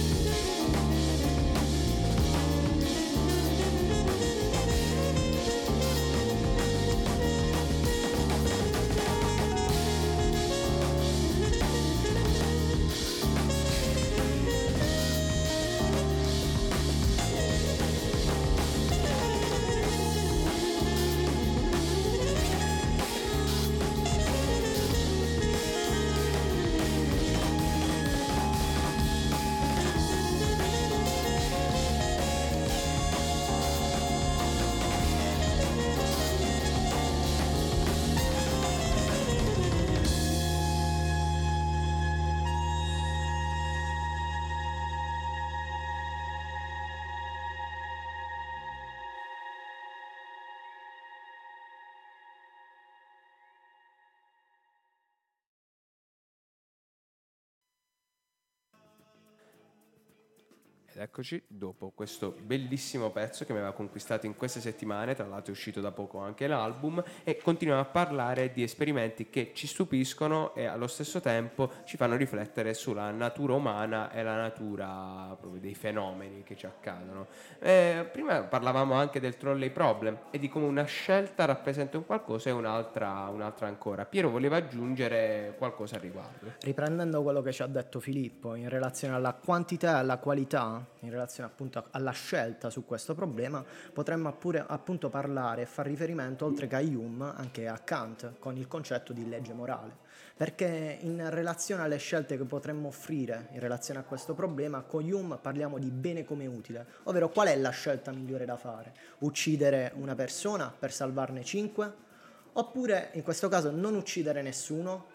Ed 60.95 61.01
eccoci 61.01 61.43
dopo 61.47 61.91
questo 61.95 62.37
bellissimo 62.39 63.11
pezzo 63.11 63.47
che 63.47 63.53
mi 63.53 63.61
aveva 63.61 63.73
conquistato 63.73 64.27
in 64.27 64.37
queste 64.37 64.61
settimane, 64.61 65.15
tra 65.15 65.27
l'altro 65.27 65.55
è 65.55 65.57
uscito 65.57 65.81
da 65.81 65.91
poco 65.91 66.19
anche 66.19 66.47
l'album, 66.47 67.03
e 67.25 67.39
continuiamo 67.39 67.81
a 67.81 67.87
parlare 67.87 68.53
di 68.53 68.63
esperimenti 68.63 69.31
che 69.31 69.53
ci 69.55 69.67
stupiscono 69.67 70.55
e 70.55 70.67
allo 70.67 70.87
stesso 70.87 71.23
tempo 71.23 71.71
ci 71.85 71.97
fanno 71.97 72.15
riflettere 72.17 72.75
sulla 72.75 73.11
natura 73.11 73.55
umana 73.55 74.11
e 74.13 74.23
la 74.23 74.37
natura 74.37 75.35
proprio 75.41 75.63
dei 75.63 75.75
fenomeni 75.75 76.43
che 76.43 76.57
ci 76.57 76.67
accadono. 76.67 77.29
Eh, 77.59 78.07
prima 78.13 78.43
parlavamo 78.43 78.93
anche 78.93 79.19
del 79.19 79.39
trolley 79.39 79.71
problem 79.71 80.19
e 80.31 80.39
di 80.39 80.51
come 80.51 80.67
una 80.67 80.85
scelta 80.85 81.47
rappresenta 81.47 81.97
un 81.97 82.05
qualcosa 82.05 82.51
e 82.51 82.53
un'altra, 82.53 83.29
un'altra 83.33 83.67
ancora. 83.67 84.05
Piero 84.05 84.29
voleva 84.29 84.57
aggiungere 84.57 85.55
qualcosa 85.57 85.95
al 85.95 86.03
riguardo. 86.03 86.53
Riprendendo 86.61 87.23
quello 87.23 87.41
che 87.41 87.53
ci 87.53 87.63
ha 87.63 87.67
detto 87.67 87.99
Filippo 87.99 88.55
in 88.57 88.69
relazione 88.69 89.15
alla 89.15 89.33
quantità 89.33 89.93
e 89.93 89.99
alla 90.01 90.19
qualità, 90.19 90.81
in 91.01 91.11
relazione 91.11 91.49
appunto 91.49 91.87
alla 91.91 92.11
scelta 92.11 92.71
su 92.71 92.85
questo 92.85 93.15
problema, 93.15 93.65
potremmo 93.93 94.33
pure 94.33 94.65
appunto 94.67 95.09
parlare 95.09 95.63
e 95.63 95.67
far 95.67 95.87
riferimento 95.87 96.45
oltre 96.45 96.67
che 96.67 96.77
a 96.77 96.81
Hume 96.81 97.33
anche 97.37 97.69
a 97.69 97.79
Kant 97.79 98.39
con 98.39 98.57
il 98.57 98.69
concetto 98.69 99.13
di 99.13 99.29
legge 99.29 99.53
morale. 99.53 99.97
Perché 100.37 100.99
in 101.01 101.29
relazione 101.31 101.83
alle 101.83 101.99
scelte 101.99 102.37
che 102.37 102.45
potremmo 102.45 102.89
offrire 102.89 103.49
in 103.53 103.61
relazione 103.61 104.01
a 104.01 104.05
questo 104.05 104.35
problema, 104.35 104.83
con 104.83 105.05
Hume 105.05 105.37
parliamo 105.37 105.79
di 105.79 105.91
bene 105.91 106.25
come 106.25 106.47
utile, 106.47 106.87
ovvero 107.05 107.29
qual 107.29 107.49
è 107.49 107.57
la 107.57 107.71
scelta 107.71 108.11
migliore 108.13 108.45
da 108.45 108.57
fare? 108.57 108.93
Uccidere 109.19 109.93
una 109.95 110.15
persona 110.15 110.75
per 110.77 110.93
salvarne 110.93 111.45
cinque? 111.45 112.11
Oppure 112.55 113.11
in 113.13 113.23
questo 113.23 113.49
caso 113.49 113.71
non 113.71 113.95
uccidere 113.95 114.43
nessuno, 114.43 115.12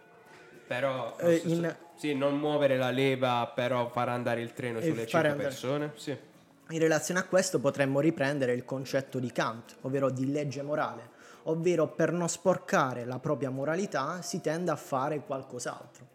Però 0.67 1.15
Eh, 1.17 1.37
stesso- 1.39 1.47
in- 1.55 1.75
sì, 1.95 2.13
non 2.13 2.37
muovere 2.37 2.77
la 2.77 2.91
leva, 2.91 3.51
però 3.55 3.87
far 3.89 4.09
andare 4.09 4.41
il 4.41 4.53
treno 4.53 4.79
E 4.79 4.81
sulle 4.83 4.93
fare 4.95 5.07
cinque 5.07 5.27
andare- 5.29 5.47
persone. 5.49 5.91
Sì. 5.95 6.17
In 6.69 6.79
relazione 6.79 7.19
a 7.21 7.23
questo 7.23 7.59
potremmo 7.59 7.99
riprendere 8.01 8.51
il 8.53 8.65
concetto 8.65 9.19
di 9.19 9.31
Kant, 9.31 9.77
ovvero 9.81 10.09
di 10.09 10.29
legge 10.31 10.61
morale, 10.61 11.09
ovvero 11.43 11.87
per 11.87 12.11
non 12.11 12.27
sporcare 12.27 13.05
la 13.05 13.19
propria 13.19 13.49
moralità 13.49 14.21
si 14.21 14.41
tende 14.41 14.69
a 14.69 14.75
fare 14.75 15.21
qualcos'altro. 15.21 16.07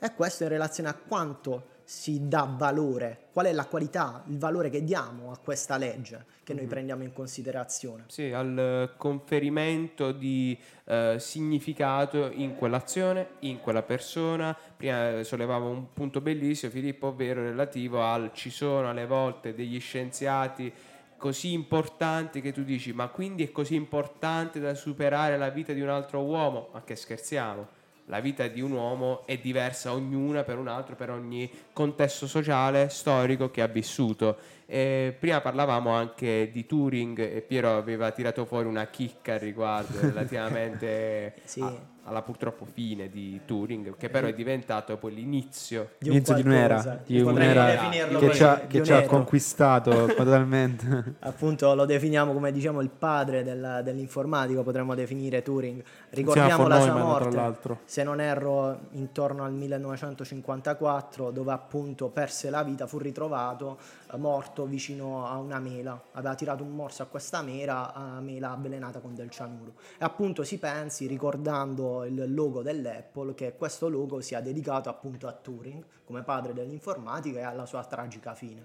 E 0.00 0.12
questo 0.14 0.42
in 0.42 0.48
relazione 0.48 0.88
a 0.88 0.94
quanto 0.94 1.68
si 1.84 2.28
dà 2.28 2.48
valore, 2.56 3.28
qual 3.32 3.46
è 3.46 3.52
la 3.52 3.66
qualità, 3.66 4.24
il 4.28 4.38
valore 4.38 4.70
che 4.70 4.84
diamo 4.84 5.30
a 5.30 5.38
questa 5.38 5.76
legge 5.76 6.24
che 6.44 6.54
noi 6.54 6.66
prendiamo 6.66 7.02
in 7.02 7.12
considerazione. 7.12 8.04
Sì, 8.08 8.32
al 8.32 8.94
conferimento 8.96 10.12
di 10.12 10.58
eh, 10.84 11.16
significato 11.18 12.30
in 12.32 12.56
quell'azione, 12.56 13.30
in 13.40 13.60
quella 13.60 13.82
persona. 13.82 14.56
Prima 14.76 15.18
eh, 15.18 15.24
sollevavo 15.24 15.68
un 15.68 15.92
punto 15.92 16.20
bellissimo, 16.20 16.72
Filippo, 16.72 17.08
ovvero 17.08 17.42
relativo 17.42 18.02
al 18.02 18.30
ci 18.32 18.50
sono 18.50 18.90
alle 18.90 19.06
volte 19.06 19.54
degli 19.54 19.78
scienziati 19.80 20.72
così 21.16 21.52
importanti 21.52 22.40
che 22.40 22.50
tu 22.50 22.64
dici 22.64 22.92
ma 22.92 23.06
quindi 23.06 23.44
è 23.44 23.52
così 23.52 23.76
importante 23.76 24.58
da 24.58 24.74
superare 24.74 25.38
la 25.38 25.50
vita 25.50 25.72
di 25.72 25.80
un 25.80 25.88
altro 25.88 26.20
uomo? 26.24 26.70
Ma 26.72 26.82
che 26.82 26.96
scherziamo? 26.96 27.80
La 28.06 28.20
vita 28.20 28.46
di 28.48 28.60
un 28.60 28.72
uomo 28.72 29.24
è 29.26 29.38
diversa 29.38 29.92
ognuna 29.92 30.42
per 30.42 30.58
un 30.58 30.68
altro, 30.68 30.96
per 30.96 31.10
ogni 31.10 31.50
contesto 31.72 32.26
sociale, 32.26 32.88
storico 32.88 33.50
che 33.50 33.62
ha 33.62 33.66
vissuto. 33.68 34.36
E 34.66 35.14
prima 35.18 35.40
parlavamo 35.40 35.90
anche 35.90 36.50
di 36.52 36.66
Turing 36.66 37.18
e 37.18 37.40
Piero 37.42 37.76
aveva 37.76 38.10
tirato 38.10 38.44
fuori 38.44 38.66
una 38.66 38.86
chicca 38.86 39.34
al 39.34 39.40
riguardo 39.40 40.00
relativamente 40.02 41.34
Sì. 41.44 41.60
a- 41.60 41.90
alla 42.04 42.22
purtroppo 42.22 42.64
fine 42.64 43.08
di 43.08 43.40
Turing, 43.44 43.96
che 43.96 44.08
però 44.08 44.26
è 44.26 44.34
diventato 44.34 44.96
poi 44.96 45.14
l'inizio 45.14 45.90
Di 45.98 46.08
un 46.10 46.20
di 46.20 46.30
un'era, 46.42 46.74
qualcosa. 46.74 47.02
di 47.06 47.20
un'era 47.20 47.88
che 48.18 48.34
ci 48.34 48.42
ha, 48.42 48.60
che 48.66 48.82
ci 48.82 48.92
ha 48.92 49.04
conquistato 49.06 50.06
totalmente. 50.14 51.14
Appunto 51.20 51.74
lo 51.74 51.84
definiamo 51.84 52.32
come 52.32 52.50
diciamo 52.50 52.80
il 52.80 52.90
padre 52.90 53.44
della- 53.44 53.82
dell'informatico, 53.82 54.62
potremmo 54.62 54.94
definire 54.94 55.42
Turing. 55.42 55.82
Ricordiamo 56.10 56.66
la 56.66 56.80
sua 56.80 56.92
tra 56.92 57.02
morte, 57.02 57.36
l'altro. 57.36 57.78
se 57.84 58.02
non 58.02 58.20
erro 58.20 58.80
intorno 58.92 59.44
al 59.44 59.52
1954, 59.52 61.30
dove 61.30 61.52
appunto 61.52 62.08
perse 62.08 62.50
la 62.50 62.62
vita, 62.62 62.86
fu 62.86 62.98
ritrovato 62.98 63.78
eh, 64.12 64.16
morto 64.16 64.66
vicino 64.66 65.26
a 65.26 65.36
una 65.38 65.58
mela. 65.58 66.00
Aveva 66.12 66.34
tirato 66.34 66.62
un 66.62 66.74
morso 66.74 67.02
a 67.02 67.06
questa 67.06 67.42
mela, 67.42 67.92
a 67.94 68.20
mela 68.20 68.50
avvelenata 68.50 68.98
con 69.00 69.14
del 69.14 69.30
cianuro. 69.30 69.74
E 69.98 70.04
appunto 70.04 70.42
si 70.42 70.58
pensi, 70.58 71.06
ricordando 71.06 71.91
il 72.04 72.32
logo 72.34 72.62
dell'Apple, 72.62 73.34
che 73.34 73.54
questo 73.56 73.88
logo 73.88 74.20
sia 74.20 74.40
dedicato 74.40 74.88
appunto 74.88 75.26
a 75.28 75.32
Turing 75.32 75.84
come 76.04 76.22
padre 76.22 76.52
dell'informatica 76.52 77.38
e 77.38 77.42
alla 77.42 77.66
sua 77.66 77.84
tragica 77.84 78.34
fine. 78.34 78.62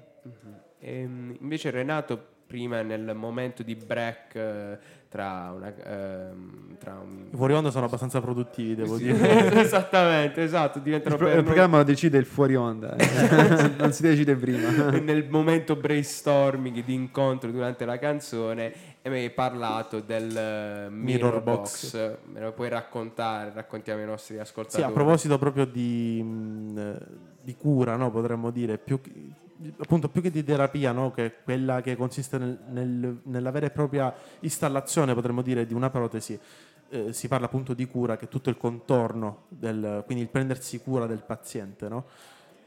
Ehm, 0.79 1.37
invece 1.39 1.69
Renato 1.69 2.35
prima 2.47 2.81
nel 2.81 3.13
momento 3.13 3.61
di 3.61 3.75
break 3.75 4.35
eh, 4.35 4.77
tra 5.09 5.51
una 5.53 5.73
ehm, 5.75 6.77
tra 6.77 6.93
un 6.93 7.27
I 7.31 7.35
fuori 7.35 7.53
onda 7.53 7.71
sono 7.71 7.85
abbastanza 7.85 8.21
produttivi, 8.21 8.73
devo 8.75 8.95
dire. 8.97 9.51
esattamente 9.61 10.43
esatto 10.43 10.79
diventano 10.79 11.15
Il, 11.15 11.19
pro- 11.19 11.29
per 11.29 11.37
il 11.37 11.43
noi- 11.43 11.51
programma 11.53 11.77
lo 11.77 11.83
decide 11.83 12.17
il 12.17 12.25
fuori 12.25 12.55
onda, 12.55 12.95
eh. 12.95 13.71
non 13.77 13.91
si 13.91 14.01
decide 14.01 14.35
prima. 14.35 14.91
nel 14.99 15.27
momento 15.29 15.75
brainstorming 15.75 16.83
di 16.83 16.93
incontro 16.93 17.51
durante 17.51 17.83
la 17.85 17.97
canzone 17.99 18.73
e 19.01 19.09
mi 19.09 19.17
hai 19.19 19.29
parlato 19.29 19.99
del 19.99 20.35
eh, 20.35 20.89
mirror, 20.89 21.41
box. 21.41 21.91
box. 21.91 22.17
me 22.31 22.39
lo 22.41 22.51
puoi 22.51 22.69
raccontare 22.69 23.51
raccontiamo 23.53 24.01
ai 24.01 24.07
nostri 24.07 24.35
Sì, 24.35 24.41
ascoltatori 24.41 24.83
a 24.83 24.89
proposito 24.91 25.37
proprio 25.37 25.65
di, 25.65 26.21
mh, 26.21 26.97
di 27.41 27.55
cura, 27.55 27.95
no, 27.95 28.11
potremmo 28.11 28.51
dire, 28.51 28.77
più 28.77 28.99
appunto 29.77 30.09
più 30.09 30.21
che 30.21 30.29
di 30.29 30.43
terapia, 30.43 30.91
no, 30.91 31.11
che 31.11 31.25
è 31.25 31.33
quella 31.43 31.81
che 31.81 31.95
consiste 31.95 32.37
nel- 32.37 32.59
nel- 32.69 33.19
nella 33.23 33.51
vera 33.51 33.65
e 33.65 33.71
propria 33.71 34.13
installazione, 34.41 35.13
potremmo 35.13 35.41
dire, 35.41 35.65
di 35.65 35.73
una 35.73 35.89
protesi, 35.89 36.39
eh, 36.89 37.11
si 37.13 37.27
parla 37.27 37.47
appunto 37.47 37.73
di 37.73 37.85
cura, 37.87 38.17
che 38.17 38.25
è 38.25 38.27
tutto 38.27 38.49
il 38.49 38.57
contorno, 38.57 39.45
del, 39.49 40.03
quindi 40.05 40.23
il 40.23 40.29
prendersi 40.29 40.79
cura 40.79 41.05
del 41.05 41.23
paziente, 41.25 41.87
no? 41.89 42.05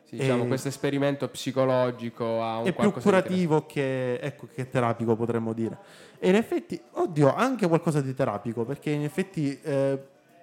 Sì, 0.04 0.16
diciamo 0.16 0.46
questo 0.46 0.66
esperimento 0.66 1.28
psicologico 1.28 2.42
ha 2.42 2.58
un 2.58 2.66
è 2.66 2.72
più 2.72 2.90
curativo 2.92 3.64
che, 3.66 4.14
ecco, 4.14 4.48
che 4.52 4.68
terapico, 4.68 5.14
potremmo 5.14 5.52
dire. 5.52 5.78
E 6.22 6.28
in 6.28 6.34
effetti, 6.34 6.78
oddio, 6.92 7.34
anche 7.34 7.66
qualcosa 7.66 8.02
di 8.02 8.14
terapico, 8.14 8.66
perché 8.66 8.90
in 8.90 9.04
effetti 9.04 9.58
eh, 9.62 9.98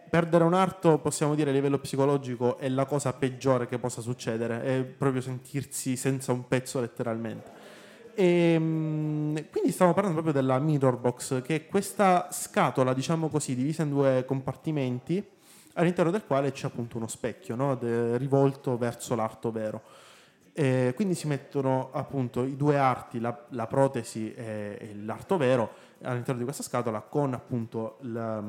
perdere 0.09 0.43
un 0.43 0.55
arto, 0.55 0.97
possiamo 0.97 1.35
dire 1.35 1.51
a 1.51 1.53
livello 1.53 1.77
psicologico, 1.77 2.57
è 2.57 2.67
la 2.67 2.85
cosa 2.85 3.13
peggiore 3.13 3.67
che 3.67 3.77
possa 3.77 4.01
succedere, 4.01 4.63
è 4.63 4.81
proprio 4.83 5.21
sentirsi 5.21 5.95
senza 5.95 6.31
un 6.31 6.47
pezzo 6.47 6.79
letteralmente. 6.79 7.51
E, 8.15 8.55
mm, 8.57 9.35
quindi 9.51 9.71
stiamo 9.71 9.93
parlando 9.93 10.21
proprio 10.21 10.41
della 10.41 10.57
mirror 10.57 10.97
box, 10.97 11.43
che 11.43 11.55
è 11.55 11.65
questa 11.67 12.29
scatola, 12.31 12.95
diciamo 12.95 13.29
così, 13.29 13.53
divisa 13.53 13.83
in 13.83 13.89
due 13.89 14.25
compartimenti, 14.25 15.23
all'interno 15.73 16.09
del 16.09 16.25
quale 16.25 16.51
c'è 16.51 16.65
appunto 16.65 16.97
uno 16.97 17.05
specchio 17.05 17.55
no? 17.55 17.75
de- 17.75 18.17
rivolto 18.17 18.79
verso 18.79 19.13
l'arto 19.13 19.51
vero. 19.51 19.81
E 20.59 20.93
quindi 20.95 21.13
si 21.13 21.27
mettono 21.27 21.89
appunto 21.91 22.43
i 22.43 22.55
due 22.55 22.79
arti, 22.79 23.19
la, 23.19 23.45
la 23.49 23.67
protesi 23.67 24.33
e, 24.33 24.75
e 24.81 24.95
l'arto 24.95 25.37
vero, 25.37 25.69
all'interno 26.01 26.39
di 26.39 26.45
questa 26.45 26.63
scatola 26.63 27.01
con 27.01 27.35
appunto 27.35 27.97
la- 28.01 28.43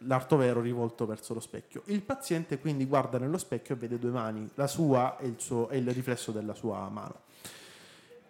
l'arto 0.00 0.36
vero 0.36 0.60
rivolto 0.60 1.06
verso 1.06 1.32
lo 1.32 1.40
specchio. 1.40 1.80
Il 1.86 2.02
paziente 2.02 2.58
quindi 2.58 2.84
guarda 2.84 3.16
nello 3.16 3.38
specchio 3.38 3.74
e 3.74 3.78
vede 3.78 3.98
due 3.98 4.10
mani, 4.10 4.50
la 4.56 4.66
sua 4.66 5.16
e 5.16 5.28
il, 5.28 5.36
suo, 5.38 5.70
e 5.70 5.78
il 5.78 5.90
riflesso 5.90 6.30
della 6.30 6.52
sua 6.52 6.86
mano. 6.90 7.20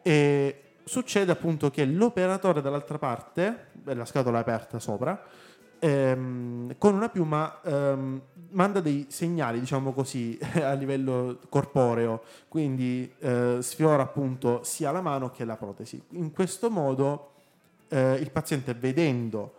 E 0.02 0.62
succede 0.84 1.32
appunto 1.32 1.68
che 1.68 1.84
l'operatore 1.84 2.60
dall'altra 2.60 2.98
parte, 2.98 3.70
la 3.82 4.04
scatola 4.04 4.38
è 4.38 4.40
aperta 4.42 4.78
sopra, 4.78 5.20
ehm, 5.80 6.76
con 6.78 6.94
una 6.94 7.08
piuma 7.08 7.60
ehm, 7.62 8.20
manda 8.50 8.80
dei 8.80 9.06
segnali, 9.08 9.58
diciamo 9.58 9.92
così, 9.92 10.38
a 10.62 10.72
livello 10.74 11.38
corporeo, 11.48 12.22
quindi 12.48 13.12
eh, 13.18 13.58
sfiora 13.60 14.02
appunto 14.02 14.62
sia 14.62 14.92
la 14.92 15.00
mano 15.00 15.30
che 15.30 15.44
la 15.44 15.56
protesi. 15.56 16.00
In 16.10 16.30
questo 16.30 16.70
modo 16.70 17.32
eh, 17.88 18.14
il 18.14 18.30
paziente 18.30 18.74
vedendo 18.74 19.54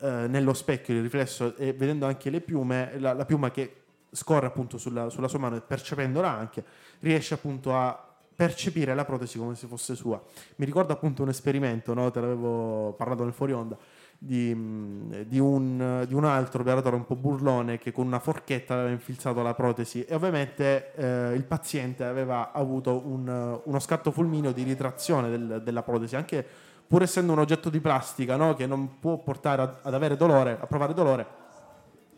eh, 0.00 0.26
nello 0.28 0.54
specchio 0.54 0.94
il 0.94 1.02
riflesso 1.02 1.56
e 1.56 1.72
vedendo 1.72 2.06
anche 2.06 2.30
le 2.30 2.40
piume, 2.40 2.98
la, 2.98 3.12
la 3.12 3.24
piuma 3.24 3.50
che 3.50 3.76
scorre 4.10 4.46
appunto 4.46 4.78
sulla, 4.78 5.08
sulla 5.08 5.28
sua 5.28 5.38
mano 5.38 5.56
e 5.56 5.60
percependola 5.60 6.28
anche, 6.28 6.64
riesce 7.00 7.34
appunto 7.34 7.74
a 7.76 8.06
percepire 8.34 8.94
la 8.94 9.04
protesi 9.04 9.36
come 9.36 9.54
se 9.54 9.66
fosse 9.66 9.94
sua. 9.94 10.20
Mi 10.56 10.64
ricordo 10.64 10.94
appunto 10.94 11.22
un 11.22 11.28
esperimento, 11.28 11.92
no? 11.92 12.10
te 12.10 12.20
l'avevo 12.20 12.94
parlato 12.96 13.22
nel 13.22 13.34
fuori 13.34 13.52
onda, 13.52 13.76
di, 14.22 14.54
mh, 14.54 15.22
di 15.24 15.38
un, 15.38 16.04
di 16.06 16.12
un 16.12 16.24
altro 16.26 16.60
operatore 16.60 16.94
un 16.94 17.06
po' 17.06 17.16
burlone 17.16 17.78
che 17.78 17.90
con 17.90 18.06
una 18.06 18.18
forchetta 18.18 18.74
aveva 18.74 18.90
infilzato 18.90 19.40
la 19.40 19.54
protesi 19.54 20.04
e 20.04 20.14
ovviamente 20.14 20.92
eh, 20.94 21.32
il 21.34 21.44
paziente 21.44 22.04
aveva 22.04 22.52
avuto 22.52 23.00
un- 23.06 23.60
uno 23.64 23.78
scatto 23.78 24.10
fulmineo 24.10 24.52
di 24.52 24.62
ritrazione 24.62 25.30
del- 25.30 25.62
della 25.64 25.82
protesi, 25.82 26.16
anche 26.16 26.46
pur 26.86 27.00
essendo 27.02 27.32
un 27.32 27.38
oggetto 27.38 27.70
di 27.70 27.80
plastica 27.80 28.36
no? 28.36 28.52
che 28.54 28.66
non 28.66 28.98
può 29.00 29.16
portare 29.16 29.62
ad, 29.62 29.74
ad 29.82 29.94
avere 29.94 30.16
dolore, 30.18 30.58
a 30.60 30.66
provare 30.66 30.92
dolore, 30.92 31.26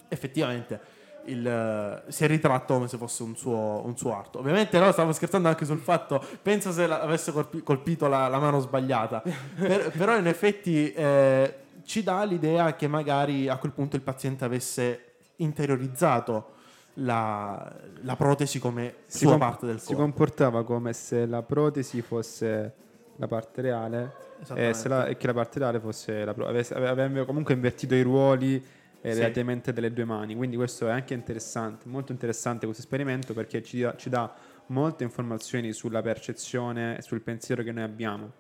effettivamente 0.09 0.81
il, 1.27 1.47
eh, 1.47 2.03
si 2.11 2.25
è 2.25 2.27
ritratto 2.27 2.75
come 2.75 2.89
se 2.89 2.97
fosse 2.97 3.23
un 3.23 3.37
suo, 3.37 3.81
un 3.85 3.97
suo 3.97 4.17
arto. 4.17 4.41
Ovviamente 4.41 4.77
no, 4.81 4.91
stavo 4.91 5.13
scherzando 5.13 5.47
anche 5.47 5.65
sul 5.65 5.79
fatto, 5.79 6.21
penso 6.43 6.73
se 6.73 6.89
la- 6.89 7.01
avesse 7.01 7.31
colpi- 7.31 7.63
colpito 7.63 8.09
la, 8.09 8.27
la 8.27 8.41
mano 8.41 8.59
sbagliata, 8.59 9.23
Per- 9.57 9.93
però 9.97 10.17
in 10.17 10.27
effetti 10.27 10.93
eh, 10.93 11.59
ci 11.85 12.03
dà 12.03 12.23
l'idea 12.25 12.75
che 12.77 12.87
magari 12.89 13.49
a 13.49 13.57
quel 13.57 13.73
punto 13.73 13.97
il 13.97 14.03
paziente 14.03 14.45
avesse 14.45 15.15
interiorizzato 15.37 16.51
la, 16.95 17.73
la 18.03 18.17
protesi 18.17 18.59
come 18.59 18.95
Si, 19.07 19.19
sua 19.19 19.31
com- 19.31 19.39
parte 19.39 19.67
del 19.67 19.81
si 19.81 19.87
corpo. 19.89 20.03
comportava 20.03 20.65
come 20.65 20.93
se 20.93 21.27
la 21.27 21.43
protesi 21.43 22.03
fosse 22.03 22.75
la 23.17 23.27
parte 23.27 23.61
reale 23.63 24.13
e, 24.39 24.43
Esattamente. 24.43 24.75
se 24.79 24.89
la- 24.89 25.07
e 25.07 25.17
che 25.17 25.27
la 25.27 25.33
parte 25.35 25.59
reale 25.59 25.81
fosse 25.81 26.25
la 26.25 26.35
protesi. 26.35 26.73
Aveva 26.75 27.25
comunque 27.25 27.55
invertito 27.55 27.95
i 27.95 28.03
ruoli 28.03 28.57
eh, 29.05 29.13
Sì. 29.15 29.19
relativamente 29.19 29.73
delle 29.73 29.93
due 29.93 30.05
mani. 30.05 30.35
Quindi 30.37 30.57
questo 30.57 30.87
è 30.87 30.91
anche 30.93 31.15
interessante, 31.15 31.89
molto 31.89 32.13
interessante 32.13 32.67
questo 32.67 32.83
esperimento 32.83 33.33
perché 33.35 33.63
ci 33.63 33.87
ci 33.97 34.09
dà 34.09 34.33
molte 34.67 35.03
informazioni 35.03 35.73
sulla 35.73 36.03
percezione 36.03 36.99
e 36.99 37.03
sul 37.03 37.21
pensiero 37.21 37.63
che 37.63 37.73
noi 37.73 37.83
abbiamo. 37.85 38.33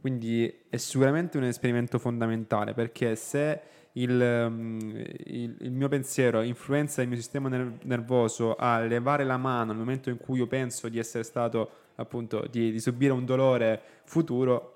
Quindi 0.00 0.52
è 0.68 0.76
sicuramente 0.76 1.36
un 1.36 1.44
esperimento 1.44 1.98
fondamentale 1.98 2.72
perché 2.74 3.14
se 3.16 3.60
il, 3.92 4.10
um, 4.48 4.78
il- 5.26 5.56
il 5.60 5.72
mio 5.72 5.88
pensiero 5.88 6.42
influenza 6.42 7.02
il 7.02 7.08
mio 7.08 7.16
sistema 7.16 7.48
ner- 7.48 7.78
nervoso 7.82 8.54
a 8.54 8.80
levare 8.80 9.24
la 9.24 9.36
mano 9.36 9.72
nel 9.72 9.78
momento 9.80 10.10
in 10.10 10.16
cui 10.16 10.38
io 10.38 10.46
penso 10.46 10.88
di 10.88 10.98
essere 10.98 11.24
stato 11.24 11.70
appunto 11.96 12.46
di, 12.50 12.70
di 12.70 12.80
subire 12.80 13.12
un 13.12 13.24
dolore 13.24 13.80
futuro, 14.04 14.74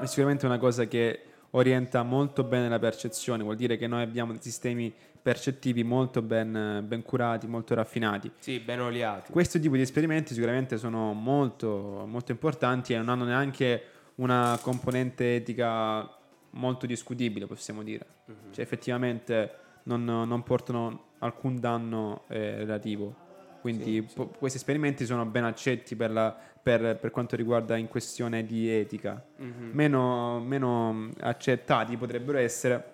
è 0.00 0.06
sicuramente 0.06 0.46
una 0.46 0.58
cosa 0.58 0.84
che 0.86 1.20
orienta 1.50 2.02
molto 2.02 2.44
bene 2.44 2.68
la 2.68 2.78
percezione, 2.78 3.42
vuol 3.42 3.56
dire 3.56 3.76
che 3.76 3.86
noi 3.86 4.02
abbiamo 4.02 4.32
dei 4.32 4.40
sistemi 4.40 4.92
percettivi 5.20 5.82
molto 5.84 6.22
ben, 6.22 6.84
ben 6.86 7.02
curati, 7.02 7.46
molto 7.46 7.74
raffinati. 7.74 8.30
Sì, 8.38 8.58
ben 8.60 8.80
oliati. 8.80 9.30
Questo 9.32 9.58
tipo 9.58 9.76
di 9.76 9.82
esperimenti 9.82 10.34
sicuramente 10.34 10.78
sono 10.78 11.12
molto, 11.12 12.04
molto 12.06 12.32
importanti 12.32 12.92
e 12.92 12.96
non 12.98 13.08
hanno 13.08 13.24
neanche 13.24 13.82
una 14.22 14.58
componente 14.60 15.36
etica 15.36 16.08
molto 16.50 16.86
discutibile, 16.86 17.46
possiamo 17.46 17.82
dire. 17.82 18.06
Cioè, 18.52 18.64
effettivamente 18.64 19.54
non, 19.84 20.04
non 20.04 20.42
portano 20.42 21.04
alcun 21.18 21.58
danno 21.58 22.24
eh, 22.28 22.56
relativo. 22.58 23.14
Quindi 23.60 24.02
po- 24.02 24.26
questi 24.28 24.58
esperimenti 24.58 25.04
sono 25.04 25.24
ben 25.24 25.44
accetti 25.44 25.94
per, 25.96 26.10
la- 26.10 26.36
per- 26.62 26.96
per 27.00 27.10
quanto 27.10 27.36
riguarda 27.36 27.76
in 27.76 27.88
questione 27.88 28.44
di 28.44 28.68
etica. 28.68 29.24
Meno, 29.72 30.40
meno 30.40 31.10
accettati 31.20 31.96
potrebbero 31.96 32.38
essere 32.38 32.90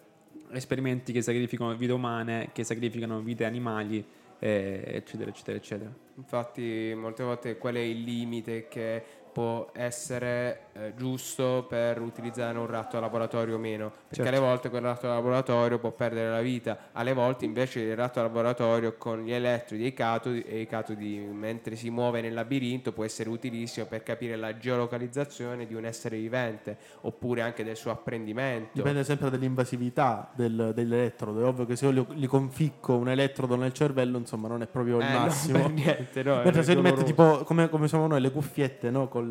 esperimenti 0.53 1.13
che 1.13 1.23
sacrificano 1.23 1.75
vite 1.75 1.93
umane, 1.93 2.51
che 2.53 2.65
sacrificano 2.65 3.21
vite 3.21 3.45
animali, 3.45 4.05
eh, 4.39 4.83
eccetera, 4.87 5.31
eccetera, 5.31 5.57
eccetera. 5.57 5.91
Infatti, 6.17 6.93
molte 6.97 7.23
volte 7.23 7.59
qual 7.59 7.75
è 7.75 7.81
il 7.81 8.03
limite 8.03 8.69
che 8.69 9.03
può 9.33 9.71
essere 9.75 10.61
eh, 10.73 10.93
giusto 10.97 11.67
per 11.69 12.01
utilizzare 12.01 12.57
un 12.59 12.67
ratto 12.67 12.97
da 12.97 13.01
laboratorio 13.01 13.57
o 13.57 13.59
meno? 13.59 13.89
Perché 13.91 14.23
Certo. 14.23 14.29
alle 14.31 14.39
volte 14.39 14.69
quel 14.71 14.83
ratto 14.83 15.07
da 15.07 15.15
laboratorio 15.15 15.79
può 15.79 15.91
perdere 15.93 16.31
la 16.31 16.41
vita, 16.41 16.77
alle 16.93 17.13
volte 17.13 17.45
invece 17.45 17.81
il 17.81 17.95
ratto 17.97 18.21
da 18.21 18.27
laboratorio 18.27 18.97
con 18.97 19.23
gli 19.23 19.33
elettrodi 19.33 19.85
e 19.85 19.87
i 19.89 19.95
catodi, 19.95 20.43
e 20.43 20.61
i 20.61 20.67
catodi 20.67 21.19
mentre 21.19 21.77
si 21.77 21.91
muove 21.91 22.21
nel 22.21 22.33
labirinto 22.35 22.93
può 22.93 23.05
essere 23.05 23.29
utilissimo 23.29 23.87
per 23.87 24.03
capire 24.03 24.37
la 24.37 24.57
geolocalizzazione 24.57 25.67
di 25.67 25.75
un 25.75 25.85
essere 25.85 26.17
vivente 26.17 26.77
oppure 27.03 27.43
anche 27.43 27.65
del 27.65 27.77
suo 27.77 27.91
apprendimento. 27.91 28.71
Dipende 28.73 29.05
sempre 29.05 29.31
dall'invasività 29.31 30.31
del- 30.35 30.73
dell'elettrodo. 30.75 31.41
È 31.41 31.45
ovvio 31.45 31.67
che 31.67 31.77
se 31.77 31.87
io 31.87 31.93
gli, 31.93 32.15
gli 32.21 32.27
conficco 32.27 32.97
un 32.97 33.09
elettrodo 33.09 33.57
nel 33.57 33.73
cervello, 33.73 34.19
insomma, 34.19 34.49
non 34.49 34.63
è 34.63 34.67
proprio 34.67 34.99
il 34.99 35.05
Eh, 35.05 35.13
no, 35.13 35.19
massimo. 35.21 35.59
per 35.63 35.71
niente, 35.71 36.23
no, 36.23 36.37
Mentre 36.43 36.63
se 36.63 36.73
gli 36.75 36.77
metti 36.79 37.03
doloroso. 37.05 37.05
tipo 37.39 37.45
come, 37.45 37.69
come 37.69 37.89
siamo 37.89 38.07
noi 38.07 38.21
le 38.21 38.31
cuffiette 38.31 38.91
no? 38.91 39.09
col, 39.09 39.28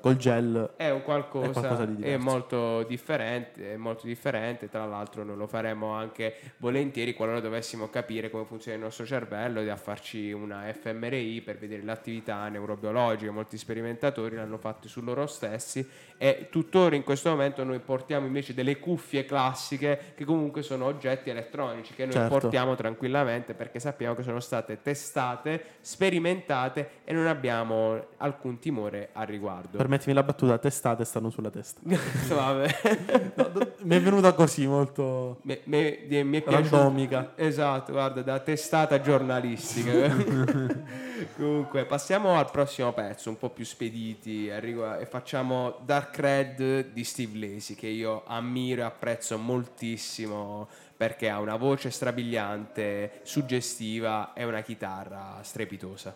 col 0.00 0.16
gel, 0.16 0.72
È 0.76 0.90
un 0.90 1.02
qualcosa, 1.02 1.48
È 1.48 1.52
qualcosa 1.52 1.84
di 1.84 1.92
è 1.92 1.96
diverso. 1.96 2.24
molto 2.24 2.82
differente, 2.84 3.72
è 3.72 3.76
molto 3.76 4.06
differente, 4.06 4.68
tra 4.68 4.84
l'altro 4.86 5.24
noi 5.24 5.36
lo 5.36 5.46
faremo 5.46 5.92
anche 5.92 6.34
volentieri 6.58 7.14
qualora 7.14 7.40
dovessimo 7.40 7.88
capire 7.88 8.30
come 8.30 8.44
funziona 8.44 8.76
il 8.76 8.82
nostro 8.82 9.04
cervello 9.04 9.60
e 9.60 9.68
a 9.68 9.76
farci 9.76 10.32
una 10.32 10.62
fMRI 10.72 11.40
per 11.42 11.58
vedere 11.58 11.82
l'attività 11.82 12.48
neurobiologica, 12.48 13.30
molti 13.32 13.56
sperimentatori 13.58 14.36
l'hanno 14.36 14.58
fatto 14.58 14.88
su 14.88 15.00
loro 15.02 15.26
stessi 15.26 15.86
e 16.18 16.48
tuttora 16.50 16.94
in 16.96 17.02
questo 17.02 17.30
momento 17.30 17.64
noi 17.64 17.78
portiamo 17.78 18.26
invece 18.26 18.52
delle 18.54 18.78
cuffie 18.78 19.24
classiche 19.24 20.12
che 20.14 20.24
comunque 20.24 20.62
sono 20.62 20.84
oggetti 20.84 21.30
elettronici 21.30 21.94
che 21.94 22.04
noi 22.04 22.12
Certo. 22.14 22.28
portiamo 22.38 22.74
tranquillamente 22.74 23.54
perché 23.54 23.78
sappiamo 23.80 24.14
che 24.14 24.22
sono 24.22 24.40
state 24.40 24.82
testate, 24.82 25.64
sperimentate 25.80 26.90
e 27.04 27.12
non 27.12 27.26
abbiamo 27.26 28.04
alcun 28.18 28.58
timore 28.58 29.10
al 29.12 29.26
riguardo. 29.30 29.76
permettimi 29.78 30.14
la 30.14 30.22
battuta, 30.22 30.58
testate 30.58 31.04
stanno 31.04 31.30
sulla 31.30 31.50
testa. 31.50 31.80
Vabbè. 32.28 33.32
No, 33.34 33.44
do- 33.48 33.74
mi 33.82 33.96
è 33.96 34.00
venuta 34.00 34.32
così 34.34 34.66
molto... 34.66 35.38
Mi, 35.42 35.58
mi- 35.64 35.98
mi- 36.08 36.24
mi 36.24 36.42
è 36.42 36.44
Randomica. 36.46 37.32
Esatto, 37.36 37.92
guarda, 37.92 38.22
da 38.22 38.38
testata 38.40 39.00
giornalistica. 39.00 40.14
Comunque, 41.36 41.84
passiamo 41.84 42.38
al 42.38 42.50
prossimo 42.50 42.92
pezzo, 42.92 43.28
un 43.30 43.38
po' 43.38 43.50
più 43.50 43.64
spediti, 43.64 44.48
e 44.48 45.06
facciamo 45.08 45.76
Dark 45.84 46.16
Red 46.18 46.92
di 46.92 47.04
Steve 47.04 47.38
Lacy, 47.38 47.74
che 47.74 47.86
io 47.86 48.22
ammiro 48.26 48.82
e 48.82 48.84
apprezzo 48.84 49.36
moltissimo 49.38 50.68
perché 50.96 51.30
ha 51.30 51.40
una 51.40 51.56
voce 51.56 51.90
strabiliante, 51.90 53.20
suggestiva 53.22 54.32
e 54.34 54.44
una 54.44 54.60
chitarra 54.60 55.38
strepitosa. 55.42 56.14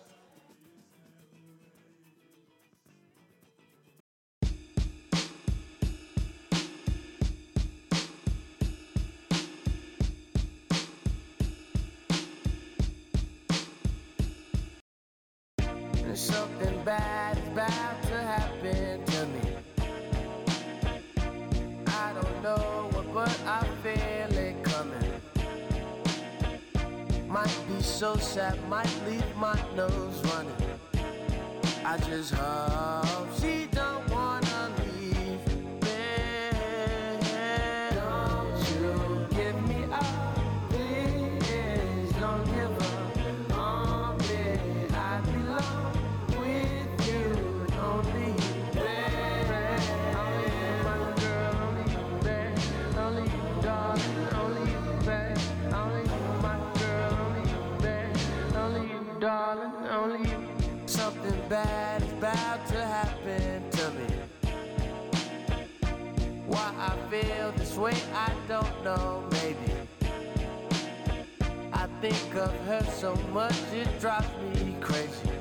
Of 72.45 72.53
her 72.67 72.83
so 72.91 73.15
much, 73.33 73.55
it 73.73 73.87
drives 73.99 74.27
me 74.53 74.75
crazy. 74.79 75.31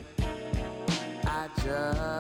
I 1.27 1.49
just 1.63 2.14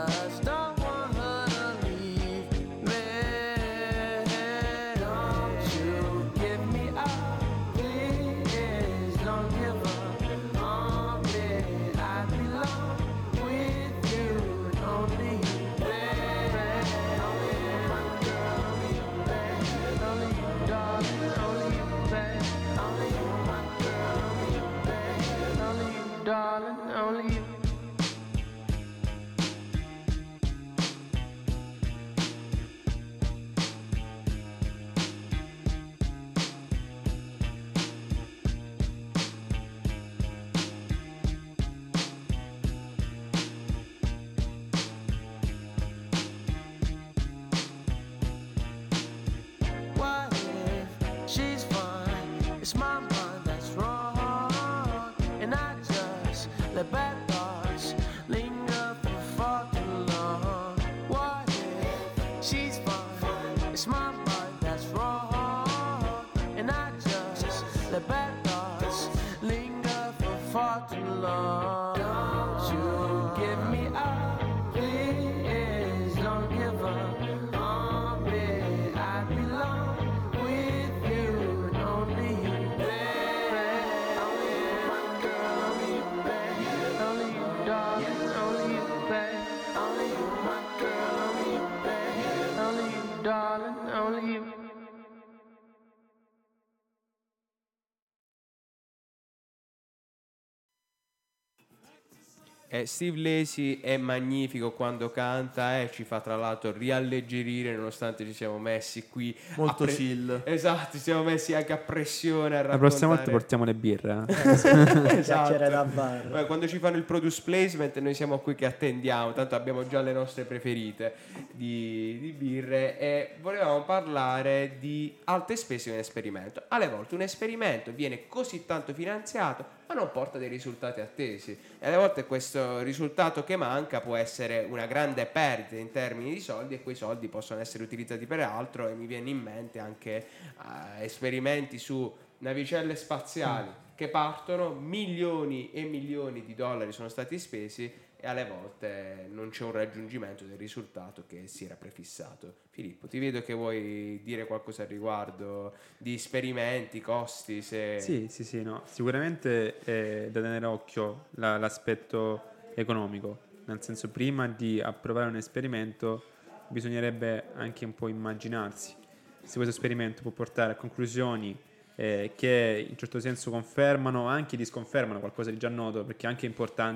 Eh, 102.74 102.86
Steve 102.86 103.20
Lacy 103.20 103.78
è 103.80 103.96
magnifico 103.96 104.72
quando 104.72 105.08
canta 105.12 105.80
e 105.80 105.90
ci 105.92 106.02
fa 106.02 106.18
tra 106.18 106.34
l'altro 106.34 106.72
rialleggerire 106.72 107.72
nonostante 107.76 108.24
ci 108.24 108.32
siamo 108.32 108.58
messi 108.58 109.06
qui 109.08 109.32
Molto 109.54 109.84
pre- 109.84 109.94
chill. 109.94 110.40
Esatto, 110.42 110.96
ci 110.96 110.98
siamo 110.98 111.22
messi 111.22 111.54
anche 111.54 111.72
a 111.72 111.76
pressione 111.76 112.58
a 112.58 112.62
La 112.66 112.76
prossima 112.76 113.14
volta 113.14 113.30
portiamo 113.30 113.62
le 113.62 113.74
birre. 113.74 114.24
eh. 114.26 114.34
Chiacchiere 114.58 115.18
Esatto. 115.18 115.68
da 115.70 115.84
bar. 115.84 116.46
Quando 116.46 116.66
ci 116.66 116.80
fanno 116.80 116.96
il 116.96 117.04
produce 117.04 117.42
placement 117.44 117.96
noi 118.00 118.12
siamo 118.12 118.40
qui 118.40 118.56
che 118.56 118.66
attendiamo, 118.66 119.32
tanto 119.34 119.54
abbiamo 119.54 119.86
già 119.86 120.00
le 120.00 120.12
nostre 120.12 120.42
preferite 120.42 121.14
di, 121.52 122.18
di 122.20 122.32
birre 122.32 122.98
e 122.98 123.34
volevamo 123.40 123.84
parlare 123.84 124.78
di 124.80 125.14
alte 125.26 125.54
spese 125.54 125.90
di 125.90 125.94
un 125.94 126.00
esperimento. 126.00 126.64
Alle 126.66 126.88
volte 126.88 127.14
un 127.14 127.22
esperimento 127.22 127.92
viene 127.92 128.26
così 128.26 128.66
tanto 128.66 128.92
finanziato 128.92 129.82
ma 129.86 129.94
non 129.94 130.10
porta 130.10 130.38
dei 130.38 130.48
risultati 130.48 131.00
attesi. 131.00 131.58
E 131.78 131.86
alle 131.86 131.96
volte 131.96 132.24
questo 132.24 132.80
risultato 132.82 133.44
che 133.44 133.56
manca 133.56 134.00
può 134.00 134.16
essere 134.16 134.66
una 134.68 134.86
grande 134.86 135.26
perdita 135.26 135.76
in 135.76 135.90
termini 135.90 136.32
di 136.32 136.40
soldi 136.40 136.74
e 136.74 136.82
quei 136.82 136.94
soldi 136.94 137.28
possono 137.28 137.60
essere 137.60 137.84
utilizzati 137.84 138.26
per 138.26 138.40
altro 138.40 138.88
e 138.88 138.94
mi 138.94 139.06
viene 139.06 139.30
in 139.30 139.38
mente 139.38 139.78
anche 139.78 140.16
eh, 140.16 141.04
esperimenti 141.04 141.78
su 141.78 142.12
navicelle 142.38 142.96
spaziali 142.96 143.82
che 143.94 144.08
partono, 144.08 144.70
milioni 144.70 145.70
e 145.72 145.82
milioni 145.84 146.44
di 146.44 146.54
dollari 146.54 146.92
sono 146.92 147.08
stati 147.08 147.38
spesi 147.38 147.92
e 148.24 148.26
alle 148.26 148.46
volte 148.46 149.28
non 149.30 149.50
c'è 149.50 149.64
un 149.64 149.72
raggiungimento 149.72 150.44
del 150.44 150.56
risultato 150.56 151.24
che 151.26 151.46
si 151.46 151.66
era 151.66 151.74
prefissato. 151.74 152.54
Filippo, 152.70 153.06
ti 153.06 153.18
vedo 153.18 153.42
che 153.42 153.52
vuoi 153.52 154.22
dire 154.24 154.46
qualcosa 154.46 154.82
al 154.82 154.88
riguardo 154.88 155.74
di 155.98 156.14
esperimenti, 156.14 157.02
costi, 157.02 157.60
se... 157.60 158.00
Sì, 158.00 158.28
sì, 158.30 158.42
sì, 158.42 158.62
no. 158.62 158.80
Sicuramente 158.86 159.78
è 159.80 160.30
da 160.30 160.40
tenere 160.40 160.64
occhio 160.64 161.26
la- 161.32 161.58
l'aspetto 161.58 162.52
economico, 162.74 163.38
nel 163.66 163.82
senso 163.82 164.08
prima 164.08 164.48
di 164.48 164.80
approvare 164.80 165.28
un 165.28 165.36
esperimento 165.36 166.24
bisognerebbe 166.68 167.48
anche 167.56 167.84
un 167.84 167.94
po' 167.94 168.08
immaginarsi 168.08 168.94
se 169.42 169.56
questo 169.56 169.74
esperimento 169.74 170.22
può 170.22 170.30
portare 170.30 170.72
a 170.72 170.74
conclusioni 170.74 171.54
eh, 171.96 172.32
che 172.34 172.82
in 172.84 172.90
un 172.92 172.96
certo 172.96 173.20
senso 173.20 173.50
confermano 173.50 174.26
anche 174.26 174.56
disconfermano 174.56 175.20
qualcosa 175.20 175.50
di 175.50 175.58
già 175.58 175.68
noto, 175.68 176.04
perché 176.04 176.26
anche 176.26 176.52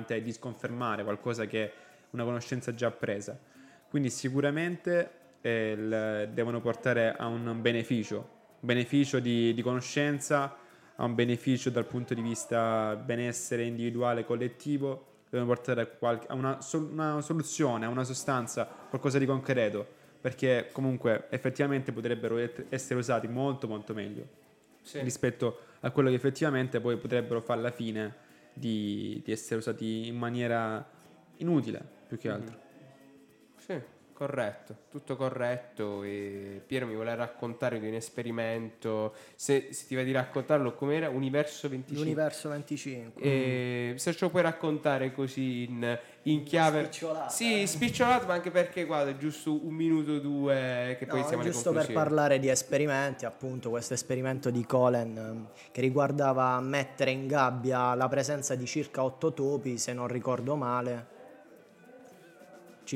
è 0.07 0.21
disconfermare 0.21 1.03
qualcosa 1.03 1.45
che 1.45 1.63
è 1.65 1.71
una 2.11 2.23
conoscenza 2.23 2.73
già 2.73 2.87
appresa. 2.87 3.37
Quindi 3.89 4.09
sicuramente 4.09 5.11
eh, 5.41 6.27
devono 6.31 6.61
portare 6.61 7.15
a 7.15 7.27
un 7.27 7.61
beneficio, 7.61 8.37
beneficio 8.59 9.19
di, 9.19 9.53
di 9.53 9.61
conoscenza, 9.61 10.57
a 10.95 11.05
un 11.05 11.15
beneficio 11.15 11.69
dal 11.69 11.85
punto 11.85 12.13
di 12.13 12.21
vista 12.21 12.95
benessere 12.95 13.63
individuale 13.63 14.25
collettivo, 14.25 15.05
devono 15.29 15.49
portare 15.49 15.81
a, 15.81 15.85
qualche- 15.85 16.27
a 16.27 16.33
una, 16.33 16.59
sol- 16.61 16.89
una 16.91 17.21
soluzione, 17.21 17.85
a 17.85 17.89
una 17.89 18.03
sostanza, 18.03 18.65
qualcosa 18.65 19.17
di 19.17 19.25
concreto, 19.25 19.87
perché 20.19 20.67
comunque 20.73 21.27
effettivamente 21.29 21.93
potrebbero 21.93 22.37
essere 22.67 22.99
usati 22.99 23.29
molto 23.29 23.67
molto 23.67 23.93
meglio 23.93 24.47
Sì. 24.89 25.01
rispetto 25.01 25.59
a 25.81 25.91
quello 25.91 26.09
che 26.09 26.15
effettivamente 26.15 26.79
poi 26.79 26.97
potrebbero 26.97 27.41
fare 27.41 27.59
alla 27.59 27.69
fine 27.71 28.15
di, 28.53 29.21
di 29.23 29.31
essere 29.31 29.57
usati 29.59 30.07
in 30.07 30.17
maniera 30.17 30.83
inutile 31.37 31.79
più 32.07 32.17
che 32.17 32.29
altro. 32.29 32.57
Sì, 33.57 33.79
corretto, 34.19 34.75
tutto 34.91 35.15
corretto. 35.15 36.03
E 36.03 36.61
Piero 36.67 36.85
mi 36.85 36.93
vuole 36.93 37.15
raccontare 37.15 37.79
di 37.79 37.87
un 37.87 37.93
esperimento, 37.93 39.13
se, 39.33 39.69
se 39.71 39.85
ti 39.87 39.95
va 39.95 40.03
di 40.03 40.11
raccontarlo 40.11 40.73
com'era, 40.73 41.07
Universo 41.07 41.69
25. 41.69 42.03
L'universo 42.03 42.49
25. 42.49 43.21
E 43.21 43.93
se 43.95 44.11
ce 44.11 44.25
lo 44.25 44.29
puoi 44.29 44.41
raccontare 44.41 45.13
così 45.13 45.63
in, 45.69 45.97
in 46.23 46.43
chiave 46.43 46.83
Spicciolato, 46.83 47.31
sì 47.31 47.65
spicciolato 47.65 48.25
ma 48.25 48.33
anche 48.33 48.51
perché 48.51 48.83
guarda 48.83 49.15
giusto 49.15 49.53
un 49.65 49.73
minuto 49.73 50.11
o 50.11 50.19
due 50.19 50.97
che 50.99 51.05
poi 51.05 51.21
No, 51.21 51.27
siamo 51.27 51.43
giusto 51.43 51.71
per 51.71 51.93
parlare 51.93 52.39
di 52.39 52.49
esperimenti, 52.49 53.23
appunto 53.23 53.69
questo 53.69 53.93
esperimento 53.93 54.49
di 54.49 54.65
Colen 54.65 55.17
ehm, 55.17 55.47
che 55.71 55.79
riguardava 55.79 56.59
mettere 56.59 57.11
in 57.11 57.25
gabbia 57.25 57.95
la 57.95 58.09
presenza 58.09 58.55
di 58.55 58.65
circa 58.65 59.01
8 59.01 59.33
topi, 59.33 59.77
se 59.77 59.93
non 59.93 60.07
ricordo 60.07 60.57
male, 60.57 61.17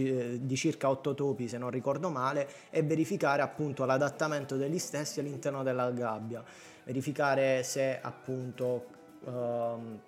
di 0.01 0.55
circa 0.55 0.89
8 0.89 1.13
topi 1.13 1.47
se 1.47 1.57
non 1.57 1.69
ricordo 1.69 2.09
male, 2.09 2.47
e 2.69 2.81
verificare 2.83 3.41
appunto 3.41 3.85
l'adattamento 3.85 4.55
degli 4.55 4.79
stessi 4.79 5.19
all'interno 5.19 5.63
della 5.63 5.91
gabbia, 5.91 6.43
verificare 6.83 7.63
se 7.63 7.99
appunto 8.01 8.85
ehm, 9.25 9.99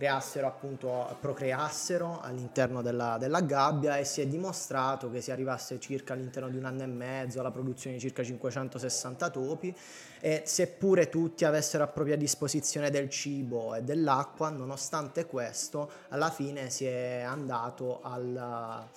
creassero 0.00 0.46
appunto 0.46 1.14
procreassero 1.20 2.20
all'interno 2.22 2.80
della, 2.80 3.18
della 3.18 3.42
gabbia 3.42 3.98
e 3.98 4.06
si 4.06 4.22
è 4.22 4.26
dimostrato 4.26 5.10
che 5.10 5.20
si 5.20 5.30
arrivasse 5.30 5.78
circa 5.78 6.14
all'interno 6.14 6.48
di 6.48 6.56
un 6.56 6.64
anno 6.64 6.84
e 6.84 6.86
mezzo 6.86 7.38
alla 7.40 7.50
produzione 7.50 7.96
di 7.96 8.00
circa 8.00 8.24
560 8.24 9.28
topi 9.28 9.76
e 10.18 10.42
seppure 10.46 11.10
tutti 11.10 11.44
avessero 11.44 11.84
a 11.84 11.88
propria 11.88 12.16
disposizione 12.16 12.88
del 12.88 13.10
cibo 13.10 13.74
e 13.74 13.82
dell'acqua 13.82 14.48
nonostante 14.48 15.26
questo 15.26 15.90
alla 16.08 16.30
fine 16.30 16.70
si 16.70 16.86
è 16.86 17.20
andato 17.20 18.00
allo- 18.00 18.88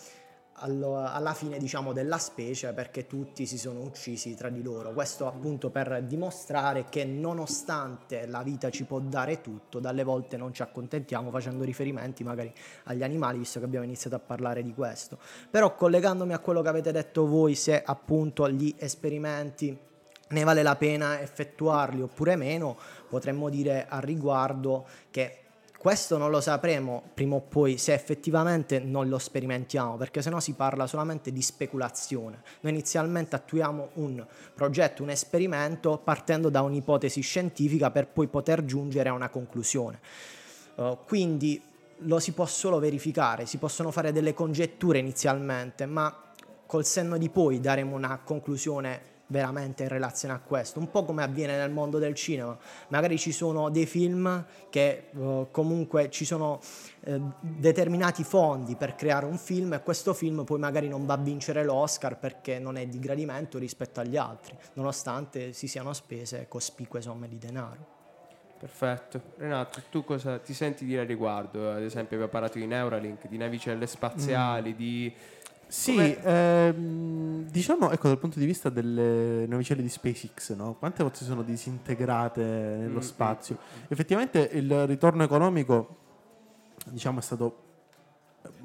alla 0.55 1.33
fine 1.33 1.57
diciamo 1.57 1.93
della 1.93 2.17
specie 2.17 2.71
perché 2.73 3.07
tutti 3.07 3.45
si 3.45 3.57
sono 3.57 3.81
uccisi 3.81 4.35
tra 4.35 4.49
di 4.49 4.61
loro. 4.61 4.93
Questo 4.93 5.27
appunto 5.27 5.69
per 5.69 6.03
dimostrare 6.03 6.85
che 6.89 7.05
nonostante 7.05 8.25
la 8.27 8.43
vita 8.43 8.69
ci 8.69 8.85
può 8.85 8.99
dare 8.99 9.41
tutto 9.41 9.79
dalle 9.79 10.03
volte 10.03 10.37
non 10.37 10.53
ci 10.53 10.61
accontentiamo 10.61 11.31
facendo 11.31 11.63
riferimenti 11.63 12.23
magari 12.23 12.53
agli 12.83 13.03
animali 13.03 13.39
visto 13.39 13.59
che 13.59 13.65
abbiamo 13.65 13.85
iniziato 13.85 14.15
a 14.15 14.19
parlare 14.19 14.61
di 14.61 14.73
questo. 14.73 15.17
Però 15.49 15.75
collegandomi 15.75 16.33
a 16.33 16.39
quello 16.39 16.61
che 16.61 16.69
avete 16.69 16.91
detto 16.91 17.25
voi 17.25 17.55
se 17.55 17.81
appunto 17.83 18.49
gli 18.49 18.73
esperimenti 18.77 19.77
ne 20.29 20.43
vale 20.43 20.63
la 20.63 20.75
pena 20.75 21.21
effettuarli 21.21 22.01
oppure 22.01 22.35
meno 22.35 22.77
potremmo 23.07 23.49
dire 23.49 23.85
al 23.87 24.01
riguardo 24.01 24.87
che 25.11 25.42
questo 25.83 26.17
non 26.17 26.31
lo 26.31 26.39
sapremo 26.39 27.03
prima 27.13 27.35
o 27.35 27.41
poi 27.41 27.77
se 27.77 27.93
effettivamente 27.93 28.79
non 28.79 29.09
lo 29.09 29.17
sperimentiamo, 29.17 29.97
perché 29.97 30.21
sennò 30.21 30.39
si 30.39 30.53
parla 30.53 30.87
solamente 30.87 31.29
di 31.33 31.41
speculazione. 31.41 32.41
Noi 32.61 32.71
inizialmente 32.71 33.35
attuiamo 33.35 33.89
un 33.95 34.25
progetto, 34.55 35.03
un 35.03 35.09
esperimento 35.09 35.99
partendo 36.01 36.47
da 36.47 36.61
un'ipotesi 36.61 37.19
scientifica 37.19 37.91
per 37.91 38.07
poi 38.07 38.27
poter 38.27 38.63
giungere 38.63 39.09
a 39.09 39.11
una 39.11 39.27
conclusione. 39.27 39.99
Uh, 40.75 40.99
quindi 41.05 41.61
lo 41.97 42.19
si 42.19 42.31
può 42.31 42.45
solo 42.45 42.79
verificare, 42.79 43.45
si 43.45 43.57
possono 43.57 43.91
fare 43.91 44.13
delle 44.13 44.33
congetture 44.33 44.99
inizialmente, 44.99 45.85
ma 45.85 46.31
col 46.65 46.85
senno 46.85 47.17
di 47.17 47.27
poi 47.27 47.59
daremo 47.59 47.93
una 47.93 48.21
conclusione 48.23 49.11
veramente 49.33 49.81
in 49.81 49.89
relazione 49.89 50.35
a 50.35 50.39
questo, 50.39 50.77
un 50.79 50.91
po' 50.91 51.03
come 51.03 51.23
avviene 51.23 51.57
nel 51.57 51.71
mondo 51.71 51.97
del 51.97 52.13
cinema. 52.13 52.55
Magari 52.89 53.17
ci 53.17 53.31
sono 53.31 53.71
dei 53.71 53.87
film 53.87 54.45
che 54.69 55.09
eh, 55.11 55.47
comunque 55.49 56.11
ci 56.11 56.23
sono 56.23 56.59
eh, 57.01 57.19
determinati 57.39 58.23
fondi 58.23 58.75
per 58.75 58.93
creare 58.93 59.25
un 59.25 59.39
film 59.39 59.73
e 59.73 59.81
questo 59.81 60.13
film 60.13 60.43
poi 60.43 60.59
magari 60.59 60.87
non 60.87 61.07
va 61.07 61.15
a 61.15 61.17
vincere 61.17 61.63
l'Oscar 61.63 62.19
perché 62.19 62.59
non 62.59 62.77
è 62.77 62.85
di 62.85 62.99
gradimento 62.99 63.57
rispetto 63.57 63.99
agli 63.99 64.17
altri, 64.17 64.55
nonostante 64.73 65.51
si 65.51 65.67
siano 65.67 65.93
spese 65.93 66.45
cospicue 66.47 67.01
somme 67.01 67.27
di 67.27 67.39
denaro. 67.39 68.01
Perfetto. 68.59 69.19
Renato, 69.37 69.81
tu 69.89 70.05
cosa 70.05 70.37
ti 70.37 70.53
senti 70.53 70.85
dire 70.85 71.01
al 71.01 71.07
riguardo? 71.07 71.71
Ad 71.71 71.81
esempio 71.81 72.15
abbiamo 72.15 72.31
parlato 72.31 72.59
di 72.59 72.65
Neuralink, 72.65 73.27
di 73.27 73.37
navicelle 73.37 73.87
spaziali, 73.87 74.73
di... 74.75 75.13
Sì, 75.73 76.15
ehm, 76.21 77.49
diciamo, 77.49 77.89
ecco, 77.89 78.07
dal 78.07 78.19
punto 78.19 78.37
di 78.37 78.45
vista 78.45 78.69
delle 78.69 79.47
navicelle 79.47 79.81
di 79.81 79.89
SpaceX, 79.89 80.53
no? 80.53 80.75
quante 80.75 81.01
volte 81.01 81.17
si 81.17 81.23
sono 81.23 81.41
disintegrate 81.41 82.41
nello 82.43 82.99
Mm, 82.99 83.01
spazio? 83.01 83.57
Effettivamente 83.87 84.49
il 84.53 84.85
ritorno 84.85 85.23
economico, 85.23 85.97
diciamo, 86.85 87.17
è 87.17 87.21
stato 87.23 87.63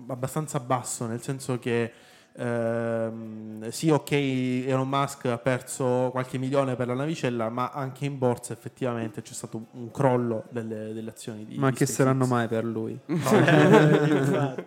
abbastanza 0.09 0.61
basso, 0.61 1.07
nel 1.07 1.23
senso 1.23 1.59
che 1.59 1.91
ehm, 2.37 3.69
sì, 3.71 3.91
ok, 3.91 4.13
Elon 4.13 4.89
Musk 4.89 5.27
ha 5.27 5.39
perso 5.39 6.09
qualche 6.11 6.39
milione 6.39 6.77
per 6.77 6.87
la 6.87 6.95
navicella, 6.95 7.49
ma 7.49 7.71
anche 7.73 8.05
in 8.05 8.19
borsa 8.19 8.53
effettivamente 8.53 9.23
c'è 9.23 9.33
stato 9.33 9.67
un 9.73 9.91
crollo 9.91 10.45
delle, 10.51 10.93
delle 10.93 11.11
azioni 11.11 11.45
di 11.45 11.57
Ma 11.59 11.71
di 11.71 11.77
che 11.77 11.87
SpaceX. 11.87 11.97
saranno 11.97 12.27
mai 12.27 12.47
per 12.49 12.65
lui? 12.65 12.99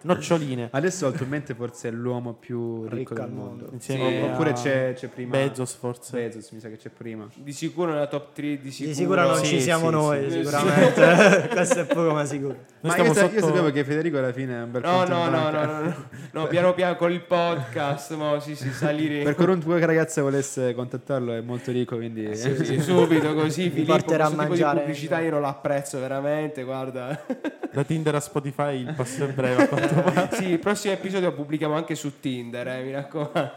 Noccioline. 0.02 0.70
Adesso 0.72 1.08
attualmente 1.08 1.54
forse 1.54 1.90
è 1.90 1.92
l'uomo 1.92 2.34
più 2.34 2.84
ricco, 2.84 2.96
Ricco 2.96 3.14
del 3.16 3.24
al 3.24 3.32
mondo. 3.32 3.50
mondo. 3.64 3.70
Insieme 3.74 4.22
O- 4.24 4.32
Oppure 4.34 4.50
a 4.52 4.54
c'è, 4.54 4.94
c'è 4.96 5.08
prima 5.08 5.32
Bezos 5.38 5.74
forse. 5.74 6.16
Bezos, 6.18 6.50
mi 6.52 6.60
sa 6.60 6.70
che 6.70 6.78
c'è 6.78 6.90
prima. 6.90 7.28
Di 7.34 7.54
sicuro 7.54 7.92
nella 7.92 8.08
top 8.08 8.34
3 8.34 8.58
di 8.60 8.72
sicuro. 8.72 8.90
Di 8.90 8.96
sicuro 9.02 9.22
non 9.28 9.36
Sì, 9.38 9.46
ci 9.46 9.62
siamo 9.62 9.86
sì, 9.88 9.92
noi, 9.92 10.32
sì. 10.32 10.44
sicuramente. 10.44 11.48
Questo 11.52 11.80
è 11.80 11.86
poco 11.86 12.14
ma 12.14 12.26
sicuro. 12.26 12.56
Noi 12.82 12.98
Ma 12.98 13.04
io, 13.04 13.14
sa- 13.14 13.24
io 13.26 13.30
sotto- 13.40 13.46
sapevo 13.48 13.72
che 13.72 13.84
Federico 13.84 14.18
alla 14.18 14.34
fine 14.34 14.58
è 14.60 14.62
un 14.64 14.72
bel 14.72 14.82
No, 14.82 15.04
no, 15.06 15.30
no, 15.30 15.50
no, 15.50 15.66
no, 15.66 15.80
no, 15.82 15.96
no, 16.32 16.48
piano 16.48 16.74
piano 16.74 16.96
con 16.96 17.12
il 17.12 17.22
podcast, 17.62 18.16
mo, 18.16 18.40
sì, 18.40 18.56
sì, 18.56 18.72
salire 18.72 19.24
Per 19.24 19.36
qualunque 19.36 19.84
ragazza 19.86 20.22
volesse 20.22 20.74
contattarlo 20.74 21.34
è 21.34 21.42
molto 21.42 21.72
ricco, 21.72 21.96
quindi 21.96 22.36
Sì, 22.36 22.80
subito 22.82 23.34
così 23.34 23.70
Filippo, 23.70 23.94
porterà 23.94 24.26
a 24.26 24.30
mangiare- 24.30 24.80
pubblicità 24.80 25.20
io 25.20 25.32
non 25.32 25.42
l'apprezzo 25.42 26.00
veramente, 26.00 26.64
guarda. 26.64 27.24
Da 27.72 27.84
Tinder 27.84 28.16
a 28.16 28.20
Spotify 28.20 28.80
il 28.82 28.94
passo 28.94 29.26
è 29.26 29.32
breve. 29.32 29.68
pare. 29.68 30.30
sì, 30.34 30.50
il 30.50 30.60
prossimo 30.60 30.94
episodio 30.94 31.30
lo 31.30 31.36
pubblichiamo 31.36 31.74
anche 31.74 31.96
su 31.96 32.20
Tinder, 32.20 32.68
eh, 32.68 32.84
mi 32.84 32.92
raccomando. 32.92 33.52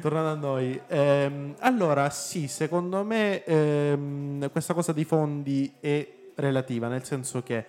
Tornando 0.00 0.30
a 0.30 0.34
noi, 0.34 0.80
ehm, 0.88 1.54
allora 1.60 2.10
sì, 2.10 2.48
secondo 2.48 3.04
me 3.04 3.44
ehm, 3.44 4.50
questa 4.50 4.74
cosa 4.74 4.92
dei 4.92 5.04
fondi 5.04 5.72
è 5.78 6.06
relativa, 6.34 6.88
nel 6.88 7.04
senso 7.04 7.42
che 7.42 7.64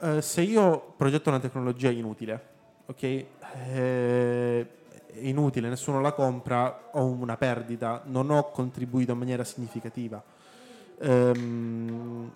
eh, 0.00 0.22
se 0.22 0.40
io 0.40 0.94
progetto 0.96 1.28
una 1.28 1.38
tecnologia 1.40 1.90
inutile, 1.90 2.50
ok? 2.92 3.02
Eh, 3.02 4.66
è 5.06 5.18
inutile, 5.20 5.68
nessuno 5.68 6.00
la 6.00 6.12
compra, 6.12 6.88
ho 6.92 7.04
una 7.04 7.36
perdita, 7.36 8.02
non 8.06 8.30
ho 8.30 8.50
contribuito 8.50 9.12
in 9.12 9.18
maniera 9.18 9.44
significativa. 9.44 10.22
Ehm, 11.00 12.32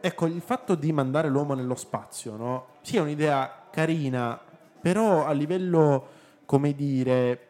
ecco, 0.00 0.26
il 0.26 0.40
fatto 0.42 0.74
di 0.74 0.92
mandare 0.92 1.28
l'uomo 1.28 1.54
nello 1.54 1.74
spazio, 1.74 2.36
no? 2.36 2.66
Sì, 2.82 2.96
è 2.96 3.00
un'idea 3.00 3.66
carina, 3.70 4.38
però 4.80 5.24
a 5.24 5.32
livello, 5.32 6.08
come 6.44 6.74
dire, 6.74 7.48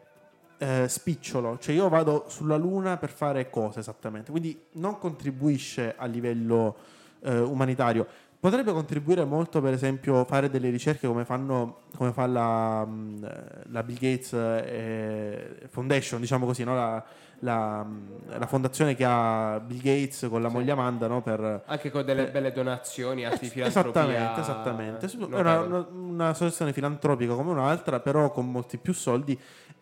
eh, 0.59 0.87
spicciolo, 0.89 1.59
cioè 1.59 1.75
io 1.75 1.89
vado 1.89 2.27
sulla 2.29 2.57
Luna 2.57 2.97
per 2.97 3.11
fare 3.11 3.51
cosa 3.51 3.81
esattamente, 3.81 4.31
quindi 4.31 4.67
non 4.73 4.99
contribuisce 4.99 5.95
a 5.97 6.07
livello 6.07 6.77
eh, 7.21 7.39
umanitario. 7.39 8.07
Potrebbe 8.45 8.73
contribuire 8.75 9.25
molto, 9.25 9.63
per 9.63 9.73
esempio, 9.73 10.23
fare 10.27 10.51
delle 10.51 10.69
ricerche 10.69 11.07
come, 11.07 11.25
fanno, 11.25 11.79
come 11.97 12.13
fa 12.13 12.27
la, 12.27 12.85
mh, 12.85 13.71
la 13.71 13.83
Bill 13.83 13.95
Gates 13.95 14.35
eh, 14.35 15.67
Foundation, 15.71 16.21
diciamo 16.21 16.45
così, 16.45 16.63
no? 16.63 16.75
la, 16.75 17.03
la, 17.39 17.83
mh, 17.83 18.37
la 18.39 18.47
fondazione 18.47 18.95
che 18.95 19.05
ha 19.09 19.59
Bill 19.65 19.81
Gates 19.81 20.27
con 20.29 20.43
la 20.43 20.51
moglie 20.51 20.73
Amanda 20.73 21.07
no? 21.07 21.23
per, 21.23 21.63
Anche 21.65 21.91
con 21.91 22.05
delle 22.05 22.27
belle 22.31 22.53
donazioni, 22.53 23.25
atti 23.25 23.47
Eh, 23.47 23.49
filantropia. 23.49 24.03
Esattamente, 24.43 25.07
esattamente. 25.07 25.07
È 25.07 25.41
una, 25.41 25.61
una, 25.61 25.87
una 25.91 26.29
associazione 26.29 26.75
filantropica 26.75 27.33
come 27.33 27.51
un'altra, 27.51 28.01
però 28.01 28.31
con 28.31 28.51
molti 28.51 28.77
più 28.77 28.93
soldi, 28.93 29.41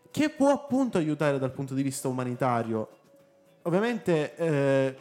che 0.09 0.31
può 0.31 0.51
appunto 0.53 0.99
aiutare 0.99 1.41
dal 1.41 1.51
punto 1.51 1.75
di 1.75 1.83
vista 1.83 2.07
umanitario. 2.07 2.89
Ovviamente 3.63 4.37
eh, 4.37 4.97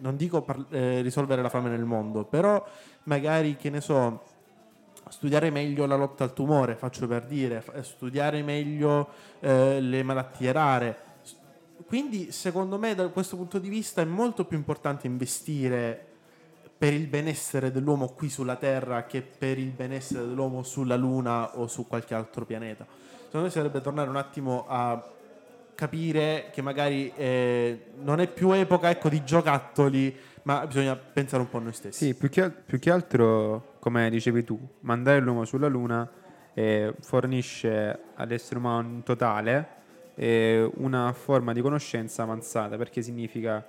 non 0.00 0.16
dico 0.16 0.42
par- 0.42 0.66
eh, 0.70 1.00
risolvere 1.00 1.42
la 1.42 1.48
fame 1.48 1.70
nel 1.70 1.84
mondo, 1.84 2.24
però 2.24 2.64
magari, 3.04 3.56
che 3.56 3.70
ne 3.70 3.80
so, 3.80 4.22
studiare 5.08 5.50
meglio 5.50 5.86
la 5.86 5.96
lotta 5.96 6.24
al 6.24 6.32
tumore, 6.32 6.74
faccio 6.74 7.06
per 7.06 7.24
dire, 7.26 7.60
f- 7.60 7.80
studiare 7.80 8.42
meglio 8.42 9.08
eh, 9.40 9.80
le 9.80 10.02
malattie 10.02 10.52
rare. 10.52 10.96
Quindi, 11.86 12.30
secondo 12.32 12.78
me, 12.78 12.94
da 12.94 13.08
questo 13.08 13.36
punto 13.36 13.58
di 13.58 13.68
vista 13.68 14.02
è 14.02 14.04
molto 14.04 14.44
più 14.44 14.56
importante 14.56 15.06
investire 15.06 16.06
per 16.76 16.94
il 16.94 17.08
benessere 17.08 17.70
dell'uomo 17.70 18.08
qui 18.08 18.30
sulla 18.30 18.56
Terra 18.56 19.04
che 19.04 19.20
per 19.20 19.58
il 19.58 19.70
benessere 19.70 20.24
dell'uomo 20.24 20.62
sulla 20.62 20.96
Luna 20.96 21.58
o 21.58 21.66
su 21.66 21.86
qualche 21.86 22.14
altro 22.14 22.46
pianeta. 22.46 22.86
Secondo 23.24 23.46
me 23.46 23.52
sarebbe 23.52 23.80
tornare 23.80 24.08
un 24.08 24.16
attimo 24.16 24.64
a 24.66 25.18
capire 25.80 26.50
che 26.52 26.60
magari 26.60 27.10
eh, 27.16 27.86
non 28.02 28.20
è 28.20 28.26
più 28.26 28.52
epoca 28.52 28.90
ecco, 28.90 29.08
di 29.08 29.24
giocattoli, 29.24 30.14
ma 30.42 30.66
bisogna 30.66 30.94
pensare 30.94 31.40
un 31.40 31.48
po' 31.48 31.56
a 31.56 31.60
noi 31.62 31.72
stessi. 31.72 32.04
Sì, 32.04 32.14
più 32.14 32.28
che, 32.28 32.50
più 32.50 32.78
che 32.78 32.90
altro, 32.90 33.76
come 33.80 34.10
dicevi 34.10 34.44
tu, 34.44 34.60
mandare 34.80 35.20
l'uomo 35.20 35.46
sulla 35.46 35.68
Luna 35.68 36.06
eh, 36.52 36.92
fornisce 37.00 37.98
all'essere 38.14 38.58
umano 38.58 38.88
in 38.88 39.02
totale 39.02 39.68
eh, 40.16 40.70
una 40.74 41.14
forma 41.14 41.54
di 41.54 41.62
conoscenza 41.62 42.24
avanzata, 42.24 42.76
perché 42.76 43.00
significa 43.00 43.66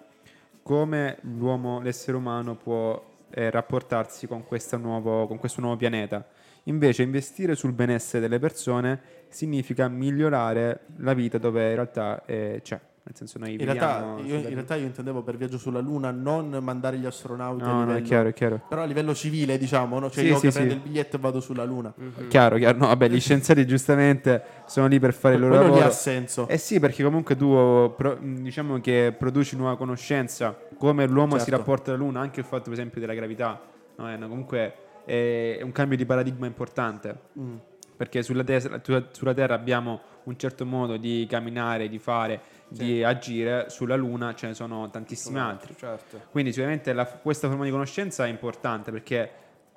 come 0.62 1.18
l'uomo, 1.22 1.80
l'essere 1.80 2.18
umano 2.18 2.56
può 2.56 3.02
eh, 3.30 3.50
rapportarsi 3.50 4.28
con, 4.28 4.44
nuovo, 4.80 5.28
con 5.28 5.38
questo 5.38 5.62
nuovo 5.62 5.78
pianeta. 5.78 6.28
Invece 6.66 7.02
investire 7.04 7.56
sul 7.56 7.72
benessere 7.74 8.22
delle 8.22 8.40
persone 8.40 9.00
significa 9.30 9.88
migliorare 9.88 10.82
la 10.98 11.14
vita 11.14 11.38
dove 11.38 11.70
in 11.70 11.76
realtà 11.76 12.24
eh, 12.26 12.60
c'è. 12.64 12.80
Nel 13.04 13.16
senso 13.16 13.40
noi 13.40 13.54
In 13.54 13.66
realtà, 13.66 14.14
viviamo 14.16 14.42
io, 14.42 14.48
in 14.48 14.54
realtà 14.54 14.76
io 14.76 14.86
intendevo 14.86 15.24
per 15.24 15.36
viaggio 15.36 15.58
sulla 15.58 15.80
Luna 15.80 16.12
non 16.12 16.56
mandare 16.62 16.98
gli 16.98 17.06
astronauti 17.08 17.64
a 17.64 17.66
No, 17.66 17.74
no, 17.74 17.80
livello, 17.86 17.98
è 17.98 18.02
chiaro, 18.04 18.30
è 18.30 18.34
chiaro. 18.34 18.62
però 18.70 18.84
a 18.84 18.86
livello 18.86 19.16
civile, 19.16 19.58
diciamo, 19.58 19.98
no? 19.98 20.12
cioè 20.12 20.24
Sì, 20.24 20.30
io 20.30 20.36
sì, 20.36 20.42
che 20.42 20.52
sì. 20.52 20.58
prendo 20.58 20.74
il 20.76 20.80
biglietto 20.82 21.16
e 21.16 21.20
vado 21.20 21.40
sulla 21.40 21.64
Luna. 21.64 21.92
Chiaro, 22.28 22.58
chiaro. 22.58 22.78
No, 22.78 22.86
vabbè, 22.86 23.10
gli 23.10 23.20
scienziati 23.20 23.66
giustamente 23.66 24.44
sono 24.68 24.86
lì 24.86 25.00
per 25.00 25.14
fare 25.16 25.34
il 25.34 25.40
loro 25.42 25.54
Quello 25.54 25.68
lì 25.70 25.74
lavoro. 25.80 25.92
ha 25.92 25.96
senso. 25.98 26.48
Eh 26.48 26.60
sì, 26.60 26.80
perché 26.80 27.04
comunque 27.04 27.36
tu 27.36 27.50
pro- 27.98 28.20
diciamo 28.22 28.80
che 28.80 29.16
produci 29.18 29.56
nuova 29.58 29.76
conoscenza, 29.78 30.56
come 30.78 31.08
l'uomo 31.08 31.40
si 31.40 31.46
Certo. 31.46 31.58
rapporta 31.58 31.90
alla 31.92 32.00
Luna, 32.04 32.20
anche 32.20 32.40
il 32.42 32.46
fatto 32.46 32.66
per 32.66 32.74
esempio 32.74 33.02
della 33.02 33.16
gravità, 33.16 33.60
no? 33.96 34.08
È 34.10 34.14
una- 34.14 34.28
comunque 34.28 34.74
è, 35.12 35.62
un 35.62 35.72
cambio 35.72 35.98
di 35.98 36.06
paradigma 36.06 36.46
importante. 36.46 37.16
Mm. 37.38 37.56
Perché 37.98 38.24
sulla, 38.24 38.44
tu- 38.44 39.08
sulla 39.12 39.34
Terra 39.34 39.54
abbiamo 39.54 40.02
un 40.24 40.38
certo 40.38 40.66
modo 40.66 40.98
di 40.98 41.28
camminare, 41.30 41.88
di 41.88 42.00
fare, 42.00 42.42
di 42.68 43.04
agire, 43.04 43.70
sulla 43.70 43.96
Luna 43.96 44.34
ce 44.34 44.48
ne 44.48 44.54
sono 44.54 44.90
tantissimi 44.90 45.38
altri. 45.38 45.76
Certo. 45.78 46.22
Quindi 46.32 46.52
sicuramente 46.52 46.94
la- 46.94 47.06
questa 47.06 47.48
forma 47.48 47.64
di 47.66 47.70
conoscenza 47.70 48.26
è 48.26 48.30
importante 48.30 48.92
perché 48.92 49.32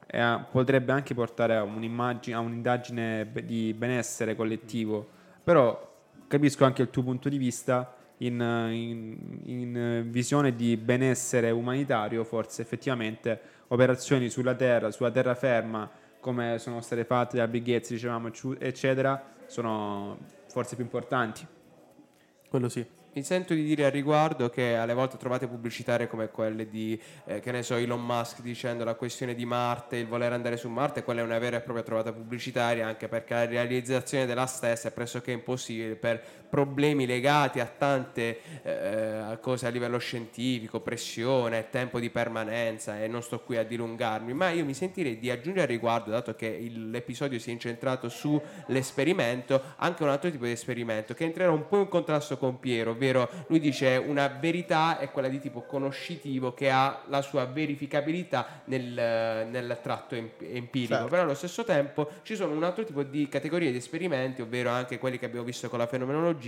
eh, 0.06 0.40
potrebbe 0.50 0.92
anche 0.92 1.12
portare 1.12 1.56
a, 1.56 1.62
un'immagine, 1.64 2.36
a 2.36 2.40
un'indagine 2.40 3.30
di 3.44 3.74
benessere 3.74 4.36
collettivo, 4.36 5.06
però 5.42 5.92
capisco 6.28 6.64
anche 6.64 6.82
il 6.82 6.90
tuo 6.90 7.02
punto 7.02 7.28
di 7.28 7.36
vista 7.36 7.94
in, 8.18 8.40
in- 8.70 9.40
in 9.44 10.06
visione 10.08 10.54
di 10.54 10.76
benessere 10.76 11.50
umanitario, 11.50 12.24
forse 12.24 12.62
effettivamente 12.62 13.40
operazioni 13.68 14.28
sulla 14.28 14.54
Terra, 14.54 14.90
sulla 14.90 15.10
terraferma, 15.10 15.90
come 16.20 16.58
sono 16.58 16.80
state 16.80 17.04
fatte 17.04 17.36
da 17.36 17.46
Bill 17.46 17.62
Gates, 17.62 17.90
dicevamo, 17.90 18.30
eccetera, 18.58 19.22
sono 19.46 20.18
forse 20.46 20.74
più 20.74 20.84
importanti. 20.84 21.46
Quello 22.48 22.68
sì. 22.68 22.86
Mi 23.16 23.22
sento 23.22 23.54
di 23.54 23.62
dire 23.62 23.84
al 23.84 23.92
riguardo 23.92 24.50
che 24.50 24.74
alle 24.74 24.92
volte 24.92 25.16
trovate 25.16 25.46
pubblicitarie 25.46 26.08
come 26.08 26.30
quelle 26.30 26.68
di, 26.68 27.00
eh, 27.26 27.38
che 27.38 27.52
ne 27.52 27.62
so, 27.62 27.76
Elon 27.76 28.04
Musk 28.04 28.40
dicendo 28.40 28.82
la 28.82 28.94
questione 28.94 29.36
di 29.36 29.44
Marte, 29.44 29.98
il 29.98 30.08
voler 30.08 30.32
andare 30.32 30.56
su 30.56 30.68
Marte, 30.68 31.04
quella 31.04 31.20
è 31.20 31.22
una 31.22 31.38
vera 31.38 31.58
e 31.58 31.60
propria 31.60 31.84
trovata 31.84 32.12
pubblicitaria, 32.12 32.88
anche 32.88 33.06
perché 33.06 33.34
la 33.34 33.44
realizzazione 33.46 34.26
della 34.26 34.46
stessa 34.46 34.88
è 34.88 34.90
pressoché 34.90 35.30
impossibile 35.30 35.94
per 35.94 36.20
problemi 36.54 37.04
legati 37.04 37.58
a 37.58 37.66
tante 37.66 38.38
eh, 38.62 39.38
cose 39.40 39.66
a 39.66 39.70
livello 39.70 39.98
scientifico, 39.98 40.78
pressione, 40.78 41.68
tempo 41.68 41.98
di 41.98 42.10
permanenza 42.10 43.02
e 43.02 43.08
non 43.08 43.22
sto 43.24 43.40
qui 43.40 43.56
a 43.56 43.64
dilungarmi, 43.64 44.32
ma 44.34 44.50
io 44.50 44.64
mi 44.64 44.72
sentirei 44.72 45.18
di 45.18 45.30
aggiungere 45.30 45.62
al 45.62 45.66
riguardo, 45.68 46.12
dato 46.12 46.36
che 46.36 46.46
il- 46.46 46.90
l'episodio 46.90 47.40
si 47.40 47.48
è 47.50 47.52
incentrato 47.52 48.08
sull'esperimento, 48.08 49.60
anche 49.78 50.04
un 50.04 50.10
altro 50.10 50.30
tipo 50.30 50.44
di 50.44 50.52
esperimento 50.52 51.12
che 51.12 51.24
entrerà 51.24 51.50
un 51.50 51.66
po' 51.66 51.78
in 51.80 51.88
contrasto 51.88 52.38
con 52.38 52.60
Piero, 52.60 52.92
ovvero 52.92 53.28
lui 53.48 53.58
dice 53.58 53.96
una 53.96 54.28
verità 54.28 54.98
è 54.98 55.10
quella 55.10 55.26
di 55.28 55.40
tipo 55.40 55.62
conoscitivo 55.62 56.54
che 56.54 56.70
ha 56.70 57.02
la 57.08 57.20
sua 57.20 57.46
verificabilità 57.46 58.62
nel, 58.66 58.84
nel 59.50 59.78
tratto 59.82 60.14
emp- 60.14 60.40
empirico, 60.40 60.92
Certo. 60.94 61.08
però 61.08 61.22
allo 61.22 61.34
stesso 61.34 61.64
tempo 61.64 62.08
ci 62.22 62.36
sono 62.36 62.54
un 62.54 62.62
altro 62.62 62.84
tipo 62.84 63.02
di 63.02 63.28
categorie 63.28 63.72
di 63.72 63.78
esperimenti, 63.78 64.40
ovvero 64.40 64.70
anche 64.70 64.98
quelli 64.98 65.18
che 65.18 65.26
abbiamo 65.26 65.44
visto 65.44 65.68
con 65.68 65.80
la 65.80 65.86
fenomenologia, 65.88 66.42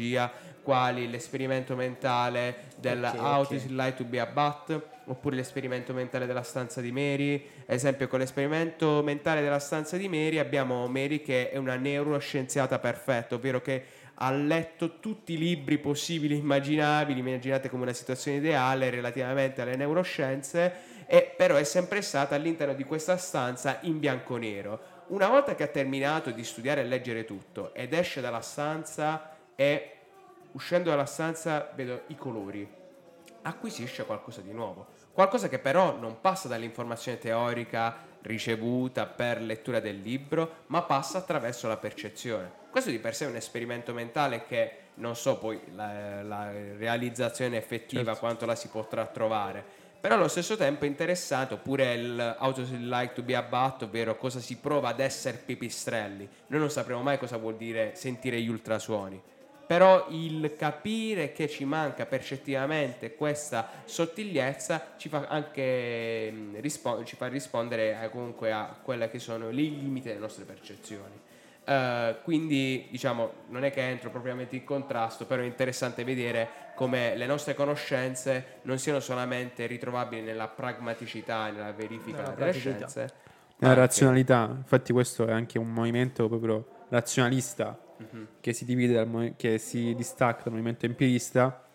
quali 0.66 1.08
l'esperimento 1.08 1.76
mentale 1.76 2.64
del 2.76 3.04
Ok, 3.04 3.20
How 3.20 3.40
ok. 3.42 3.50
is 3.52 3.64
it 3.66 3.70
like 3.70 3.94
to 3.94 4.04
be 4.04 4.18
a 4.18 4.26
bat 4.26 4.80
oppure 5.04 5.36
l'esperimento 5.36 5.92
mentale 5.92 6.26
della 6.26 6.42
stanza 6.42 6.80
di 6.80 6.90
Mary 6.90 7.36
ad 7.66 7.74
esempio 7.74 8.08
con 8.08 8.18
l'esperimento 8.18 9.00
mentale 9.04 9.42
della 9.42 9.60
stanza 9.60 9.96
di 9.96 10.08
Mary 10.08 10.38
abbiamo 10.38 10.88
Mary 10.88 11.22
che 11.22 11.50
è 11.50 11.56
una 11.56 11.76
neuroscienziata 11.76 12.80
perfetta 12.80 13.36
ovvero 13.36 13.60
che 13.60 13.84
ha 14.14 14.32
letto 14.32 14.98
tutti 14.98 15.34
i 15.34 15.38
libri 15.38 15.78
possibili 15.78 16.34
e 16.34 16.38
immaginabili 16.38 17.20
immaginate 17.20 17.70
come 17.70 17.84
una 17.84 17.92
situazione 17.92 18.38
ideale 18.38 18.90
relativamente 18.90 19.62
alle 19.62 19.76
neuroscienze 19.76 20.94
e 21.06 21.32
però 21.36 21.54
è 21.54 21.62
sempre 21.62 22.02
stata 22.02 22.34
all'interno 22.34 22.74
di 22.74 22.82
questa 22.82 23.16
stanza 23.16 23.78
in 23.82 24.00
bianco 24.00 24.34
e 24.34 24.40
nero 24.40 24.80
una 25.08 25.28
volta 25.28 25.54
che 25.54 25.62
ha 25.62 25.68
terminato 25.68 26.32
di 26.32 26.42
studiare 26.42 26.80
e 26.80 26.84
leggere 26.84 27.24
tutto 27.24 27.72
ed 27.72 27.92
esce 27.92 28.20
dalla 28.20 28.40
stanza 28.40 29.35
e 29.56 29.90
uscendo 30.52 30.90
dalla 30.90 31.06
stanza 31.06 31.70
vedo 31.74 32.02
i 32.08 32.16
colori 32.16 32.84
acquisisce 33.42 34.04
qualcosa 34.04 34.40
di 34.40 34.52
nuovo. 34.52 34.86
Qualcosa 35.12 35.48
che 35.48 35.58
però 35.58 35.96
non 35.96 36.20
passa 36.20 36.48
dall'informazione 36.48 37.18
teorica 37.18 37.96
ricevuta 38.22 39.06
per 39.06 39.40
lettura 39.40 39.80
del 39.80 40.00
libro, 40.00 40.64
ma 40.66 40.82
passa 40.82 41.18
attraverso 41.18 41.68
la 41.68 41.76
percezione. 41.76 42.64
Questo 42.70 42.90
di 42.90 42.98
per 42.98 43.14
sé 43.14 43.24
è 43.24 43.28
un 43.28 43.36
esperimento 43.36 43.94
mentale 43.94 44.44
che 44.46 44.72
non 44.94 45.14
so 45.14 45.38
poi 45.38 45.60
la, 45.74 46.22
la 46.22 46.50
realizzazione 46.50 47.56
effettiva 47.56 48.16
quanto 48.16 48.44
la 48.46 48.54
si 48.54 48.68
potrà 48.68 49.06
trovare. 49.06 49.64
Però 49.98 50.14
allo 50.14 50.28
stesso 50.28 50.56
tempo 50.56 50.84
è 50.84 50.88
interessante, 50.88 51.54
oppure 51.54 51.94
il 51.94 52.36
How 52.38 52.52
to 52.52 52.66
like 52.70 53.14
to 53.14 53.22
be 53.22 53.34
a 53.34 53.42
bat, 53.42 53.82
ovvero 53.82 54.16
cosa 54.16 54.40
si 54.40 54.56
prova 54.56 54.90
ad 54.90 55.00
essere 55.00 55.38
pipistrelli. 55.38 56.28
Noi 56.48 56.60
non 56.60 56.70
sapremo 56.70 57.02
mai 57.02 57.18
cosa 57.18 57.38
vuol 57.38 57.56
dire 57.56 57.94
sentire 57.94 58.40
gli 58.40 58.48
ultrasuoni 58.48 59.20
però 59.66 60.06
il 60.10 60.54
capire 60.56 61.32
che 61.32 61.48
ci 61.48 61.64
manca 61.64 62.06
percettivamente 62.06 63.16
questa 63.16 63.68
sottigliezza 63.84 64.94
ci 64.96 65.08
fa 65.08 65.26
anche 65.28 66.32
rispo- 66.60 67.02
ci 67.04 67.16
fa 67.16 67.26
rispondere 67.26 68.00
eh, 68.00 68.10
comunque 68.10 68.52
a 68.52 68.76
quelle 68.80 69.10
che 69.10 69.18
sono 69.18 69.50
i 69.50 69.54
limiti 69.54 70.06
delle 70.06 70.20
nostre 70.20 70.44
percezioni. 70.44 71.24
Eh, 71.64 72.16
quindi 72.22 72.86
diciamo 72.90 73.32
non 73.48 73.64
è 73.64 73.72
che 73.72 73.80
entro 73.80 74.10
propriamente 74.10 74.54
in 74.54 74.62
contrasto, 74.62 75.26
però 75.26 75.42
è 75.42 75.46
interessante 75.46 76.04
vedere 76.04 76.48
come 76.76 77.16
le 77.16 77.26
nostre 77.26 77.54
conoscenze 77.54 78.58
non 78.62 78.78
siano 78.78 79.00
solamente 79.00 79.66
ritrovabili 79.66 80.22
nella 80.22 80.46
pragmaticità, 80.46 81.50
nella 81.50 81.72
verifica 81.72 82.18
Nella 82.18 82.34
delle 82.34 82.52
scienze, 82.52 83.12
Nella 83.56 83.74
razionalità, 83.74 84.48
infatti 84.56 84.92
questo 84.92 85.26
è 85.26 85.32
anche 85.32 85.58
un 85.58 85.72
movimento 85.72 86.28
proprio 86.28 86.84
razionalista 86.88 87.80
Mhm. 87.98 88.26
che 88.40 88.52
si 88.52 88.64
divide 88.64 88.92
dal 88.92 89.34
che 89.36 89.58
si 89.58 89.94
distacca 89.94 90.42
dal 90.44 90.52
movimento 90.52 90.84
empirista 90.86 91.66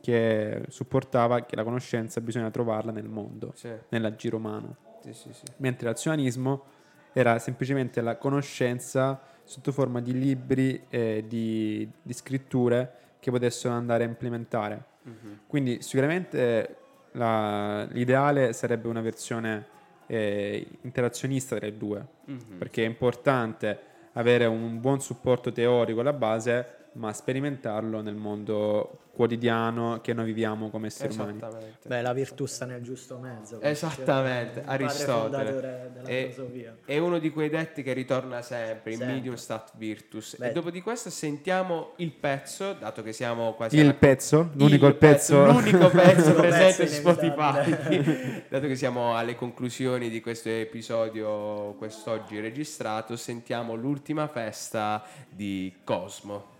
che 0.00 0.64
supportava 0.68 1.44
che 1.44 1.56
la 1.56 1.64
conoscenza 1.64 2.20
bisogna 2.20 2.50
trovarla 2.50 2.92
nel 2.92 3.08
mondo, 3.08 3.52
Sì, 3.54 3.70
nell'agire 3.88 4.36
umano. 4.36 4.76
sì, 5.00 5.12
sì, 5.12 5.32
sì. 5.32 5.44
mentre 5.58 5.88
l'azionismo 5.88 6.64
era 7.12 7.38
semplicemente 7.38 8.00
la 8.00 8.16
conoscenza 8.16 9.20
sotto 9.44 9.72
forma 9.72 10.00
di 10.00 10.18
libri 10.18 10.84
e 10.88 11.24
di, 11.26 11.88
di 12.02 12.12
scritture 12.12 12.92
che 13.20 13.30
potessero 13.30 13.74
andare 13.74 14.04
a 14.04 14.06
implementare. 14.06 14.84
Mhm. 15.02 15.40
Quindi 15.46 15.82
sicuramente 15.82 16.76
la- 17.12 17.84
l'ideale 17.90 18.52
sarebbe 18.52 18.88
una 18.88 19.00
versione 19.00 19.74
eh, 20.08 20.64
interazionista 20.82 21.58
delle 21.58 21.76
due, 21.76 22.06
Mhm. 22.26 22.58
perché 22.58 22.84
è 22.84 22.86
importante 22.86 23.78
avere 24.16 24.46
un 24.46 24.80
buon 24.80 25.00
supporto 25.00 25.52
teorico 25.52 26.00
alla 26.00 26.12
base, 26.12 26.75
ma 26.96 27.12
sperimentarlo 27.12 28.00
nel 28.00 28.14
mondo 28.16 29.00
quotidiano 29.16 30.00
che 30.02 30.12
noi 30.12 30.26
viviamo 30.26 30.68
come 30.68 30.88
esseri 30.88 31.14
umani. 31.14 31.36
Esattamente. 31.38 31.88
Beh, 31.88 32.02
la 32.02 32.12
virtù 32.12 32.44
sta 32.44 32.66
nel 32.66 32.82
giusto 32.82 33.16
mezzo. 33.18 33.60
Esattamente, 33.62 34.58
il 34.60 34.64
Aristotele. 34.68 35.16
fondatore 35.20 35.90
della 35.94 36.06
filosofia. 36.06 36.76
È 36.84 36.98
uno 36.98 37.18
di 37.18 37.30
quei 37.30 37.48
detti 37.48 37.82
che 37.82 37.94
ritorna 37.94 38.42
sempre, 38.42 38.90
in 38.92 38.98
Sempre. 38.98 39.14
medium 39.14 39.34
stat 39.36 39.70
virtus. 39.76 40.36
Beh. 40.36 40.50
E 40.50 40.52
dopo 40.52 40.70
di 40.70 40.82
questo 40.82 41.08
sentiamo 41.08 41.92
il 41.96 42.12
pezzo, 42.12 42.74
dato 42.74 43.02
che 43.02 43.12
siamo 43.14 43.54
quasi 43.54 43.76
Il 43.76 43.82
alla- 43.84 43.94
pezzo, 43.94 44.50
l'unico 44.52 44.86
il 44.86 44.96
pezzo. 44.96 45.44
l'unico 45.46 45.88
pezzo 45.90 46.20
L'unico 46.32 46.40
presente 46.40 46.82
pezzo 46.84 46.94
su 46.94 47.00
Spotify. 47.00 48.42
dato 48.50 48.66
che 48.66 48.76
siamo 48.76 49.16
alle 49.16 49.34
conclusioni 49.34 50.10
di 50.10 50.20
questo 50.20 50.50
episodio 50.50 51.72
quest'oggi 51.78 52.38
registrato, 52.40 53.16
sentiamo 53.16 53.74
l'ultima 53.74 54.28
festa 54.28 55.02
di 55.30 55.74
Cosmo. 55.84 56.54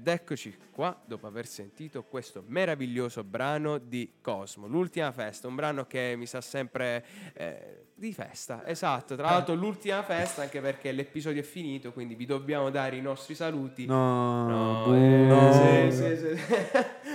Ed 0.00 0.08
eccoci 0.08 0.56
qua 0.70 0.98
dopo 1.04 1.26
aver 1.26 1.46
sentito 1.46 2.04
questo 2.04 2.42
meraviglioso 2.46 3.22
brano 3.22 3.76
di 3.76 4.12
Cosmo, 4.22 4.66
l'ultima 4.66 5.12
festa, 5.12 5.46
un 5.46 5.54
brano 5.54 5.84
che 5.84 6.14
mi 6.16 6.24
sa 6.24 6.40
sempre 6.40 7.04
eh, 7.34 7.84
di 7.94 8.10
festa, 8.14 8.66
esatto, 8.66 9.14
tra 9.14 9.24
l'altro 9.28 9.52
l'ultima 9.52 10.02
festa 10.02 10.40
anche 10.40 10.62
perché 10.62 10.90
l'episodio 10.92 11.42
è 11.42 11.44
finito, 11.44 11.92
quindi 11.92 12.14
vi 12.14 12.24
dobbiamo 12.24 12.70
dare 12.70 12.96
i 12.96 13.02
nostri 13.02 13.34
saluti. 13.34 13.84
No, 13.84 14.46
No, 14.46 14.96
eh, 14.96 15.26
no. 15.26 15.90
sì, 15.90 15.94
sì, 15.94 16.16
sì. 16.16 16.42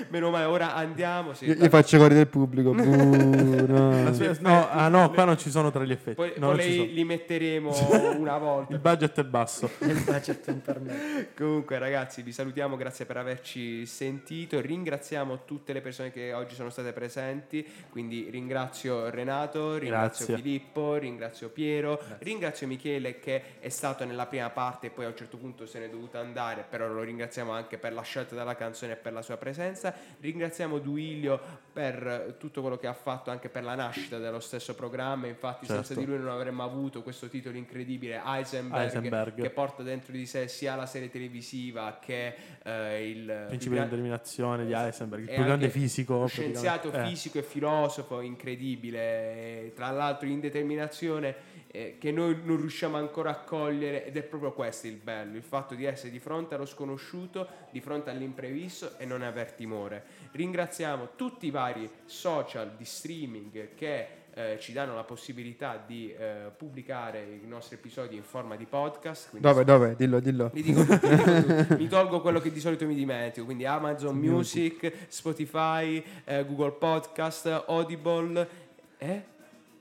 Meno 0.09 0.29
male, 0.29 0.45
ora 0.45 0.73
andiamo. 0.75 1.33
sì. 1.33 1.45
Io, 1.45 1.53
io 1.55 1.69
faccio 1.69 1.97
cori 1.97 2.15
del 2.15 2.27
pubblico. 2.27 2.71
buh, 2.71 2.83
no. 3.67 4.13
No, 4.39 4.69
ah 4.69 4.87
no, 4.87 5.09
qua 5.11 5.23
non 5.25 5.37
ci 5.37 5.49
sono 5.49 5.71
tra 5.71 5.83
gli 5.83 5.91
effetti. 5.91 6.15
Poi, 6.15 6.33
No, 6.37 6.51
poi 6.51 6.93
li, 6.93 7.03
metteremo 7.03 7.73
una 8.17 8.37
volta. 8.37 8.73
Il 8.73 8.79
budget 8.79 9.19
è 9.19 9.23
basso. 9.23 9.69
Il 9.79 10.01
budget 10.03 10.47
non 10.47 10.61
permette. 10.61 11.33
Comunque, 11.35 11.77
ragazzi, 11.77 12.21
vi 12.21 12.31
salutiamo, 12.31 12.75
grazie 12.75 13.05
per 13.05 13.17
averci 13.17 13.85
sentito. 13.85 14.59
Ringraziamo 14.59 15.45
tutte 15.45 15.73
le 15.73 15.81
persone 15.81 16.11
che 16.11 16.33
oggi 16.33 16.55
sono 16.55 16.69
state 16.69 16.91
presenti. 16.93 17.65
Quindi 17.89 18.29
ringrazio 18.29 19.09
Renato, 19.09 19.77
ringrazio 19.77 20.25
Grazie. 20.25 20.35
Filippo, 20.35 20.95
ringrazio 20.95 21.49
Piero, 21.49 22.01
ringrazio 22.19 22.67
Michele 22.67 23.19
che 23.19 23.59
è 23.59 23.69
stato 23.69 24.05
nella 24.05 24.25
prima 24.25 24.49
parte 24.49 24.87
e 24.87 24.89
poi 24.89 25.05
a 25.05 25.09
un 25.09 25.15
certo 25.15 25.37
punto 25.37 25.65
se 25.65 25.79
n'è 25.79 25.89
dovuto 25.89 26.17
andare, 26.17 26.65
però 26.69 26.87
lo 26.87 27.01
ringraziamo 27.01 27.51
anche 27.51 27.77
per 27.77 27.93
la 27.93 28.01
scelta 28.01 28.35
della 28.35 28.55
canzone 28.55 28.93
e 28.93 28.95
per 28.95 29.13
la 29.13 29.21
sua 29.21 29.37
presenza. 29.37 29.93
Ringraziamo 30.19 30.79
Duilio 30.79 31.63
per 31.71 32.35
tutto 32.39 32.61
quello 32.61 32.77
che 32.77 32.87
ha 32.87 32.93
fatto 32.93 33.31
anche 33.31 33.49
per 33.49 33.63
la 33.63 33.75
nascita 33.75 34.17
dello 34.17 34.39
stesso 34.39 34.73
programma. 34.75 35.27
Infatti, 35.27 35.65
senza 35.65 35.83
Certo. 35.83 35.99
di 35.99 36.05
lui 36.05 36.17
non 36.17 36.29
avremmo 36.29 36.63
avuto 36.63 37.03
questo 37.03 37.27
titolo 37.27 37.57
incredibile, 37.57 38.21
Heisenberg, 38.25 38.83
Heisenberg. 38.85 39.41
che 39.41 39.49
porta 39.49 39.83
dentro 39.83 40.13
di 40.13 40.25
sé 40.25 40.47
sia 40.47 40.75
la 40.75 40.85
serie 40.85 41.09
televisiva 41.09 41.99
che 42.01 42.33
eh, 42.63 43.09
il 43.09 43.43
Principio 43.47 43.77
il- 43.81 43.83
dell'eliminazione 43.89 44.65
di 44.65 44.71
Heisenberg, 44.73 45.27
il 45.27 45.33
più 45.35 45.43
grande 45.43 45.69
fisico. 45.69 46.25
scienziato. 46.27 46.91
Eh. 46.91 47.03
fisico 47.05 47.37
e 47.39 47.43
filosofo 47.43 48.21
incredibile, 48.21 49.71
tra 49.75 49.89
l'altro 49.91 50.27
in 50.27 50.39
determinazione 50.39 51.35
eh, 51.75 51.95
che 51.99 52.11
noi 52.11 52.39
non 52.43 52.57
riusciamo 52.57 52.95
ancora 52.95 53.31
a 53.31 53.39
cogliere 53.39 54.05
ed 54.05 54.15
è 54.15 54.23
proprio 54.23 54.53
questo 54.53 54.87
il 54.87 54.95
bello, 54.95 55.35
il 55.35 55.43
fatto 55.43 55.75
di 55.75 55.83
essere 55.83 56.09
di 56.09 56.19
fronte 56.19 56.55
allo 56.55 56.65
sconosciuto, 56.65 57.47
di 57.69 57.81
fronte 57.81 58.09
all'imprevisto 58.09 58.97
e 58.97 59.05
non 59.05 59.21
aver 59.21 59.51
timore. 59.51 60.03
Ringraziamo 60.31 61.09
tutti 61.15 61.47
i 61.47 61.51
vari 61.51 61.89
social 62.05 62.71
di 62.77 62.85
streaming 62.85 63.75
che 63.75 64.23
eh, 64.33 64.57
ci 64.59 64.71
danno 64.73 64.95
la 64.95 65.03
possibilità 65.03 65.81
di 65.85 66.13
eh, 66.13 66.51
pubblicare 66.55 67.39
i 67.43 67.47
nostri 67.47 67.75
episodi 67.75 68.15
in 68.15 68.23
forma 68.23 68.55
di 68.55 68.65
podcast. 68.65 69.37
Dove, 69.37 69.63
dove? 69.65 69.95
Dillo, 69.97 70.19
dillo. 70.19 70.51
dico 70.53 70.85
tutti, 70.85 71.07
li 71.07 71.15
dico 71.17 71.75
mi 71.75 71.87
tolgo 71.87 72.21
quello 72.21 72.39
che 72.39 72.51
di 72.51 72.59
solito 72.61 72.85
mi 72.85 72.95
dimentico, 72.95 73.45
quindi 73.45 73.65
Amazon 73.65 74.17
Music, 74.17 75.07
Spotify, 75.07 76.03
eh, 76.23 76.45
Google 76.45 76.71
Podcast, 76.71 77.63
Audible. 77.67 78.63
Eh? 78.97 79.33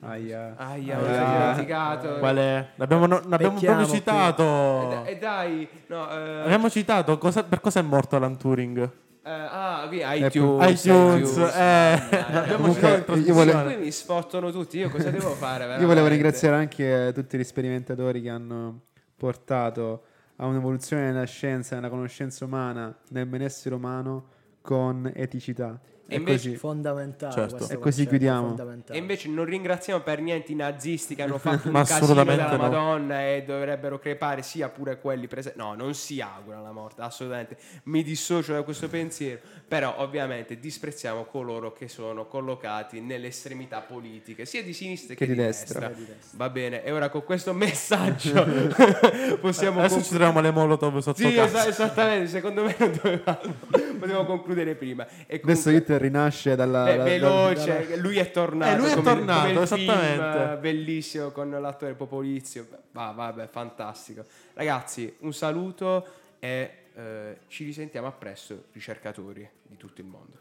Aia. 0.07 0.55
Aia, 0.57 0.97
me 0.99 1.03
l'ho 1.19 1.25
dimenticato. 1.27 2.19
Qual 2.19 2.37
è? 2.37 2.69
L'abbiamo, 2.77 3.07
no- 3.07 3.23
l'abbiamo 3.27 3.59
proprio 3.59 3.85
qui. 3.87 3.95
E, 3.95 3.97
citato. 3.99 4.43
da- 4.91 5.05
e 5.05 5.19
dai, 5.19 5.69
no, 5.87 6.11
eh, 6.11 6.41
Abbiamo 6.43 6.69
citato 6.71 7.19
cosa- 7.19 7.45
per 7.45 7.61
cosa 7.61 7.81
è 7.81 7.83
morto 7.83 8.17
Alan 8.17 8.37
Turing. 8.37 8.79
eh, 9.27 9.31
ah, 9.31 9.85
qui 9.89 10.03
iTunes, 10.05 10.85
iTunes, 10.85 11.37
eh. 11.37 11.41
Mannaggia. 11.43 12.33
L'abbiamo 12.33 12.57
Comunque, 12.57 12.89
citato 12.89 13.15
in 13.15 13.25
io 13.25 13.35
volevo- 13.35 13.63
Qui 13.65 13.77
mi 13.77 13.91
sfottono 13.91 14.51
tutti, 14.51 14.79
io 14.79 14.91
cosa 14.91 15.11
devo 15.11 15.31
fare? 15.31 15.65
Io 15.65 15.69
volevo 15.71 15.87
veramente? 15.87 16.09
ringraziare 16.15 16.57
anche 16.57 17.13
tutti 17.15 17.39
gli 17.39 17.45
sperimentatori 17.45 18.21
che 18.21 18.29
hanno 18.31 18.81
portato 19.17 20.03
a 20.37 20.47
un'evoluzione 20.47 21.05
nella 21.11 21.25
scienza, 21.25 21.77
nella 21.77 21.89
conoscenza 21.89 22.45
umana, 22.45 22.95
nel 23.11 23.25
benessere 23.27 23.75
umano 23.75 24.27
con 24.61 25.11
eticità. 25.15 25.79
E 26.07 26.17
invece- 26.17 26.49
così. 26.49 26.57
Fondamentale. 26.59 27.33
Certo. 27.33 27.69
E 27.69 27.79
così 27.79 28.07
chiudiamo. 28.07 28.55
E 28.91 28.99
invece 28.99 29.29
non 29.29 29.45
ringraziamo 29.47 30.01
per 30.03 30.21
niente 30.21 30.53
i 30.53 30.55
nazisti 30.55 31.15
che 31.15 31.23
hanno 31.23 31.39
fatto 31.39 31.69
un 31.69 31.75
casino 31.75 31.99
assolutamente 31.99 32.43
della 32.45 32.57
no. 32.57 32.63
Madonna 32.63 33.27
e 33.27 33.43
dovrebbero 33.47 33.99
crepare 33.99 34.43
sia 34.43 34.69
pure 34.69 35.01
quelli 35.01 35.27
presenti. 35.29 35.59
No, 35.59 35.75
non 35.75 35.95
si 35.95 36.21
augura 36.21 36.61
la 36.61 36.73
morte, 36.73 37.01
assolutamente. 37.03 37.57
Mi 37.85 38.03
dissocio 38.03 38.53
da 38.53 38.63
questo 38.63 38.89
pensiero, 38.89 39.41
però 39.67 39.95
ovviamente 39.99 40.59
disprezziamo 40.59 41.25
coloro 41.25 41.73
che 41.73 41.89
sono 41.89 42.27
collocati 42.27 43.01
nelle 43.01 43.29
estremità 43.29 43.81
politiche, 43.81 44.45
sia 44.45 44.63
di 44.63 44.73
sinistra 44.75 45.15
che, 45.15 45.25
Che 45.25 45.33
di 45.33 45.39
di 45.39 45.45
destra. 45.47 45.89
destra. 45.89 46.17
Va 46.37 46.51
bene, 46.51 46.85
e 46.85 46.93
ora 46.93 47.09
con 47.09 47.25
questo 47.25 47.53
messaggio 47.55 48.33
possiamo 49.41 49.79
Adesso 49.81 49.95
concludere. 49.95 50.03
ci 50.03 50.09
troviamo 50.11 50.41
le 50.41 50.51
molotov 50.51 50.99
sotto 50.99 51.19
Sì, 51.19 51.33
casa. 51.35 51.59
esa- 51.61 51.69
esattamente, 51.69 52.29
secondo 52.29 52.63
me 52.65 52.75
non 52.79 52.93
dovevamo, 53.03 53.55
potevamo 53.99 54.25
concludere 54.27 54.75
prima. 54.75 55.07
E 55.27 55.41
Adesso 55.43 55.63
comunque- 55.65 55.73
Hitler 55.95 56.01
rinasce 56.01 56.57
dalla... 56.57 56.85
Da- 56.85 57.03
veloce, 57.03 57.97
lui 57.97 58.19
è 58.19 58.31
tornato. 58.31 58.75
Eh, 58.75 58.79
lui 58.79 58.91
è 58.91 58.95
come, 58.95 59.15
tornato, 59.15 59.49
come 59.49 59.63
esattamente. 59.63 60.39
film, 60.39 60.61
bellissimo 60.61 61.31
con 61.31 61.51
l'attore 61.51 61.95
Popolizio. 61.95 62.67
Va, 62.93 63.13
vabbè, 63.13 63.49
fantastico. 63.49 64.25
Ragazzi, 64.55 65.15
un 65.21 65.33
saluto 65.33 66.07
e 66.39 66.71
eh, 66.95 67.39
ci 67.49 67.65
risentiamo 67.65 68.07
a 68.07 68.13
presto, 68.13 68.65
ricercatori 68.73 69.49
di 69.63 69.77
tutto 69.77 70.01
il 70.01 70.07
mondo. 70.07 70.39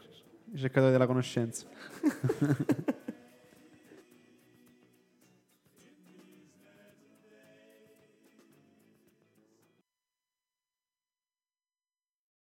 Cercatore 0.56 0.92
della 0.92 1.06
conoscenza. 1.06 1.66